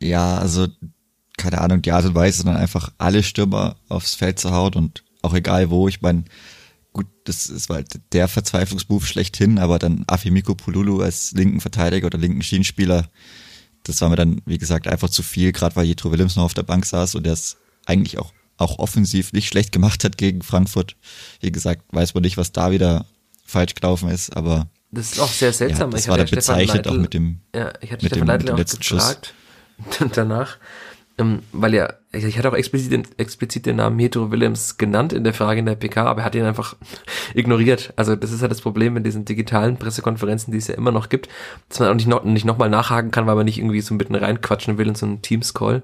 Ja, 0.00 0.38
also 0.38 0.66
keine 1.36 1.60
Ahnung, 1.60 1.82
die 1.82 1.92
Art 1.92 2.06
und 2.06 2.14
Weise, 2.14 2.38
sondern 2.38 2.56
einfach 2.56 2.90
alle 2.98 3.22
Stürmer 3.22 3.76
aufs 3.88 4.14
Feld 4.14 4.38
zu 4.38 4.50
hauen 4.50 4.74
und 4.74 5.04
auch 5.22 5.34
egal 5.34 5.70
wo. 5.70 5.88
Ich 5.88 6.00
meine, 6.00 6.24
gut, 6.96 7.06
das 7.24 7.46
ist 7.50 7.68
halt 7.68 8.00
der 8.12 8.26
Verzweiflungsmove 8.26 9.06
schlechthin, 9.06 9.58
aber 9.58 9.78
dann 9.78 10.04
Afimiko 10.06 10.54
Pululu 10.54 11.02
als 11.02 11.32
linken 11.32 11.60
Verteidiger 11.60 12.06
oder 12.06 12.18
linken 12.18 12.42
Schienenspieler, 12.42 13.08
das 13.84 14.00
war 14.00 14.08
mir 14.08 14.16
dann, 14.16 14.40
wie 14.46 14.58
gesagt, 14.58 14.88
einfach 14.88 15.10
zu 15.10 15.22
viel, 15.22 15.52
gerade 15.52 15.76
weil 15.76 15.84
Jetro 15.86 16.10
Willems 16.10 16.36
noch 16.36 16.44
auf 16.44 16.54
der 16.54 16.62
Bank 16.62 16.86
saß 16.86 17.14
und 17.14 17.24
der 17.24 17.34
es 17.34 17.58
eigentlich 17.84 18.18
auch, 18.18 18.32
auch 18.56 18.78
offensiv 18.78 19.32
nicht 19.32 19.46
schlecht 19.48 19.70
gemacht 19.72 20.02
hat 20.04 20.16
gegen 20.18 20.42
Frankfurt. 20.42 20.96
Wie 21.40 21.52
gesagt, 21.52 21.82
weiß 21.92 22.14
man 22.14 22.22
nicht, 22.22 22.36
was 22.38 22.52
da 22.52 22.70
wieder 22.72 23.04
falsch 23.44 23.74
gelaufen 23.74 24.08
ist, 24.08 24.34
aber 24.36 24.66
das 24.90 25.12
ist 25.12 25.20
auch 25.20 25.30
sehr 25.30 25.52
seltsam. 25.52 25.90
Ja, 25.90 25.96
das 25.96 26.00
ich 26.04 26.08
war 26.08 26.16
da 26.18 26.24
bezeichnet 26.24 26.86
Leitl- 26.86 26.88
auch 26.96 27.00
mit 27.00 27.12
dem, 27.14 27.40
Ja, 27.54 27.72
ich 27.80 27.92
hatte 27.92 28.04
mit 28.04 28.12
Stefan 28.12 28.20
dem- 28.20 28.26
Leitl 28.28 28.46
dem 28.46 28.56
letzten 28.56 28.82
Schuss. 28.82 28.98
gefragt 29.02 29.34
danach, 30.16 30.56
ähm, 31.18 31.40
weil 31.52 31.74
ja, 31.74 31.92
ich 32.12 32.36
hatte 32.38 32.50
auch 32.50 32.54
explizit, 32.54 32.92
den- 32.92 33.06
explizit 33.16 33.66
den 33.66 33.76
Namen 33.76 33.96
Metro 33.96 34.30
Willems 34.30 34.76
genannt 34.76 35.12
in 35.12 35.24
der 35.24 35.34
Frage 35.34 35.60
in 35.60 35.66
der 35.66 35.74
PK, 35.76 36.04
aber 36.04 36.20
er 36.20 36.24
hat 36.26 36.34
ihn 36.34 36.44
einfach 36.44 36.76
ignoriert. 37.34 37.92
Also 37.96 38.16
das 38.16 38.32
ist 38.32 38.42
halt 38.42 38.50
das 38.50 38.60
Problem 38.60 38.92
mit 38.94 39.06
diesen 39.06 39.24
digitalen 39.24 39.76
Pressekonferenzen, 39.76 40.52
die 40.52 40.58
es 40.58 40.68
ja 40.68 40.74
immer 40.74 40.92
noch 40.92 41.08
gibt, 41.08 41.28
dass 41.68 41.80
man 41.80 41.88
auch 41.90 41.94
nicht 41.94 42.08
noch, 42.08 42.24
nicht 42.24 42.44
nochmal 42.44 42.70
nachhaken 42.70 43.10
kann, 43.10 43.26
weil 43.26 43.36
man 43.36 43.44
nicht 43.46 43.58
irgendwie 43.58 43.80
so 43.80 43.94
mitten 43.94 44.14
reinquatschen 44.14 44.78
will 44.78 44.88
in 44.88 44.94
so 44.94 45.06
einen 45.06 45.22
Teams-Call. 45.22 45.82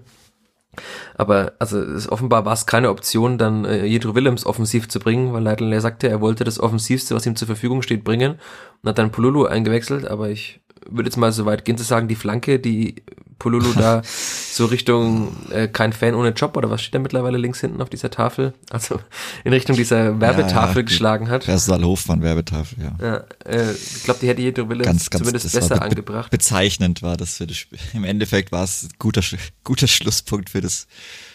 Aber 1.14 1.52
also 1.58 1.78
es, 1.82 2.10
offenbar 2.10 2.46
war 2.46 2.54
es 2.54 2.64
keine 2.64 2.88
Option, 2.88 3.36
dann 3.36 3.66
äh, 3.66 3.84
Jedro 3.84 4.14
Willems 4.14 4.46
offensiv 4.46 4.88
zu 4.88 5.00
bringen, 5.00 5.34
weil 5.34 5.42
Leitl 5.42 5.78
sagte, 5.80 6.08
er 6.08 6.22
wollte 6.22 6.44
das 6.44 6.58
Offensivste, 6.58 7.14
was 7.14 7.26
ihm 7.26 7.36
zur 7.36 7.46
Verfügung 7.46 7.82
steht, 7.82 8.04
bringen 8.04 8.38
und 8.82 8.88
hat 8.88 8.96
dann 8.96 9.12
Polulu 9.12 9.44
eingewechselt, 9.44 10.06
aber 10.08 10.30
ich 10.30 10.61
würde 10.88 11.08
jetzt 11.08 11.16
mal 11.16 11.32
so 11.32 11.46
weit 11.46 11.64
gehen 11.64 11.78
zu 11.78 11.84
sagen, 11.84 12.08
die 12.08 12.14
Flanke, 12.14 12.58
die 12.58 13.02
Polulu 13.42 13.72
da 13.74 14.02
so 14.52 14.66
Richtung 14.66 15.36
äh, 15.50 15.66
kein 15.66 15.92
Fan 15.92 16.14
ohne 16.14 16.30
Job 16.30 16.56
oder 16.56 16.70
was 16.70 16.80
steht 16.80 16.94
da 16.94 16.98
mittlerweile 17.00 17.38
links 17.38 17.60
hinten 17.60 17.82
auf 17.82 17.90
dieser 17.90 18.10
Tafel? 18.10 18.54
Also 18.70 19.00
in 19.42 19.52
Richtung 19.52 19.74
dieser 19.74 20.20
Werbetafel 20.20 20.76
ja, 20.76 20.82
die 20.82 20.84
geschlagen 20.84 21.28
hat. 21.28 21.44
Personal 21.44 21.84
Hofmann 21.84 22.22
Werbetafel, 22.22 22.78
ja. 22.80 22.96
Ja, 23.04 23.24
äh, 23.44 23.72
ich 23.72 24.04
glaube, 24.04 24.20
die 24.20 24.28
hätte 24.28 24.42
Jedro 24.42 24.68
Willems 24.68 24.86
Ganz, 24.86 25.10
ganz, 25.10 25.24
zumindest 25.24 25.52
besser 25.52 25.76
be 25.76 25.82
angebracht. 25.82 26.30
bezeichnend 26.30 27.02
war 27.02 27.16
das 27.16 27.36
für 27.38 27.46
das 27.48 27.56
Spiel. 27.56 27.80
Im 27.94 28.04
Endeffekt 28.04 28.52
war 28.52 28.62
es 28.62 28.84
ein 28.84 28.90
guter, 28.98 29.22
guter 29.64 29.88
Schlusspunkt 29.88 30.48
für 30.48 30.60
das, 30.60 30.86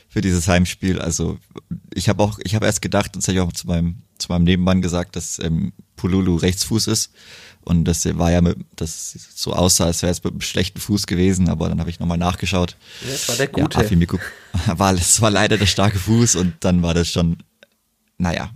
für 0.07 0.21
dieses 0.21 0.47
Heimspiel. 0.47 1.01
Also 1.01 1.37
ich 1.93 2.07
habe 2.07 2.23
auch, 2.23 2.39
ich 2.43 2.55
habe 2.55 2.65
erst 2.65 2.81
gedacht, 2.81 3.15
und 3.15 3.17
das 3.17 3.27
habe 3.27 3.37
ich 3.37 3.43
auch 3.43 3.51
zu 3.51 3.67
meinem, 3.67 4.03
zu 4.17 4.31
meinem 4.31 4.45
Nebenmann 4.45 4.81
gesagt, 4.81 5.17
dass 5.17 5.39
ähm, 5.39 5.73
Pululu 5.97 6.37
Rechtsfuß 6.37 6.87
ist. 6.87 7.11
Und 7.68 7.84
das 7.84 8.05
war 8.18 8.32
ja 8.32 8.39
mit, 8.41 8.57
das 8.78 9.11
so 9.36 9.51
aussah, 9.51 9.86
als 9.86 10.01
wäre 10.01 10.11
es 10.11 10.24
mit 10.24 10.32
einem 10.32 10.41
schlechten 10.41 10.80
Fuß 10.80 11.05
gewesen, 11.05 11.49
aber 11.49 11.68
dann 11.68 11.82
habe 11.82 11.89
ich 11.89 11.99
nochmal 11.99 12.18
nachgeschaut. 12.18 12.78
Ja, 13.03 13.11
das 13.11 13.28
war 13.28 13.36
der 13.36 13.47
Ja, 13.47 13.63
Gute. 13.63 13.78
Afi 13.78 13.97
Miku 13.97 14.18
war, 14.68 14.93
es 14.93 15.22
war 15.22 15.32
leider 15.32 15.57
der 15.57 15.65
starke 15.65 15.99
Fuß 15.99 16.38
und 16.38 16.53
dann 16.61 16.82
war 16.82 16.93
das 16.93 17.09
schon, 17.09 17.38
naja, 18.18 18.51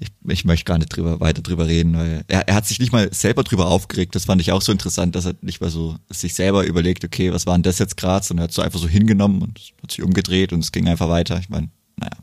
ich, 0.00 0.10
ich 0.26 0.44
möchte 0.44 0.64
gar 0.64 0.78
nicht 0.78 0.88
drüber, 0.88 1.20
weiter 1.20 1.40
drüber 1.40 1.68
reden, 1.68 1.96
weil 1.96 2.24
er, 2.26 2.48
er 2.48 2.54
hat 2.56 2.66
sich 2.66 2.80
nicht 2.80 2.92
mal 2.92 3.12
selber 3.14 3.44
drüber 3.44 3.66
aufgeregt. 3.68 4.16
Das 4.16 4.24
fand 4.24 4.40
ich 4.40 4.50
auch 4.50 4.60
so 4.62 4.72
interessant, 4.72 5.14
dass 5.14 5.26
er 5.26 5.36
nicht 5.40 5.60
mal 5.60 5.70
so 5.70 5.96
sich 6.10 6.34
selber 6.34 6.64
überlegt, 6.64 7.04
okay, 7.04 7.32
was 7.32 7.46
war 7.46 7.54
denn 7.54 7.62
das 7.62 7.78
jetzt 7.78 7.96
gerade, 7.96 8.26
sondern 8.26 8.42
er 8.42 8.48
hat 8.48 8.52
so 8.52 8.62
einfach 8.62 8.80
so 8.80 8.88
hingenommen 8.88 9.40
und 9.40 9.60
hat 9.82 9.92
sich 9.92 10.02
umgedreht 10.02 10.52
und 10.52 10.64
es 10.64 10.72
ging 10.72 10.88
einfach 10.88 11.08
weiter. 11.08 11.38
Ich 11.38 11.48
meine, 11.48 11.70
naja. 11.96 12.16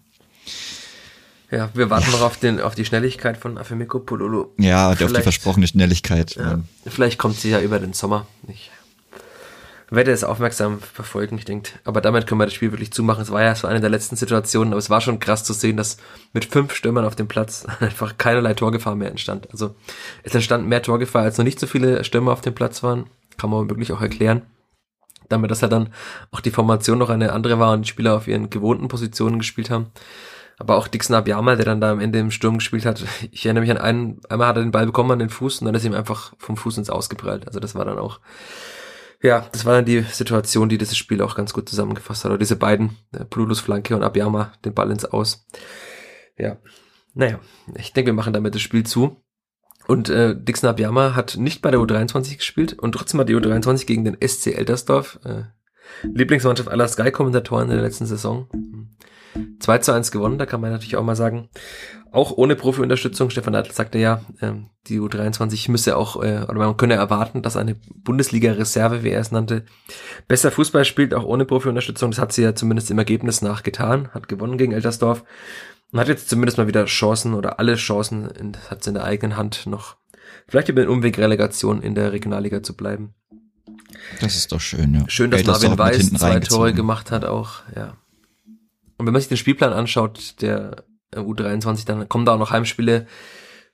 Ja, 1.51 1.69
wir 1.73 1.89
warten 1.89 2.09
noch 2.11 2.21
auf, 2.21 2.37
den, 2.37 2.59
auf 2.61 2.75
die 2.75 2.85
Schnelligkeit 2.85 3.37
von 3.37 3.57
Afemiko 3.57 3.99
Polulu. 3.99 4.47
Ja, 4.57 4.87
und 4.87 4.93
auf 4.93 4.97
die 4.99 5.05
Vielleicht- 5.07 5.23
versprochene 5.23 5.67
Schnelligkeit. 5.67 6.35
Ja, 6.35 6.59
vielleicht 6.87 7.17
kommt 7.19 7.35
sie 7.37 7.49
ja 7.51 7.59
über 7.61 7.79
den 7.79 7.93
Sommer. 7.93 8.25
Ich 8.47 8.71
werde 9.93 10.11
es 10.11 10.23
aufmerksam 10.23 10.79
verfolgen, 10.79 11.37
ich 11.37 11.43
denke. 11.43 11.71
Aber 11.83 11.99
damit 11.99 12.25
können 12.25 12.39
wir 12.39 12.45
das 12.45 12.53
Spiel 12.53 12.71
wirklich 12.71 12.93
zumachen. 12.93 13.23
Es 13.23 13.29
war 13.31 13.43
ja 13.43 13.53
so 13.55 13.67
eine 13.67 13.81
der 13.81 13.89
letzten 13.89 14.15
Situationen, 14.15 14.71
aber 14.73 14.79
es 14.79 14.89
war 14.89 15.01
schon 15.01 15.19
krass 15.19 15.43
zu 15.43 15.51
sehen, 15.51 15.75
dass 15.75 15.97
mit 16.31 16.45
fünf 16.45 16.73
Stürmern 16.73 17.03
auf 17.03 17.17
dem 17.17 17.27
Platz 17.27 17.65
einfach 17.81 18.17
keinerlei 18.17 18.53
Torgefahr 18.53 18.95
mehr 18.95 19.09
entstand. 19.09 19.51
Also 19.51 19.75
es 20.23 20.33
entstand 20.33 20.65
mehr 20.67 20.81
Torgefahr, 20.81 21.23
als 21.23 21.37
noch 21.37 21.43
nicht 21.43 21.59
so 21.59 21.67
viele 21.67 22.03
Stürmer 22.05 22.31
auf 22.31 22.41
dem 22.41 22.55
Platz 22.55 22.83
waren. 22.83 23.07
Kann 23.37 23.49
man 23.49 23.69
wirklich 23.69 23.91
auch 23.91 24.01
erklären. 24.01 24.43
Damit, 25.27 25.51
dass 25.51 25.61
ja 25.61 25.67
dann 25.67 25.89
auch 26.31 26.39
die 26.41 26.51
Formation 26.51 26.97
noch 26.97 27.09
eine 27.09 27.31
andere 27.33 27.59
war 27.59 27.73
und 27.73 27.83
die 27.85 27.89
Spieler 27.89 28.15
auf 28.15 28.27
ihren 28.27 28.49
gewohnten 28.49 28.87
Positionen 28.87 29.39
gespielt 29.39 29.69
haben. 29.69 29.87
Aber 30.61 30.77
auch 30.77 30.87
Dixon 30.87 31.15
Abiyama, 31.15 31.55
der 31.55 31.65
dann 31.65 31.81
da 31.81 31.91
am 31.91 31.99
Ende 31.99 32.19
im 32.19 32.29
Sturm 32.29 32.59
gespielt 32.59 32.85
hat, 32.85 33.03
ich 33.31 33.45
erinnere 33.47 33.61
mich 33.61 33.71
an 33.71 33.79
einen, 33.79 34.21
einmal 34.29 34.47
hat 34.47 34.57
er 34.57 34.61
den 34.61 34.69
Ball 34.69 34.85
bekommen 34.85 35.09
an 35.09 35.17
den 35.17 35.31
Fuß 35.31 35.59
und 35.59 35.65
dann 35.65 35.73
ist 35.73 35.83
ihm 35.83 35.95
einfach 35.95 36.33
vom 36.37 36.55
Fuß 36.55 36.77
ins 36.77 36.91
Ausgeprallt. 36.91 37.47
Also 37.47 37.59
das 37.59 37.73
war 37.73 37.83
dann 37.83 37.97
auch, 37.97 38.19
ja, 39.23 39.47
das 39.51 39.65
war 39.65 39.73
dann 39.73 39.85
die 39.85 40.01
Situation, 40.01 40.69
die 40.69 40.77
dieses 40.77 40.97
Spiel 40.97 41.23
auch 41.23 41.35
ganz 41.35 41.53
gut 41.53 41.67
zusammengefasst 41.67 42.23
hat. 42.23 42.29
Oder 42.29 42.37
diese 42.37 42.57
beiden, 42.57 42.95
äh, 43.11 43.25
Pululus 43.25 43.59
Flanke 43.59 43.95
und 43.95 44.03
Abiyama, 44.03 44.53
den 44.63 44.75
Ball 44.75 44.91
ins 44.91 45.05
Aus. 45.05 45.47
Ja, 46.37 46.57
naja, 47.15 47.39
ich 47.73 47.93
denke, 47.93 48.09
wir 48.09 48.15
machen 48.15 48.33
damit 48.33 48.53
das 48.53 48.61
Spiel 48.61 48.85
zu. 48.85 49.17
Und 49.87 50.09
äh, 50.09 50.35
Dixon 50.39 50.69
Abiyama 50.69 51.15
hat 51.15 51.37
nicht 51.37 51.63
bei 51.63 51.71
der 51.71 51.79
U23 51.79 52.37
gespielt 52.37 52.73
und 52.77 52.91
trotzdem 52.91 53.19
hat 53.19 53.29
die 53.29 53.35
U23 53.35 53.87
gegen 53.87 54.05
den 54.05 54.17
SC 54.21 54.55
Eltersdorf, 54.55 55.19
äh, 55.25 55.45
Lieblingsmannschaft 56.03 56.69
aller 56.69 56.87
Sky-Kommentatoren 56.87 57.69
in 57.69 57.77
der 57.77 57.83
letzten 57.83 58.05
Saison, 58.05 58.47
2 59.59 59.77
zu 59.79 59.91
1 59.93 60.11
gewonnen, 60.11 60.37
da 60.37 60.45
kann 60.45 60.61
man 60.61 60.71
natürlich 60.71 60.95
auch 60.95 61.03
mal 61.03 61.15
sagen. 61.15 61.49
Auch 62.11 62.31
ohne 62.31 62.57
Profi-Unterstützung. 62.57 63.29
Stefan 63.29 63.53
Neidl 63.53 63.71
sagte 63.71 63.97
ja, 63.97 64.21
ähm, 64.41 64.69
die 64.87 64.99
U23 64.99 65.71
müsse 65.71 65.95
auch, 65.95 66.21
äh, 66.21 66.43
oder 66.43 66.55
man 66.55 66.75
könne 66.75 66.95
erwarten, 66.95 67.41
dass 67.41 67.55
eine 67.55 67.75
Bundesliga-Reserve, 68.03 69.03
wie 69.03 69.11
er 69.11 69.21
es 69.21 69.31
nannte, 69.31 69.63
besser 70.27 70.51
Fußball 70.51 70.83
spielt, 70.83 71.13
auch 71.13 71.23
ohne 71.23 71.45
Profi-Unterstützung. 71.45 72.11
Das 72.11 72.19
hat 72.19 72.33
sie 72.33 72.43
ja 72.43 72.53
zumindest 72.53 72.91
im 72.91 72.97
Ergebnis 72.97 73.41
nachgetan, 73.41 74.09
hat 74.09 74.27
gewonnen 74.27 74.57
gegen 74.57 74.73
Eltersdorf 74.73 75.23
und 75.91 75.99
hat 75.99 76.09
jetzt 76.09 76.29
zumindest 76.29 76.57
mal 76.57 76.67
wieder 76.67 76.85
Chancen 76.85 77.33
oder 77.33 77.59
alle 77.59 77.75
Chancen, 77.75 78.29
hat 78.69 78.83
sie 78.83 78.89
in 78.89 78.95
der 78.95 79.05
eigenen 79.05 79.37
Hand 79.37 79.65
noch, 79.65 79.95
vielleicht 80.47 80.67
über 80.67 80.81
den 80.81 80.89
Umweg 80.89 81.17
Relegation 81.17 81.81
in 81.81 81.95
der 81.95 82.11
Regionalliga 82.11 82.61
zu 82.61 82.75
bleiben. 82.75 83.13
das 84.19 84.35
ist 84.35 84.51
doch 84.51 84.61
schön, 84.61 84.93
ja. 84.95 85.03
Schön, 85.07 85.31
dass 85.31 85.45
Marvin 85.45 85.77
Weiß 85.77 86.11
zwei 86.11 86.39
Tore 86.41 86.73
gemacht 86.73 87.11
hat 87.11 87.23
auch, 87.23 87.61
ja. 87.73 87.95
Und 89.01 89.07
wenn 89.07 89.13
man 89.13 89.21
sich 89.21 89.29
den 89.29 89.37
Spielplan 89.37 89.73
anschaut, 89.73 90.35
der 90.41 90.83
äh, 91.09 91.17
U23, 91.17 91.87
dann 91.87 92.07
kommen 92.07 92.23
da 92.23 92.35
auch 92.35 92.37
noch 92.37 92.51
Heimspiele, 92.51 93.07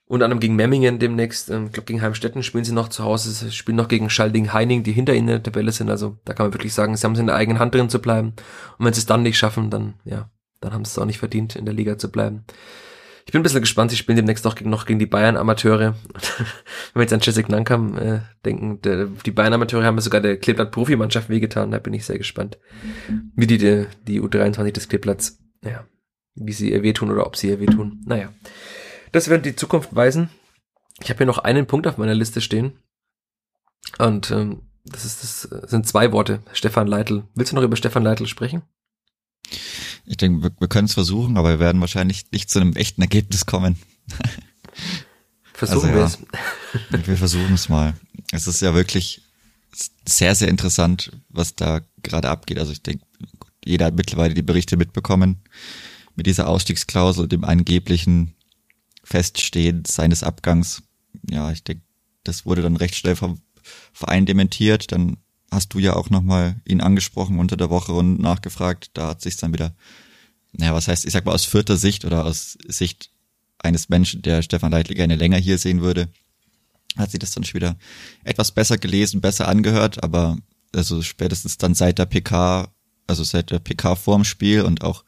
unter 0.05 0.23
anderem 0.23 0.39
gegen 0.39 0.55
Memmingen 0.55 0.99
demnächst, 0.99 1.49
ähm, 1.49 1.65
ich 1.65 1.73
glaube 1.73 1.87
gegen 1.87 2.01
Heimstetten 2.01 2.43
spielen 2.43 2.63
sie 2.63 2.71
noch 2.71 2.87
zu 2.87 3.03
Hause, 3.03 3.29
sie 3.31 3.51
spielen 3.51 3.75
noch 3.75 3.89
gegen 3.89 4.09
Schalding-Heining, 4.09 4.83
die 4.83 4.93
hinter 4.93 5.13
ihnen 5.13 5.27
in 5.27 5.33
der 5.33 5.43
Tabelle 5.43 5.73
sind, 5.73 5.89
also 5.89 6.15
da 6.23 6.31
kann 6.31 6.45
man 6.45 6.53
wirklich 6.53 6.73
sagen, 6.73 6.95
sie 6.95 7.03
haben 7.03 7.11
es 7.11 7.19
in 7.19 7.27
der 7.27 7.35
eigenen 7.35 7.59
Hand 7.59 7.75
drin 7.75 7.89
zu 7.89 7.99
bleiben. 7.99 8.35
Und 8.77 8.85
wenn 8.85 8.93
sie 8.93 9.01
es 9.01 9.05
dann 9.05 9.21
nicht 9.21 9.37
schaffen, 9.37 9.69
dann, 9.69 9.95
ja, 10.05 10.29
dann 10.61 10.71
haben 10.71 10.85
sie 10.85 10.91
es 10.91 10.97
auch 10.97 11.03
nicht 11.03 11.19
verdient, 11.19 11.57
in 11.57 11.65
der 11.65 11.73
Liga 11.73 11.97
zu 11.97 12.09
bleiben. 12.09 12.45
Ich 13.27 13.33
bin 13.33 13.41
ein 13.41 13.43
bisschen 13.43 13.59
gespannt, 13.59 13.91
sie 13.91 13.97
spielen 13.97 14.15
demnächst 14.15 14.47
auch 14.47 14.55
gegen, 14.55 14.69
noch 14.69 14.85
gegen 14.85 14.99
die 14.99 15.05
Bayern-Amateure. 15.05 15.95
Wenn 16.37 16.45
wir 16.95 17.01
jetzt 17.01 17.11
an 17.11 17.19
Jessic 17.21 17.49
Nankam 17.49 17.97
äh, 17.97 18.21
denken, 18.45 18.81
der, 18.81 19.07
die 19.07 19.31
Bayern-Amateure 19.31 19.83
haben 19.83 19.99
sogar 19.99 20.21
der 20.21 20.37
Kleeblatt-Profimannschaft 20.37 21.27
wehgetan, 21.27 21.71
da 21.71 21.79
bin 21.79 21.93
ich 21.93 22.05
sehr 22.05 22.17
gespannt, 22.17 22.57
wie 23.35 23.45
die, 23.45 23.57
die, 23.57 23.85
die 24.07 24.21
U23 24.21 24.71
des 24.71 24.87
Kleeblatts, 24.87 25.39
ja, 25.61 25.85
wie 26.35 26.53
sie 26.53 26.71
ihr 26.71 26.83
wehtun 26.83 27.11
oder 27.11 27.27
ob 27.27 27.35
sie 27.35 27.49
ihr 27.49 27.59
wehtun. 27.59 28.01
Naja, 28.05 28.31
das 29.11 29.27
wird 29.27 29.45
die 29.45 29.57
Zukunft 29.57 29.93
weisen. 29.93 30.29
Ich 31.01 31.09
habe 31.09 31.17
hier 31.17 31.27
noch 31.27 31.39
einen 31.39 31.67
Punkt 31.67 31.85
auf 31.85 31.97
meiner 31.97 32.15
Liste 32.15 32.39
stehen 32.39 32.79
und 33.97 34.31
ähm, 34.31 34.61
das 34.85 35.03
ist 35.03 35.51
das 35.51 35.69
sind 35.69 35.85
zwei 35.85 36.13
Worte. 36.13 36.43
Stefan 36.53 36.87
Leitl. 36.87 37.25
Willst 37.35 37.51
du 37.51 37.57
noch 37.57 37.63
über 37.63 37.75
Stefan 37.75 38.03
Leitl 38.03 38.25
sprechen? 38.25 38.61
Ich 40.07 40.17
denke, 40.17 40.43
wir, 40.43 40.51
wir 40.59 40.67
können 40.67 40.85
es 40.85 40.93
versuchen, 40.93 41.37
aber 41.37 41.49
wir 41.49 41.59
werden 41.59 41.81
wahrscheinlich 41.81 42.31
nicht 42.31 42.49
zu 42.49 42.59
einem 42.59 42.73
echten 42.73 43.01
Ergebnis 43.01 43.45
kommen. 43.45 43.77
Versuchen 45.53 45.89
Also, 45.89 45.93
wir 45.93 46.01
ja. 46.01 46.05
es. 46.05 47.07
Wir 47.07 47.17
versuchen 47.17 47.55
es 47.55 47.67
mal. 47.67 47.95
Es 48.31 48.45
ist 48.45 48.61
ja 48.61 48.75
wirklich 48.75 49.21
sehr, 50.07 50.35
sehr 50.35 50.49
interessant, 50.49 51.11
was 51.29 51.55
da 51.55 51.81
gerade 52.03 52.29
abgeht. 52.29 52.59
Also 52.59 52.71
ich 52.71 52.83
denke, 52.83 53.03
jeder 53.65 53.87
hat 53.87 53.95
mittlerweile 53.95 54.33
die 54.33 54.43
Berichte 54.43 54.77
mitbekommen 54.77 55.39
mit 56.15 56.27
dieser 56.27 56.47
Ausstiegsklausel, 56.47 57.27
dem 57.27 57.43
angeblichen 57.43 58.35
Feststehen 59.03 59.83
seines 59.85 60.23
Abgangs. 60.23 60.83
Ja, 61.29 61.51
ich 61.51 61.63
denke, 61.63 61.83
das 62.23 62.45
wurde 62.45 62.61
dann 62.61 62.77
recht 62.77 62.95
schnell 62.95 63.15
vom 63.15 63.41
Verein 63.93 64.25
dementiert. 64.25 64.91
Dann 64.91 65.17
hast 65.51 65.73
du 65.73 65.79
ja 65.79 65.95
auch 65.95 66.09
nochmal 66.09 66.61
ihn 66.65 66.81
angesprochen 66.81 67.39
unter 67.39 67.57
der 67.57 67.69
Woche 67.69 67.93
und 67.93 68.19
nachgefragt. 68.19 68.91
Da 68.93 69.07
hat 69.07 69.21
sich 69.21 69.37
dann 69.37 69.53
wieder, 69.53 69.75
naja, 70.51 70.73
was 70.73 70.87
heißt, 70.87 71.05
ich 71.05 71.13
sag 71.13 71.25
mal 71.25 71.33
aus 71.33 71.45
vierter 71.45 71.77
Sicht 71.77 72.05
oder 72.05 72.25
aus 72.25 72.57
Sicht 72.67 73.11
eines 73.59 73.89
Menschen, 73.89 74.21
der 74.21 74.41
Stefan 74.41 74.71
Leitl 74.71 74.93
gerne 74.93 75.15
länger 75.15 75.37
hier 75.37 75.57
sehen 75.57 75.81
würde, 75.81 76.09
hat 76.95 77.11
sie 77.11 77.19
das 77.19 77.31
dann 77.31 77.43
schon 77.43 77.55
wieder 77.55 77.77
etwas 78.23 78.51
besser 78.51 78.77
gelesen, 78.77 79.21
besser 79.21 79.47
angehört, 79.47 80.03
aber 80.03 80.37
also 80.73 81.01
spätestens 81.01 81.57
dann 81.57 81.75
seit 81.75 81.99
der 81.99 82.05
PK, 82.05 82.71
also 83.07 83.23
seit 83.23 83.51
der 83.51 83.59
PK 83.59 83.95
vorm 83.95 84.23
Spiel 84.25 84.61
und 84.61 84.83
auch 84.83 85.03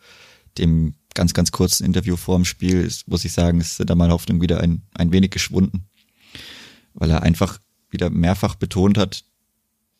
dem 0.57 0.95
ganz, 1.13 1.33
ganz 1.33 1.51
kurzen 1.51 1.85
Interview 1.85 2.15
vorm 2.15 2.45
Spiel, 2.45 2.81
ist, 2.81 3.07
muss 3.07 3.25
ich 3.25 3.33
sagen, 3.33 3.59
ist 3.59 3.81
da 3.85 3.95
meine 3.95 4.13
Hoffnung 4.13 4.41
wieder 4.41 4.61
ein, 4.61 4.83
ein 4.93 5.11
wenig 5.11 5.31
geschwunden. 5.31 5.89
Weil 6.93 7.11
er 7.11 7.23
einfach 7.23 7.59
wieder 7.89 8.09
mehrfach 8.09 8.55
betont 8.55 8.97
hat, 8.97 9.25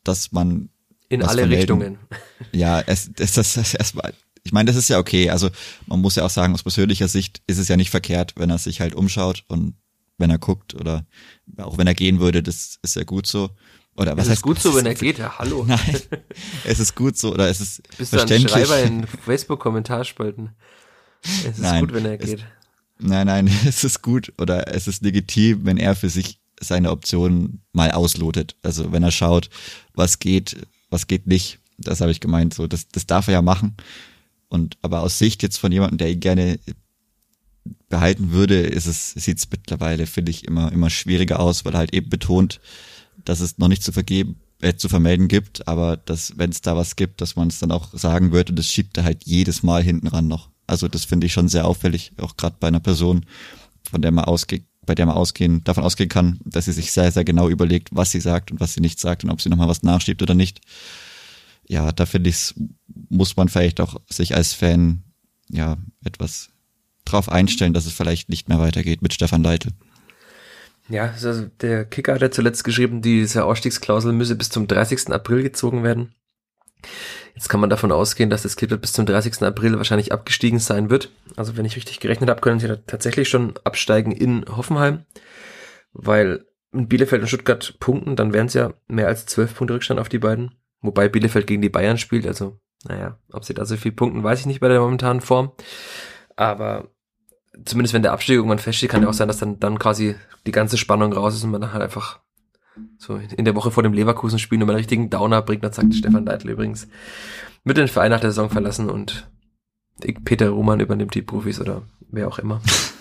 dass 0.04 0.32
man 0.32 0.70
In 1.10 1.24
alle 1.24 1.41
vermelden- 1.43 1.58
Richtungen. 1.82 1.97
ja, 2.52 2.82
es, 2.82 3.12
das, 3.14 3.34
das, 3.34 3.54
das 3.54 3.74
erstmal, 3.74 4.14
ich 4.43 4.52
meine, 4.52 4.68
das 4.68 4.76
ist 4.78 4.89
ja 4.89 4.97
okay. 5.00 5.30
Also 5.30 5.50
man 5.88 6.00
muss 6.02 6.16
ja 6.16 6.26
auch 6.26 6.30
sagen, 6.30 6.54
aus 6.54 6.64
persönlicher 6.64 7.08
Sicht 7.08 7.41
ist 7.47 7.58
es 7.58 7.68
ja 7.68 7.78
nicht 7.78 7.89
verkehrt, 7.89 8.34
wenn 8.38 8.50
er 8.50 8.58
sich 8.58 8.82
halt 8.82 8.95
umschaut 8.95 9.43
und 9.47 9.76
wenn 10.18 10.30
er 10.30 10.38
guckt 10.39 10.74
oder 10.76 11.06
auch 11.58 11.78
wenn 11.78 11.88
er 11.88 11.93
gehen 11.93 12.20
würde, 12.20 12.43
das 12.43 12.78
ist 12.82 12.95
ja 12.95 13.04
gut 13.04 13.26
so. 13.28 13.50
Oder 13.95 14.12
was 14.16 14.24
Es 14.24 14.28
ist 14.28 14.32
heißt 14.32 14.41
gut 14.43 14.60
so, 14.62 14.76
wenn 14.76 14.86
er 14.86 14.95
geht, 14.95 15.18
ja, 15.18 15.38
hallo. 15.39 15.64
Nein, 15.68 15.80
es 16.64 16.80
ist 16.80 16.95
gut 16.95 17.18
so 17.18 17.34
oder 17.34 17.50
es 17.50 17.60
ist 17.60 17.82
Bist 17.97 18.14
du 18.14 18.18
ein 18.18 18.28
verständlich. 18.28 18.52
Schreiber 18.52 18.82
in 18.84 19.06
Facebook-Kommentarspalten? 19.08 20.50
Es 21.22 21.45
ist 21.45 21.60
Nein, 21.60 21.82
gut, 21.82 21.93
wenn 21.93 22.06
er 22.06 22.20
es- 22.20 22.26
geht. 22.26 22.45
Nein, 23.02 23.28
nein, 23.28 23.47
es 23.66 23.84
ist 23.84 24.02
gut 24.02 24.34
oder 24.38 24.74
es 24.74 24.88
ist 24.88 25.04
legitim, 25.04 25.66
wenn 25.66 25.78
er 25.78 25.95
für 25.95 26.10
sich 26.10 26.39
seine 26.60 26.91
Optionen 26.91 27.62
mal 27.74 27.91
auslotet. 27.91 28.55
Also 28.62 28.91
wenn 28.91 29.03
er 29.03 29.12
schaut, 29.12 29.49
was 29.93 30.20
geht, 30.20 30.57
was 30.89 31.07
geht 31.07 31.28
nicht. 31.28 31.60
Das 31.78 32.01
habe 32.01 32.12
ich 32.12 32.20
gemeint. 32.20 32.53
So, 32.53 32.68
das, 32.68 32.88
das 32.89 33.05
darf 33.05 33.28
er 33.28 33.36
ja 33.36 33.41
machen. 33.41 33.76
Und 34.49 34.78
aber 34.82 35.01
aus 35.01 35.20
Sicht 35.20 35.43
jetzt 35.43 35.57
von 35.57 35.72
jemandem, 35.72 35.97
der 35.99 36.12
ihn 36.12 36.20
gerne 36.20 36.60
behalten 37.88 38.32
würde, 38.32 38.62
ist 38.62 38.86
es, 38.86 39.12
sieht 39.12 39.38
es 39.38 39.49
mittlerweile, 39.49 40.07
finde 40.07 40.32
ich, 40.32 40.45
immer, 40.45 40.72
immer 40.72 40.89
schwieriger 40.89 41.39
aus, 41.39 41.66
weil 41.66 41.74
er 41.74 41.80
halt 41.80 41.93
eben 41.93 42.10
betont, 42.10 42.60
dass 43.26 43.39
es 43.39 43.57
noch 43.57 43.68
nicht 43.68 43.84
zu 43.84 43.91
vergeben, 43.91 44.39
äh, 44.62 44.76
zu 44.76 44.89
vermelden 44.89 45.28
gibt, 45.28 45.68
aber 45.68 45.97
dass, 45.97 46.38
wenn 46.38 46.49
es 46.49 46.62
da 46.62 46.76
was 46.76 46.95
gibt, 46.95 47.22
dass 47.22 47.36
man 47.36 47.47
es 47.47 47.60
dann 47.60 47.72
auch 47.72 47.89
sagen 47.93 48.32
und 48.32 48.60
das 48.60 48.68
schiebt 48.68 48.97
er 48.97 49.03
halt 49.03 49.24
jedes 49.26 49.64
Mal 49.64 49.84
hinten 49.84 50.07
ran 50.07 50.28
noch. 50.28 50.49
Also 50.68 50.88
das 50.88 51.05
finde 51.05 51.28
ich 51.28 51.34
schon 51.34 51.49
sehr 51.49 51.66
auffällig, 51.66 52.14
auch 52.18 52.38
gerade 52.38 52.57
bei 52.60 52.68
einer 52.68 52.80
Person, 52.80 53.26
von 53.89 54.01
der 54.01 54.12
man 54.12 54.26
ausgeht, 54.26 54.66
bei 54.90 54.96
der 54.96 55.06
man 55.06 55.16
ausgehen, 55.16 55.64
davon 55.64 55.84
ausgehen 55.84 56.10
kann, 56.10 56.40
dass 56.44 56.66
sie 56.66 56.72
sich 56.72 56.92
sehr, 56.92 57.12
sehr 57.12 57.24
genau 57.24 57.48
überlegt, 57.48 57.90
was 57.92 58.10
sie 58.10 58.20
sagt 58.20 58.52
und 58.52 58.60
was 58.60 58.74
sie 58.74 58.82
nicht 58.82 59.00
sagt 59.00 59.24
und 59.24 59.30
ob 59.30 59.40
sie 59.40 59.48
nochmal 59.48 59.68
was 59.68 59.84
nachschiebt 59.84 60.24
oder 60.24 60.34
nicht. 60.34 60.62
Ja, 61.68 61.92
da 61.92 62.08
finde 62.08 62.32
ich, 62.32 62.56
muss 63.08 63.38
man 63.38 63.50
vielleicht 63.50 63.82
auch 63.82 64.02
sich 64.10 64.36
als 64.36 64.54
Fan 64.54 65.04
ja 65.48 65.78
etwas 66.04 66.50
drauf 67.06 67.30
einstellen, 67.30 67.74
dass 67.74 67.86
es 67.86 67.94
vielleicht 67.94 68.30
nicht 68.30 68.50
mehr 68.50 68.58
weitergeht 68.58 69.04
mit 69.04 69.14
Stefan 69.14 69.44
Leitl. 69.44 69.70
Ja, 70.90 71.12
also 71.12 71.46
der 71.62 71.86
Kicker 71.86 72.16
hat 72.16 72.24
ja 72.24 72.32
zuletzt 72.32 72.64
geschrieben, 72.64 73.04
diese 73.04 73.46
Ausstiegsklausel 73.46 74.12
müsse 74.12 74.36
bis 74.36 74.50
zum 74.50 74.66
30. 74.66 75.10
April 75.12 75.44
gezogen 75.44 75.84
werden. 75.84 76.16
Jetzt 77.36 77.49
kann 77.49 77.59
man 77.59 77.69
davon 77.69 77.91
ausgehen, 77.91 78.30
dass 78.30 78.43
das 78.43 78.55
Klippert 78.55 78.82
bis 78.82 78.93
zum 78.93 79.05
30. 79.05 79.41
April 79.43 79.77
wahrscheinlich 79.77 80.11
abgestiegen 80.11 80.59
sein 80.59 80.89
wird. 80.89 81.11
Also 81.36 81.57
wenn 81.57 81.65
ich 81.65 81.75
richtig 81.75 81.99
gerechnet 81.99 82.30
habe, 82.30 82.41
können 82.41 82.59
sie 82.59 82.77
tatsächlich 82.88 83.30
schon 83.30 83.53
absteigen 83.63 84.11
in 84.11 84.45
Hoffenheim, 84.47 85.05
weil 85.93 86.45
in 86.71 86.88
Bielefeld 86.88 87.21
und 87.21 87.27
Stuttgart 87.27 87.75
punkten, 87.80 88.15
dann 88.15 88.34
wären 88.34 88.47
es 88.47 88.53
ja 88.53 88.73
mehr 88.88 89.07
als 89.07 89.25
zwölf 89.25 89.55
Punkte 89.55 89.73
Rückstand 89.73 89.99
auf 89.99 90.09
die 90.09 90.19
beiden. 90.19 90.55
Wobei 90.82 91.09
Bielefeld 91.09 91.47
gegen 91.47 91.61
die 91.61 91.69
Bayern 91.69 91.97
spielt, 91.97 92.27
also 92.27 92.59
naja, 92.86 93.17
ob 93.34 93.43
sie 93.43 93.53
da 93.53 93.65
so 93.65 93.75
viel 93.75 93.91
punkten, 93.91 94.23
weiß 94.23 94.39
ich 94.39 94.45
nicht 94.45 94.59
bei 94.61 94.69
der 94.69 94.80
momentanen 94.80 95.21
Form. 95.21 95.51
Aber 96.36 96.91
zumindest 97.65 97.93
wenn 97.93 98.03
der 98.03 98.13
Abstieg 98.13 98.36
irgendwann 98.36 98.59
feststeht, 98.59 98.89
kann 98.89 99.01
ja 99.01 99.09
auch 99.09 99.13
sein, 99.13 99.27
dass 99.27 99.39
dann, 99.39 99.59
dann 99.59 99.80
quasi 99.80 100.15
die 100.45 100.51
ganze 100.51 100.77
Spannung 100.77 101.11
raus 101.11 101.36
ist 101.36 101.43
und 101.43 101.51
man 101.51 101.61
dann 101.61 101.73
halt 101.73 101.84
einfach 101.84 102.21
so 102.97 103.17
in 103.17 103.45
der 103.45 103.55
Woche 103.55 103.71
vor 103.71 103.84
dem 103.84 103.93
Leverkusen-Spiel 103.93 104.57
nochmal 104.57 104.75
einen 104.75 104.82
richtigen 104.82 105.09
Downer 105.09 105.41
bringt. 105.41 105.63
Dann 105.63 105.73
sagt 105.73 105.95
Stefan 105.95 106.25
Deitel 106.25 106.51
übrigens, 106.51 106.88
mit 107.63 107.77
den 107.77 107.88
Verein 107.88 108.11
nach 108.11 108.19
der 108.19 108.32
Saison 108.32 108.49
verlassen 108.49 108.89
und 108.89 109.30
Peter 110.23 110.49
Ruhmann 110.49 110.80
übernimmt 110.80 111.15
die 111.15 111.21
Profis 111.21 111.59
oder 111.59 111.84
wer 112.09 112.27
auch 112.27 112.39
immer. 112.39 112.61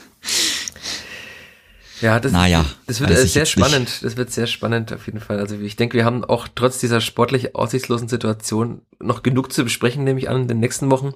Ja, 2.00 2.20
das, 2.20 2.32
naja, 2.32 2.64
das 2.86 3.00
wird 3.00 3.16
sehr 3.16 3.46
spannend. 3.46 3.80
Nicht. 3.88 4.04
Das 4.04 4.16
wird 4.16 4.30
sehr 4.30 4.46
spannend 4.46 4.92
auf 4.92 5.06
jeden 5.06 5.20
Fall. 5.20 5.38
Also 5.38 5.56
ich 5.56 5.76
denke, 5.76 5.96
wir 5.96 6.04
haben 6.04 6.24
auch 6.24 6.48
trotz 6.54 6.78
dieser 6.78 7.00
sportlich 7.00 7.54
aussichtslosen 7.56 8.08
Situation 8.08 8.82
noch 9.00 9.22
genug 9.22 9.52
zu 9.52 9.64
besprechen, 9.64 10.04
nehme 10.04 10.20
ich 10.20 10.28
an, 10.28 10.42
in 10.42 10.48
den 10.48 10.60
nächsten 10.60 10.90
Wochen. 10.90 11.12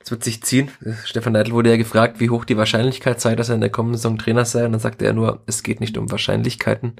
Das 0.00 0.12
wird 0.12 0.22
sich 0.22 0.42
ziehen. 0.42 0.70
Stefan 1.04 1.32
Neidl 1.32 1.50
wurde 1.50 1.70
ja 1.70 1.76
gefragt, 1.76 2.20
wie 2.20 2.30
hoch 2.30 2.44
die 2.44 2.56
Wahrscheinlichkeit 2.56 3.20
sei, 3.20 3.34
dass 3.34 3.48
er 3.48 3.56
in 3.56 3.60
der 3.60 3.70
kommenden 3.70 3.98
Saison 3.98 4.18
Trainer 4.18 4.44
sei. 4.44 4.64
Und 4.64 4.72
dann 4.72 4.80
sagte 4.80 5.04
er 5.04 5.12
nur, 5.12 5.42
es 5.46 5.64
geht 5.64 5.80
nicht 5.80 5.98
um 5.98 6.10
Wahrscheinlichkeiten. 6.10 6.94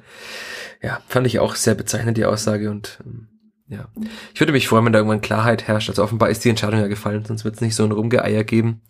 Ja, 0.83 0.99
fand 1.07 1.25
ich 1.25 1.39
auch 1.39 1.55
sehr 1.55 1.73
bezeichnend, 1.73 2.17
die 2.17 2.25
Aussage. 2.25 2.69
Und 2.69 2.99
ähm, 3.05 3.29
ja, 3.69 3.87
ich 4.33 4.41
würde 4.41 4.51
mich 4.51 4.67
freuen, 4.67 4.85
wenn 4.85 4.93
da 4.93 4.99
irgendwann 4.99 5.21
Klarheit 5.21 5.67
herrscht. 5.67 5.89
Also 5.89 6.03
offenbar 6.03 6.29
ist 6.29 6.43
die 6.43 6.49
Entscheidung 6.49 6.81
ja 6.81 6.87
gefallen, 6.87 7.23
sonst 7.25 7.45
wird 7.45 7.55
es 7.55 7.61
nicht 7.61 7.75
so 7.75 7.85
ein 7.85 7.91
Rumgeeier 7.93 8.43
geben. 8.43 8.81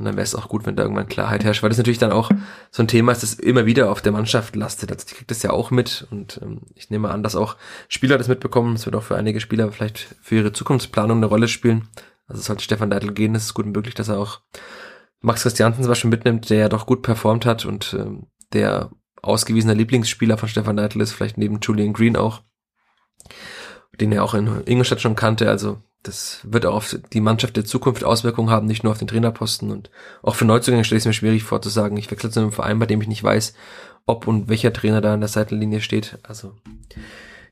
Und 0.00 0.06
dann 0.06 0.16
wäre 0.16 0.24
es 0.24 0.34
auch 0.34 0.48
gut, 0.48 0.64
wenn 0.64 0.76
da 0.76 0.82
irgendwann 0.82 1.08
Klarheit 1.08 1.44
herrscht, 1.44 1.62
weil 1.62 1.68
das 1.68 1.76
natürlich 1.76 1.98
dann 1.98 2.10
auch 2.10 2.30
so 2.70 2.82
ein 2.82 2.88
Thema 2.88 3.12
ist, 3.12 3.22
das 3.22 3.34
immer 3.34 3.66
wieder 3.66 3.92
auf 3.92 4.00
der 4.00 4.12
Mannschaft 4.12 4.56
lastet. 4.56 4.90
Also 4.90 5.04
die 5.06 5.14
kriegt 5.14 5.30
das 5.30 5.42
ja 5.42 5.50
auch 5.50 5.70
mit 5.70 6.06
und 6.10 6.40
ähm, 6.42 6.62
ich 6.74 6.88
nehme 6.88 7.10
an, 7.10 7.22
dass 7.22 7.36
auch 7.36 7.58
Spieler 7.86 8.16
das 8.16 8.26
mitbekommen. 8.26 8.76
Es 8.76 8.86
wird 8.86 8.96
auch 8.96 9.02
für 9.02 9.16
einige 9.16 9.40
Spieler 9.40 9.70
vielleicht 9.70 10.16
für 10.22 10.36
ihre 10.36 10.52
Zukunftsplanung 10.54 11.18
eine 11.18 11.26
Rolle 11.26 11.48
spielen. 11.48 11.88
Also 12.26 12.40
sollte 12.40 12.64
Stefan 12.64 12.88
Deitel 12.88 13.12
gehen, 13.12 13.34
ist 13.34 13.44
es 13.44 13.52
gut 13.52 13.66
möglich, 13.66 13.94
dass 13.94 14.08
er 14.08 14.18
auch 14.18 14.40
Max 15.20 15.42
Christiansen 15.42 15.82
zum 15.82 15.90
Beispiel 15.90 16.08
mitnimmt, 16.08 16.48
der 16.48 16.56
ja 16.56 16.68
doch 16.70 16.86
gut 16.86 17.02
performt 17.02 17.44
hat 17.44 17.66
und 17.66 17.92
ähm, 17.92 18.28
der 18.54 18.90
ausgewiesener 19.20 19.74
Lieblingsspieler 19.74 20.38
von 20.38 20.48
Stefan 20.48 20.78
Deitel 20.78 21.02
ist, 21.02 21.12
vielleicht 21.12 21.36
neben 21.36 21.60
Julian 21.60 21.92
Green 21.92 22.16
auch, 22.16 22.40
den 24.00 24.12
er 24.12 24.24
auch 24.24 24.32
in 24.32 24.62
Ingolstadt 24.64 25.02
schon 25.02 25.14
kannte. 25.14 25.50
Also 25.50 25.82
das 26.02 26.40
wird 26.44 26.64
auch 26.64 26.74
auf 26.74 26.96
die 27.12 27.20
Mannschaft 27.20 27.56
der 27.56 27.64
Zukunft 27.64 28.04
Auswirkungen 28.04 28.50
haben, 28.50 28.66
nicht 28.66 28.84
nur 28.84 28.92
auf 28.92 28.98
den 28.98 29.08
Trainerposten. 29.08 29.70
Und 29.70 29.90
auch 30.22 30.34
für 30.34 30.46
Neuzugänge 30.46 30.84
stelle 30.84 30.98
ich 30.98 31.02
es 31.02 31.06
mir 31.06 31.12
schwierig 31.12 31.42
vor 31.42 31.60
zu 31.60 31.68
sagen, 31.68 31.96
ich 31.96 32.10
wechsle 32.10 32.30
zu 32.30 32.40
einem 32.40 32.52
Verein, 32.52 32.78
bei 32.78 32.86
dem 32.86 33.02
ich 33.02 33.08
nicht 33.08 33.22
weiß, 33.22 33.54
ob 34.06 34.26
und 34.26 34.48
welcher 34.48 34.72
Trainer 34.72 35.00
da 35.00 35.14
an 35.14 35.20
der 35.20 35.28
Seitenlinie 35.28 35.80
steht. 35.80 36.18
Also 36.22 36.54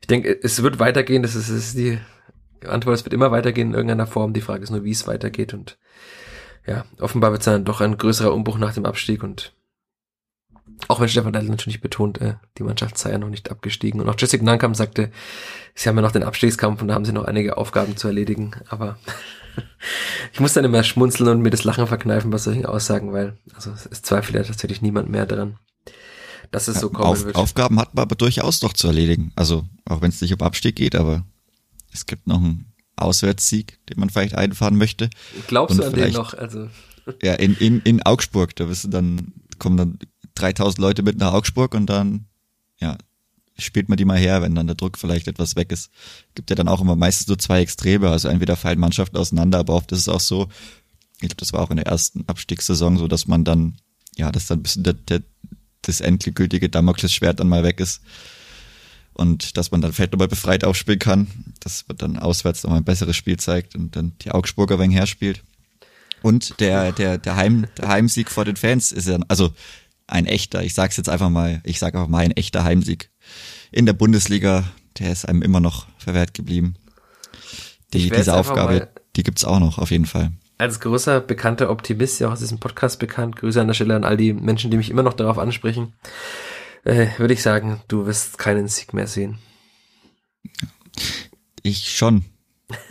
ich 0.01 0.07
denke, 0.07 0.37
es 0.41 0.63
wird 0.63 0.79
weitergehen, 0.79 1.21
das 1.21 1.35
ist, 1.35 1.49
das 1.49 1.57
ist 1.57 1.77
die 1.77 1.99
Antwort, 2.65 2.95
es 2.95 3.05
wird 3.05 3.13
immer 3.13 3.31
weitergehen 3.31 3.69
in 3.69 3.75
irgendeiner 3.75 4.07
Form. 4.07 4.33
Die 4.33 4.41
Frage 4.41 4.63
ist 4.63 4.71
nur, 4.71 4.83
wie 4.83 4.91
es 4.91 5.07
weitergeht. 5.07 5.53
Und 5.53 5.77
ja, 6.65 6.85
offenbar 6.99 7.31
wird 7.31 7.41
es 7.41 7.45
dann 7.45 7.65
doch 7.65 7.81
ein 7.81 7.97
größerer 7.97 8.33
Umbruch 8.33 8.57
nach 8.57 8.73
dem 8.73 8.85
Abstieg 8.85 9.23
und 9.23 9.53
auch 10.87 10.99
wenn 10.99 11.09
Stefan 11.09 11.33
Leitl 11.33 11.47
natürlich 11.47 11.81
betont, 11.81 12.21
äh, 12.21 12.35
die 12.57 12.63
Mannschaft 12.63 12.97
sei 12.97 13.11
ja 13.11 13.17
noch 13.17 13.29
nicht 13.29 13.51
abgestiegen. 13.51 13.99
Und 13.99 14.09
auch 14.09 14.15
Jessica 14.17 14.43
Nankam 14.43 14.75
sagte, 14.75 15.11
sie 15.75 15.89
haben 15.89 15.95
ja 15.97 16.01
noch 16.01 16.11
den 16.11 16.23
Abstiegskampf 16.23 16.81
und 16.81 16.87
da 16.87 16.93
haben 16.93 17.05
sie 17.05 17.13
noch 17.13 17.25
einige 17.25 17.57
Aufgaben 17.57 17.97
zu 17.97 18.07
erledigen. 18.07 18.51
Aber 18.69 18.97
ich 20.33 20.39
muss 20.39 20.53
dann 20.53 20.65
immer 20.65 20.83
schmunzeln 20.83 21.29
und 21.29 21.41
mir 21.41 21.49
das 21.49 21.63
Lachen 21.63 21.87
verkneifen 21.87 22.31
bei 22.31 22.37
solchen 22.37 22.65
Aussagen, 22.65 23.13
weil 23.13 23.37
also 23.53 23.71
es 23.71 24.01
zweifelt 24.01 24.35
ja 24.35 24.43
tatsächlich 24.43 24.81
niemand 24.81 25.09
mehr 25.09 25.25
daran, 25.25 25.57
dass 26.51 26.67
es 26.67 26.79
so 26.79 26.89
kommen 26.89 27.07
Auf, 27.07 27.25
wird. 27.25 27.35
Aufgaben 27.35 27.79
hat 27.79 27.93
man 27.93 28.03
aber 28.03 28.15
durchaus 28.15 28.61
noch 28.61 28.73
zu 28.73 28.87
erledigen. 28.87 29.31
Also 29.35 29.65
auch 29.85 30.01
wenn 30.01 30.09
es 30.09 30.21
nicht 30.21 30.33
um 30.33 30.41
Abstieg 30.41 30.75
geht, 30.75 30.95
aber 30.95 31.25
es 31.91 32.05
gibt 32.05 32.27
noch 32.27 32.37
einen 32.37 32.71
Auswärtssieg, 32.95 33.79
den 33.87 33.99
man 33.99 34.09
vielleicht 34.09 34.35
einfahren 34.35 34.77
möchte. 34.77 35.09
Glaubst 35.47 35.79
und 35.79 35.83
du 35.83 35.87
an 35.87 35.93
den 35.93 36.13
noch? 36.13 36.33
Also 36.33 36.69
ja, 37.21 37.33
in, 37.33 37.55
in, 37.55 37.81
in 37.81 38.03
Augsburg, 38.03 38.55
da 38.55 38.69
wirst 38.69 38.85
du 38.85 38.87
dann 38.87 39.33
kommen 39.57 39.77
dann 39.77 39.99
3000 40.39 40.79
Leute 40.79 41.03
mit 41.03 41.17
nach 41.17 41.33
Augsburg 41.33 41.73
und 41.73 41.87
dann, 41.87 42.25
ja, 42.79 42.97
spielt 43.57 43.89
man 43.89 43.97
die 43.97 44.05
mal 44.05 44.17
her, 44.17 44.41
wenn 44.41 44.55
dann 44.55 44.67
der 44.67 44.75
Druck 44.75 44.97
vielleicht 44.97 45.27
etwas 45.27 45.55
weg 45.55 45.71
ist. 45.71 45.89
Gibt 46.35 46.49
ja 46.49 46.55
dann 46.55 46.67
auch 46.67 46.81
immer 46.81 46.95
meistens 46.95 47.27
so 47.27 47.35
zwei 47.35 47.61
Extreme, 47.61 48.09
also 48.09 48.27
entweder 48.27 48.55
fallen 48.55 48.79
Mannschaften 48.79 49.17
auseinander, 49.17 49.59
aber 49.59 49.75
oft 49.75 49.91
ist 49.91 49.99
es 49.99 50.09
auch 50.09 50.19
so, 50.19 50.47
ich 51.21 51.27
glaube, 51.27 51.35
das 51.35 51.53
war 51.53 51.61
auch 51.61 51.69
in 51.69 51.77
der 51.77 51.87
ersten 51.87 52.23
Abstiegssaison 52.27 52.97
so, 52.97 53.07
dass 53.07 53.27
man 53.27 53.43
dann, 53.43 53.75
ja, 54.15 54.31
dass 54.31 54.47
dann 54.47 54.59
ein 54.59 54.63
bisschen 54.63 54.83
der, 54.83 54.93
der, 54.93 55.21
das 55.81 56.01
endgültige 56.01 56.69
Damoklesschwert 56.69 57.39
dann 57.39 57.49
mal 57.49 57.63
weg 57.63 57.79
ist 57.79 58.01
und 59.13 59.57
dass 59.57 59.71
man 59.71 59.81
dann 59.81 59.91
vielleicht 59.91 60.13
nochmal 60.13 60.27
befreit 60.27 60.63
aufspielen 60.63 60.99
kann, 60.99 61.27
dass 61.59 61.85
man 61.87 61.97
dann 61.97 62.17
auswärts 62.17 62.63
nochmal 62.63 62.79
ein 62.79 62.85
besseres 62.85 63.17
Spiel 63.17 63.37
zeigt 63.37 63.75
und 63.75 63.95
dann 63.95 64.13
die 64.21 64.31
Augsburger 64.31 64.79
wegen 64.79 64.91
her 64.91 65.07
spielt. 65.07 65.43
Und 66.21 66.59
der, 66.59 66.91
der, 66.91 67.17
der, 67.17 67.35
Heim, 67.35 67.67
der 67.77 67.87
Heimsieg 67.87 68.29
vor 68.29 68.45
den 68.45 68.55
Fans 68.55 68.91
ist 68.91 69.07
ja, 69.07 69.17
also 69.27 69.53
ein 70.11 70.25
echter, 70.25 70.63
ich 70.63 70.73
sag's 70.73 70.97
jetzt 70.97 71.09
einfach 71.09 71.29
mal, 71.29 71.61
ich 71.63 71.79
sag 71.79 71.93
einfach 71.95 72.07
mal 72.07 72.19
ein 72.19 72.31
echter 72.31 72.63
Heimsieg 72.63 73.11
in 73.71 73.85
der 73.85 73.93
Bundesliga, 73.93 74.65
der 74.97 75.11
ist 75.11 75.27
einem 75.27 75.41
immer 75.41 75.59
noch 75.59 75.87
verwehrt 75.97 76.33
geblieben. 76.33 76.75
Die, 77.93 78.09
diese 78.09 78.35
Aufgabe, 78.35 78.89
die 79.15 79.23
gibt's 79.23 79.45
auch 79.45 79.59
noch, 79.59 79.77
auf 79.77 79.91
jeden 79.91 80.05
Fall. 80.05 80.31
Als 80.57 80.79
großer, 80.79 81.21
bekannter 81.21 81.69
Optimist, 81.69 82.19
ja 82.19 82.27
auch 82.27 82.33
aus 82.33 82.39
diesem 82.39 82.59
Podcast 82.59 82.99
bekannt, 82.99 83.37
Grüße 83.37 83.61
an 83.61 83.67
der 83.67 83.73
Stelle 83.73 83.95
an 83.95 84.03
all 84.03 84.17
die 84.17 84.33
Menschen, 84.33 84.69
die 84.71 84.77
mich 84.77 84.89
immer 84.89 85.03
noch 85.03 85.13
darauf 85.13 85.37
ansprechen, 85.37 85.93
äh, 86.83 87.07
würde 87.17 87.33
ich 87.33 87.41
sagen, 87.41 87.81
du 87.87 88.05
wirst 88.05 88.37
keinen 88.37 88.67
Sieg 88.67 88.93
mehr 88.93 89.07
sehen. 89.07 89.39
Ich 91.63 91.95
schon. 91.95 92.25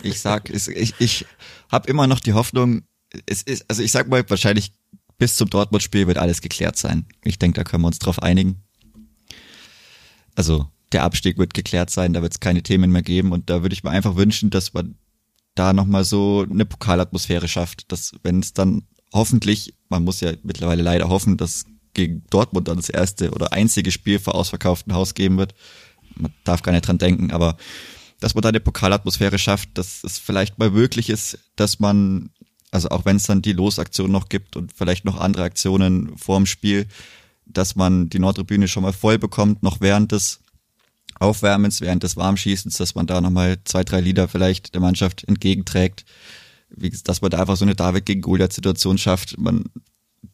Ich 0.03 0.19
sag, 0.19 0.49
ich, 0.49 0.95
ich 0.99 1.25
habe 1.71 1.89
immer 1.89 2.07
noch 2.07 2.19
die 2.19 2.33
Hoffnung, 2.33 2.81
es 3.25 3.41
ist, 3.43 3.65
also 3.69 3.81
ich 3.81 3.91
sag 3.91 4.07
mal, 4.07 4.27
wahrscheinlich 4.29 4.73
bis 5.19 5.35
zum 5.35 5.49
Dortmund-Spiel 5.49 6.07
wird 6.07 6.17
alles 6.17 6.41
geklärt 6.41 6.77
sein. 6.77 7.05
Ich 7.23 7.37
denke, 7.37 7.57
da 7.57 7.63
können 7.63 7.83
wir 7.83 7.87
uns 7.87 7.99
drauf 7.99 8.23
einigen. 8.23 8.63
Also 10.33 10.67
der 10.91 11.03
Abstieg 11.03 11.37
wird 11.37 11.53
geklärt 11.53 11.91
sein, 11.91 12.13
da 12.13 12.23
wird 12.23 12.33
es 12.33 12.39
keine 12.39 12.63
Themen 12.63 12.91
mehr 12.91 13.03
geben 13.03 13.31
und 13.31 13.49
da 13.49 13.61
würde 13.61 13.73
ich 13.73 13.83
mir 13.83 13.91
einfach 13.91 14.15
wünschen, 14.15 14.49
dass 14.49 14.73
man 14.73 14.95
da 15.53 15.73
nochmal 15.73 16.05
so 16.05 16.45
eine 16.49 16.65
Pokalatmosphäre 16.65 17.47
schafft, 17.47 17.91
dass 17.91 18.13
wenn 18.23 18.39
es 18.39 18.53
dann 18.53 18.87
hoffentlich, 19.13 19.75
man 19.89 20.03
muss 20.03 20.21
ja 20.21 20.31
mittlerweile 20.43 20.81
leider 20.81 21.09
hoffen, 21.09 21.37
dass 21.37 21.65
gegen 21.93 22.23
Dortmund 22.29 22.67
dann 22.67 22.77
das 22.77 22.89
erste 22.89 23.31
oder 23.31 23.51
einzige 23.51 23.91
Spiel 23.91 24.19
vor 24.19 24.35
ausverkauftem 24.35 24.93
Haus 24.93 25.15
geben 25.15 25.37
wird. 25.37 25.53
Man 26.15 26.33
darf 26.45 26.61
gar 26.61 26.71
nicht 26.71 26.87
dran 26.87 26.97
denken, 26.97 27.31
aber 27.31 27.57
dass 28.19 28.35
man 28.35 28.41
da 28.41 28.49
eine 28.49 28.59
Pokalatmosphäre 28.59 29.39
schafft, 29.39 29.77
dass 29.77 30.03
es 30.03 30.17
vielleicht 30.17 30.59
mal 30.59 30.71
möglich 30.71 31.09
ist, 31.09 31.39
dass 31.55 31.79
man 31.79 32.29
also 32.71 32.89
auch 32.89 33.05
wenn 33.05 33.15
es 33.15 33.23
dann 33.23 33.41
die 33.41 33.53
Losaktion 33.53 34.11
noch 34.11 34.29
gibt 34.29 34.55
und 34.55 34.73
vielleicht 34.73 35.05
noch 35.05 35.19
andere 35.19 35.43
Aktionen 35.43 36.17
vorm 36.17 36.45
Spiel, 36.45 36.87
dass 37.45 37.75
man 37.75 38.09
die 38.09 38.19
Nordtribüne 38.19 38.67
schon 38.67 38.83
mal 38.83 38.93
voll 38.93 39.17
bekommt, 39.17 39.63
noch 39.63 39.81
während 39.81 40.11
des 40.11 40.39
Aufwärmens, 41.19 41.81
während 41.81 42.03
des 42.03 42.15
Warmschießens, 42.15 42.77
dass 42.77 42.95
man 42.95 43.07
da 43.07 43.21
nochmal 43.21 43.57
zwei, 43.65 43.83
drei 43.83 43.99
Lieder 43.99 44.27
vielleicht 44.27 44.73
der 44.73 44.81
Mannschaft 44.81 45.23
entgegenträgt, 45.27 46.05
wie, 46.69 46.91
dass 46.91 47.21
man 47.21 47.31
da 47.31 47.39
einfach 47.39 47.57
so 47.57 47.65
eine 47.65 47.75
David 47.75 48.05
gegen 48.05 48.21
Goliath-Situation 48.21 48.97
schafft, 48.97 49.37
man 49.37 49.65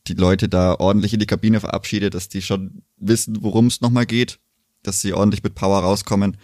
die 0.07 0.13
Leute 0.13 0.49
da 0.49 0.75
ordentlich 0.75 1.13
in 1.13 1.19
die 1.19 1.25
Kabine 1.25 1.59
verabschiedet, 1.59 2.13
dass 2.13 2.27
die 2.27 2.41
schon 2.41 2.83
wissen, 2.97 3.41
worum 3.41 3.67
es 3.67 3.81
nochmal 3.81 4.05
geht 4.05 4.39
dass 4.85 5.01
sie 5.01 5.13
ordentlich 5.13 5.43
mit 5.43 5.55
Power 5.55 5.79
rauskommen 5.79 6.37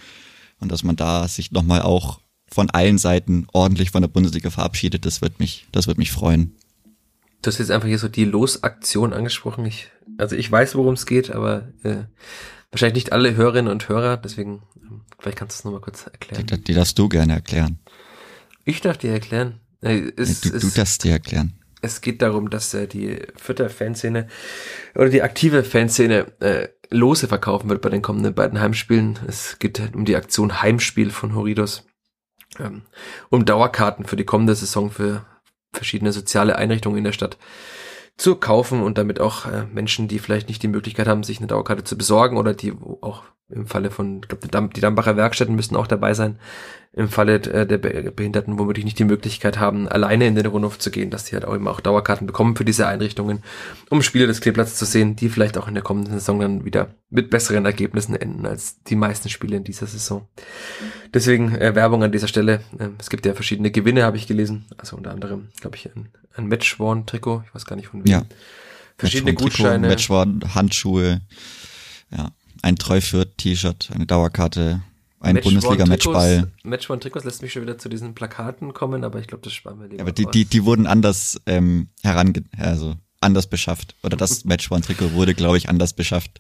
und 0.60 0.72
dass 0.72 0.84
man 0.84 0.96
da 0.96 1.28
sich 1.28 1.52
nochmal 1.52 1.82
auch 1.82 2.20
von 2.54 2.70
allen 2.70 2.98
Seiten 2.98 3.48
ordentlich 3.54 3.92
von 3.92 4.02
der 4.02 4.10
Bundesliga 4.10 4.50
verabschiedet. 4.50 5.06
Das 5.06 5.22
wird 5.22 5.40
mich, 5.40 5.68
das 5.72 5.88
wird 5.88 5.98
mich 5.98 6.12
freuen. 6.12 6.56
Du 7.42 7.48
hast 7.48 7.58
jetzt 7.58 7.72
einfach 7.72 7.88
hier 7.88 7.98
so 7.98 8.08
die 8.08 8.26
Losaktion 8.26 9.14
angesprochen. 9.14 9.66
Ich, 9.66 9.90
also 10.18 10.36
ich 10.36 10.52
weiß, 10.52 10.76
worum 10.76 10.94
es 10.94 11.06
geht, 11.06 11.32
aber 11.32 11.70
äh, 11.84 12.04
wahrscheinlich 12.72 13.06
nicht 13.06 13.14
alle 13.14 13.36
Hörerinnen 13.36 13.72
und 13.72 13.90
Hörer, 13.90 14.18
deswegen 14.18 14.62
ähm, 14.76 15.02
vielleicht 15.18 15.38
kannst 15.38 15.58
du 15.58 15.62
es 15.62 15.66
nochmal 15.66 15.82
kurz 15.82 16.06
erklären. 16.06 16.46
Die, 16.46 16.64
die, 16.64 16.74
darfst 16.74 17.00
du 17.00 17.10
gerne 17.10 17.34
erklären. 17.34 17.80
Ich 18.66 18.82
darf 18.82 18.98
dir 18.98 19.12
erklären. 19.12 19.60
Äh, 19.82 20.12
es, 20.18 20.42
du, 20.42 20.60
du 20.60 20.70
darfst 20.70 21.04
dir 21.04 21.14
erklären. 21.14 21.54
Es 21.82 22.02
geht 22.02 22.22
darum, 22.22 22.52
dass 22.52 22.74
äh, 22.76 22.88
die 22.88 23.18
Vierter 23.36 23.70
Fanszene 23.70 24.28
oder 24.94 25.10
die 25.10 25.24
aktive 25.24 25.64
Fanszene 25.64 26.28
äh, 26.42 26.68
Lose 26.92 27.28
verkaufen 27.28 27.70
wird 27.70 27.82
bei 27.82 27.90
den 27.90 28.04
kommenden 28.04 28.36
beiden 28.36 28.60
Heimspielen. 28.60 29.18
Es 29.28 29.58
geht 29.58 29.96
um 29.96 30.06
die 30.06 30.16
Aktion 30.16 30.62
Heimspiel 30.62 31.10
von 31.10 31.34
Horidos. 31.34 31.86
Ähm, 32.60 32.84
um 33.30 33.46
Dauerkarten 33.46 34.06
für 34.06 34.16
die 34.16 34.26
kommende 34.26 34.56
Saison 34.56 34.92
für 34.92 35.26
verschiedene 35.74 36.12
soziale 36.12 36.58
Einrichtungen 36.58 36.98
in 36.98 37.06
der 37.06 37.14
Stadt 37.14 37.38
zu 38.18 38.36
kaufen 38.36 38.84
und 38.84 38.98
damit 38.98 39.20
auch 39.20 39.46
äh, 39.46 39.66
Menschen, 39.72 40.08
die 40.08 40.20
vielleicht 40.20 40.48
nicht 40.48 40.62
die 40.62 40.68
Möglichkeit 40.68 41.08
haben, 41.08 41.24
sich 41.24 41.40
eine 41.40 41.48
Dauerkarte 41.48 41.84
zu 41.84 41.98
besorgen 41.98 42.38
oder 42.38 42.54
die 42.54 42.74
auch 43.02 43.24
im 43.54 43.68
Falle 43.68 43.92
von, 43.92 44.22
ich 44.22 44.28
glaube, 44.50 44.70
die 44.74 44.82
Dambacher 44.82 45.18
Werkstätten 45.18 45.56
müssten 45.56 45.76
auch 45.76 45.88
dabei 45.88 46.14
sein, 46.14 46.38
im 46.94 47.08
Falle 47.08 47.36
äh, 47.36 47.66
der 47.66 47.78
Behinderten 47.78 48.60
womöglich 48.60 48.84
nicht 48.84 49.00
die 49.00 49.06
Möglichkeit 49.06 49.60
haben, 49.60 49.88
alleine 49.88 50.28
in 50.28 50.36
den 50.36 50.46
Rundhof 50.46 50.78
zu 50.78 50.92
gehen, 50.92 51.10
dass 51.10 51.24
die 51.24 51.36
halt 51.36 51.46
auch 51.46 51.54
immer 51.54 51.72
auch 51.72 51.80
Dauerkarten 51.80 52.28
bekommen 52.28 52.58
für 52.58 52.66
diese 52.66 52.86
Einrichtungen, 52.86 53.44
um 53.90 54.02
Spiele 54.02 54.28
des 54.28 54.42
Kleeplatzes 54.42 54.78
zu 54.78 54.86
sehen, 54.86 55.16
die 55.16 55.30
vielleicht 55.30 55.58
auch 55.58 55.70
in 55.70 55.74
der 55.74 55.84
kommenden 55.84 56.14
Saison 56.14 56.42
dann 56.42 56.66
wieder 56.66 56.94
mit 57.10 57.30
besseren 57.30 57.66
Ergebnissen 57.66 58.16
enden 58.16 58.46
als 58.46 58.84
die 58.84 58.98
meisten 58.98 59.30
Spiele 59.30 59.56
in 59.56 59.64
dieser 59.64 59.88
Saison. 59.88 60.28
Deswegen 61.14 61.56
äh, 61.56 61.76
Werbung 61.76 62.04
an 62.04 62.12
dieser 62.12 62.28
Stelle. 62.28 62.62
Äh, 62.78 62.90
es 63.00 63.10
gibt 63.10 63.26
ja 63.26 63.34
verschiedene 63.36 63.72
Gewinne, 63.72 64.04
habe 64.04 64.18
ich 64.18 64.28
gelesen. 64.28 64.66
Also 64.78 64.98
unter 64.98 65.12
anderem, 65.12 65.48
glaube 65.62 65.78
ich, 65.78 65.86
ein, 65.86 66.10
ein 66.36 66.48
Matchworn-Trikot. 66.50 67.44
Ich 67.48 67.56
weiß 67.56 67.66
gar 67.66 67.78
nicht 67.78 67.88
von 67.88 68.02
wem. 68.02 68.12
Ja. 68.12 68.24
Verschiedene 68.98 69.34
Gutscheine. 69.34 69.88
Matchworn, 69.88 70.42
Handschuhe. 70.54 71.22
Ja. 72.12 72.32
Ein 72.62 72.76
Treuführt-T-Shirt, 72.76 73.90
eine 73.94 74.06
Dauerkarte, 74.06 74.82
ein 75.20 75.40
Bundesliga-Matchball. 75.42 76.52
Match 76.64 76.88
von 76.88 77.00
Trikots 77.00 77.26
lässt 77.26 77.42
mich 77.42 77.54
schon 77.54 77.62
wieder 77.62 77.78
zu 77.78 77.90
diesen 77.90 78.14
Plakaten 78.14 78.74
kommen, 78.74 79.04
aber 79.04 79.20
ich 79.20 79.28
glaube, 79.28 79.44
das 79.44 79.54
sparen 79.54 79.80
wir 79.80 79.86
lieber. 79.86 79.98
Ja, 79.98 80.04
aber 80.04 80.12
die, 80.12 80.26
die, 80.26 80.46
die 80.46 80.66
wurden 80.66 80.88
anders 80.88 81.40
ähm, 81.46 81.90
herange 82.02 82.44
also 82.58 82.96
anders 83.22 83.48
beschafft. 83.48 83.96
Oder 84.04 84.18
das 84.18 84.46
Match 84.46 84.68
von 84.68 84.82
Trikot 84.82 85.14
wurde, 85.14 85.34
glaube 85.34 85.58
ich, 85.58 85.70
anders 85.70 85.94
beschafft. 85.94 86.40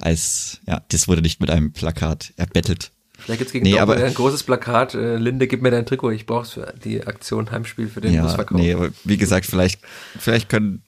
Als, 0.00 0.60
ja, 0.66 0.82
das 0.88 1.06
wurde 1.06 1.22
nicht 1.22 1.40
mit 1.40 1.50
einem 1.50 1.72
Plakat 1.72 2.32
erbettelt. 2.36 2.90
Vielleicht 3.16 3.38
gibt's 3.38 3.52
gegen 3.52 3.64
nee, 3.64 3.78
aber, 3.78 3.96
ein 3.96 4.12
großes 4.12 4.42
Plakat, 4.42 4.94
äh, 4.94 5.16
Linde, 5.16 5.46
gib 5.46 5.62
mir 5.62 5.70
dein 5.70 5.86
Trikot, 5.86 6.10
ich 6.10 6.26
brauch's 6.26 6.50
für 6.50 6.74
die 6.84 7.06
Aktion 7.06 7.50
Heimspiel 7.50 7.88
für 7.88 8.00
den 8.00 8.12
ja, 8.12 8.22
Busverkauf. 8.22 8.58
Nee, 8.58 8.74
aber 8.74 8.90
wie 9.04 9.16
gesagt, 9.16 9.46
vielleicht, 9.46 9.80
vielleicht 10.18 10.48
können 10.48 10.82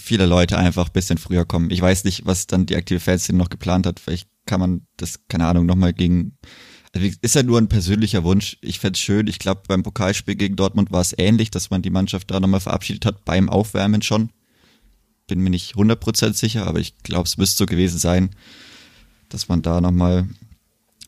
viele 0.00 0.26
Leute 0.26 0.58
einfach 0.58 0.88
bisschen 0.88 1.18
früher 1.18 1.44
kommen. 1.44 1.70
Ich 1.70 1.80
weiß 1.80 2.04
nicht, 2.04 2.26
was 2.26 2.46
dann 2.46 2.66
die 2.66 2.76
aktive 2.76 3.00
Fanszene 3.00 3.38
noch 3.38 3.50
geplant 3.50 3.86
hat. 3.86 4.00
Vielleicht 4.00 4.28
kann 4.46 4.60
man 4.60 4.86
das, 4.96 5.20
keine 5.28 5.46
Ahnung, 5.46 5.66
nochmal 5.66 5.92
gegen. 5.92 6.36
Also 6.92 7.08
ist 7.22 7.34
ja 7.34 7.42
nur 7.42 7.58
ein 7.58 7.68
persönlicher 7.68 8.22
Wunsch. 8.22 8.56
Ich 8.60 8.78
fände 8.78 8.98
schön. 8.98 9.26
Ich 9.26 9.38
glaube, 9.38 9.62
beim 9.66 9.82
Pokalspiel 9.82 10.36
gegen 10.36 10.56
Dortmund 10.56 10.92
war 10.92 11.00
es 11.00 11.14
ähnlich, 11.16 11.50
dass 11.50 11.70
man 11.70 11.82
die 11.82 11.90
Mannschaft 11.90 12.30
da 12.30 12.38
nochmal 12.38 12.60
verabschiedet 12.60 13.04
hat, 13.04 13.24
beim 13.24 13.48
Aufwärmen 13.48 14.02
schon. 14.02 14.30
Bin 15.26 15.40
mir 15.40 15.50
nicht 15.50 15.74
100% 15.74 16.34
sicher, 16.34 16.66
aber 16.66 16.78
ich 16.78 16.98
glaube, 16.98 17.26
es 17.26 17.36
müsste 17.36 17.56
so 17.56 17.66
gewesen 17.66 17.98
sein, 17.98 18.30
dass 19.28 19.48
man 19.48 19.62
da 19.62 19.80
nochmal 19.80 20.28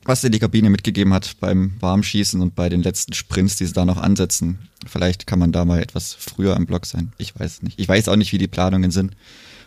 was 0.07 0.24
in 0.24 0.32
die 0.32 0.38
Kabine 0.38 0.70
mitgegeben 0.70 1.12
hat 1.12 1.36
beim 1.40 1.74
Warmschießen 1.80 2.40
und 2.40 2.54
bei 2.54 2.68
den 2.68 2.82
letzten 2.82 3.12
Sprints, 3.12 3.57
die 3.57 3.66
sie 3.66 3.72
da 3.72 3.84
noch 3.84 3.98
ansetzen. 3.98 4.68
Vielleicht 4.86 5.26
kann 5.26 5.38
man 5.38 5.52
da 5.52 5.64
mal 5.64 5.82
etwas 5.82 6.14
früher 6.14 6.57
im 6.57 6.66
Block 6.66 6.86
sein. 6.86 7.12
Ich 7.18 7.38
weiß 7.38 7.62
nicht. 7.62 7.78
Ich 7.78 7.88
weiß 7.88 8.09
auch 8.09 8.16
nicht, 8.16 8.32
wie 8.32 8.38
die 8.38 8.46
Planungen 8.46 8.90
sind 8.90 9.16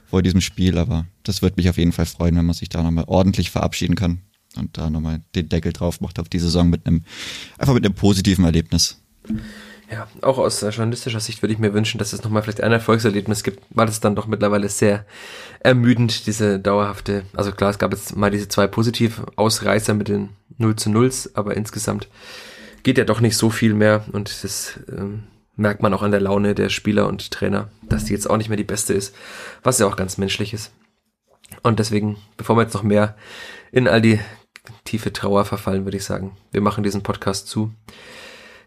vor 0.09 0.21
diesem 0.23 0.41
Spiel, 0.41 0.77
aber 0.77 1.05
das 1.23 1.41
wird 1.41 1.57
mich 1.57 1.69
auf 1.69 1.77
jeden 1.77 1.91
Fall 1.91 2.05
freuen, 2.05 2.35
wenn 2.37 2.45
man 2.45 2.55
sich 2.55 2.69
da 2.69 2.81
nochmal 2.81 3.05
ordentlich 3.07 3.51
verabschieden 3.51 3.95
kann 3.95 4.21
und 4.55 4.77
da 4.77 4.89
nochmal 4.89 5.21
den 5.35 5.49
Deckel 5.49 5.73
drauf 5.73 6.01
macht 6.01 6.19
auf 6.19 6.29
die 6.29 6.39
Saison 6.39 6.69
mit 6.69 6.87
einem, 6.87 7.03
einfach 7.57 7.73
mit 7.73 7.85
einem 7.85 7.93
positiven 7.93 8.45
Erlebnis. 8.45 9.01
Ja, 9.91 10.07
auch 10.21 10.37
aus 10.37 10.61
journalistischer 10.61 11.19
Sicht 11.19 11.41
würde 11.41 11.53
ich 11.53 11.59
mir 11.59 11.73
wünschen, 11.73 11.97
dass 11.97 12.13
es 12.13 12.23
nochmal 12.23 12.43
vielleicht 12.43 12.61
ein 12.61 12.71
Erfolgserlebnis 12.71 13.43
gibt, 13.43 13.63
weil 13.71 13.87
es 13.87 13.99
dann 13.99 14.15
doch 14.15 14.27
mittlerweile 14.27 14.69
sehr 14.69 15.05
ermüdend, 15.61 16.27
diese 16.27 16.59
dauerhafte, 16.59 17.23
also 17.33 17.51
klar, 17.51 17.71
es 17.71 17.79
gab 17.79 17.91
jetzt 17.91 18.15
mal 18.15 18.29
diese 18.29 18.47
zwei 18.47 18.67
positiv 18.67 19.23
Ausreißer 19.35 19.95
mit 19.95 20.07
den 20.07 20.29
0 20.59 20.75
zu 20.75 20.91
0, 20.91 21.11
aber 21.33 21.57
insgesamt 21.57 22.07
geht 22.83 22.99
ja 22.99 23.03
doch 23.03 23.19
nicht 23.19 23.35
so 23.35 23.49
viel 23.49 23.73
mehr 23.73 24.05
und 24.11 24.43
das 24.43 24.79
ähm, 24.89 25.23
merkt 25.55 25.81
man 25.81 25.93
auch 25.93 26.03
an 26.03 26.11
der 26.11 26.21
Laune 26.21 26.53
der 26.53 26.69
Spieler 26.69 27.07
und 27.07 27.31
Trainer, 27.31 27.69
dass 27.81 28.05
die 28.05 28.13
jetzt 28.13 28.29
auch 28.29 28.37
nicht 28.37 28.49
mehr 28.49 28.57
die 28.57 28.63
beste 28.63 28.93
ist, 28.93 29.15
was 29.63 29.79
ja 29.79 29.87
auch 29.87 29.95
ganz 29.95 30.17
menschlich 30.17 30.53
ist. 30.53 30.71
Und 31.63 31.79
deswegen, 31.79 32.17
bevor 32.37 32.55
wir 32.55 32.61
jetzt 32.63 32.75
noch 32.75 32.83
mehr 32.83 33.15
in 33.71 33.87
all 33.87 34.01
die 34.01 34.19
tiefe 34.85 35.11
Trauer 35.11 35.45
verfallen, 35.45 35.85
würde 35.85 35.97
ich 35.97 36.05
sagen, 36.05 36.37
wir 36.51 36.61
machen 36.61 36.83
diesen 36.83 37.01
Podcast 37.01 37.47
zu. 37.47 37.73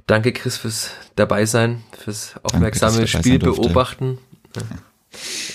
Danke, 0.06 0.32
Chris, 0.32 0.56
fürs 0.56 0.90
Dabeisein, 1.16 1.82
fürs 1.96 2.34
aufmerksame 2.42 2.98
Danke, 2.98 3.08
Spiel 3.08 3.38
beobachten. 3.38 4.18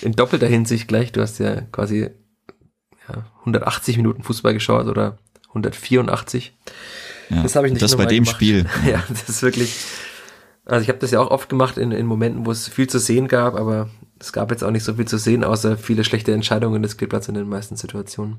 In 0.02 0.14
doppelter 0.14 0.48
Hinsicht 0.48 0.88
gleich. 0.88 1.12
Du 1.12 1.22
hast 1.22 1.40
ja 1.40 1.62
quasi 1.72 2.10
ja, 3.10 3.26
180 3.40 3.98
Minuten 3.98 4.24
Fußball 4.24 4.54
geschaut 4.54 4.88
oder 4.88 5.18
184. 5.50 6.56
Ja, 7.30 7.44
das 7.44 7.56
habe 7.56 7.68
ich 7.68 7.74
nicht 7.74 7.84
Das 7.84 7.96
bei 7.96 8.06
dem 8.06 8.24
gemacht. 8.24 8.36
Spiel. 8.36 8.66
Ja, 8.86 9.04
das 9.10 9.28
ist 9.30 9.42
wirklich. 9.42 9.76
Also 10.66 10.84
ich 10.84 10.90
habe 10.90 11.00
das 11.00 11.12
ja 11.12 11.20
auch 11.20 11.32
oft 11.32 11.50
gemacht 11.50 11.78
in, 11.78 11.92
in 11.92 12.06
Momenten, 12.06 12.46
wo 12.46 12.52
es 12.52 12.68
viel 12.68 12.88
zu 12.88 13.00
sehen 13.00 13.28
gab, 13.28 13.56
aber 13.56 13.90
es 14.20 14.34
gab 14.34 14.52
jetzt 14.52 14.64
auch 14.64 14.72
nicht 14.72 14.84
so 14.84 14.96
viel 14.96 15.08
zu 15.08 15.18
sehen, 15.18 15.44
außer 15.44 15.78
viele 15.78 16.04
schlechte 16.04 16.34
Entscheidungen 16.34 16.82
des 16.82 16.94
Spielplatzes 16.94 17.30
in 17.30 17.36
den 17.36 17.48
meisten 17.48 17.78
Situationen. 17.78 18.38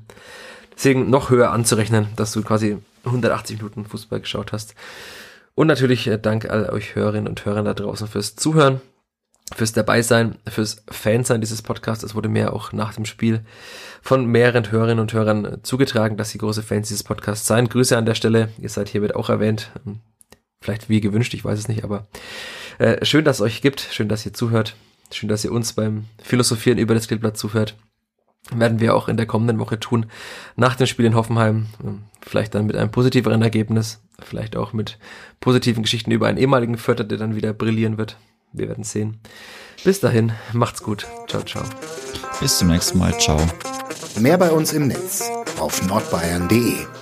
Deswegen 0.75 1.09
noch 1.09 1.29
höher 1.29 1.51
anzurechnen, 1.51 2.07
dass 2.15 2.31
du 2.31 2.43
quasi 2.43 2.77
180 3.05 3.57
Minuten 3.57 3.85
Fußball 3.85 4.19
geschaut 4.19 4.53
hast. 4.53 4.75
Und 5.59 5.67
natürlich 5.67 6.07
äh, 6.07 6.17
Dank 6.17 6.49
all 6.49 6.69
euch 6.69 6.95
Hörerinnen 6.95 7.27
und 7.27 7.43
Hörern 7.43 7.65
da 7.65 7.73
draußen 7.73 8.07
fürs 8.07 8.37
Zuhören, 8.37 8.79
fürs 9.53 9.73
Dabeisein, 9.73 10.37
fürs 10.47 10.85
Fansein 10.89 11.41
dieses 11.41 11.61
Podcasts. 11.61 12.01
Es 12.01 12.15
wurde 12.15 12.29
mir 12.29 12.53
auch 12.53 12.71
nach 12.71 12.93
dem 12.93 13.03
Spiel 13.03 13.41
von 14.01 14.25
mehreren 14.25 14.71
Hörerinnen 14.71 15.01
und 15.01 15.11
Hörern 15.11 15.43
äh, 15.43 15.61
zugetragen, 15.61 16.15
dass 16.15 16.29
sie 16.29 16.37
große 16.37 16.63
Fans 16.63 16.87
dieses 16.87 17.03
Podcasts 17.03 17.45
seien. 17.45 17.67
Grüße 17.67 17.97
an 17.97 18.05
der 18.05 18.15
Stelle. 18.15 18.47
Ihr 18.57 18.69
seid 18.69 18.87
hiermit 18.87 19.15
auch 19.15 19.27
erwähnt. 19.27 19.71
Ähm, 19.85 19.99
vielleicht 20.61 20.87
wie 20.87 21.01
gewünscht, 21.01 21.33
ich 21.33 21.43
weiß 21.43 21.59
es 21.59 21.67
nicht, 21.67 21.83
aber 21.83 22.07
äh, 22.77 23.03
schön, 23.03 23.25
dass 23.25 23.39
es 23.39 23.41
euch 23.41 23.61
gibt. 23.61 23.81
Schön, 23.81 24.07
dass 24.07 24.25
ihr 24.25 24.33
zuhört. 24.33 24.77
Schön, 25.11 25.27
dass 25.27 25.43
ihr 25.43 25.51
uns 25.51 25.73
beim 25.73 26.05
Philosophieren 26.23 26.77
über 26.77 26.93
das 26.93 27.09
Kleeblatt 27.09 27.37
zuhört 27.37 27.75
werden 28.51 28.79
wir 28.79 28.95
auch 28.95 29.09
in 29.09 29.17
der 29.17 29.25
kommenden 29.25 29.59
Woche 29.59 29.79
tun. 29.79 30.05
Nach 30.55 30.75
dem 30.75 30.87
Spiel 30.87 31.05
in 31.05 31.13
Hoffenheim, 31.15 31.67
ähm, 31.83 32.03
vielleicht 32.21 32.55
dann 32.55 32.65
mit 32.65 32.77
einem 32.77 32.89
positiveren 32.89 33.41
Ergebnis, 33.41 34.01
vielleicht 34.25 34.55
auch 34.55 34.73
mit 34.73 34.97
positiven 35.39 35.83
Geschichten 35.83 36.11
über 36.11 36.27
einen 36.27 36.37
ehemaligen 36.37 36.77
Vierter, 36.77 37.03
der 37.03 37.17
dann 37.17 37.35
wieder 37.35 37.53
brillieren 37.53 37.97
wird. 37.97 38.17
Wir 38.51 38.67
werden 38.67 38.83
sehen. 38.83 39.19
Bis 39.83 39.99
dahin, 39.99 40.31
macht's 40.53 40.83
gut. 40.83 41.07
Ciao, 41.27 41.43
ciao. 41.43 41.63
Bis 42.39 42.57
zum 42.57 42.69
nächsten 42.69 42.97
Mal. 42.97 43.17
Ciao. 43.19 43.39
Mehr 44.19 44.37
bei 44.37 44.51
uns 44.51 44.73
im 44.73 44.87
Netz 44.87 45.29
auf 45.59 45.85
nordbayern.de 45.87 46.98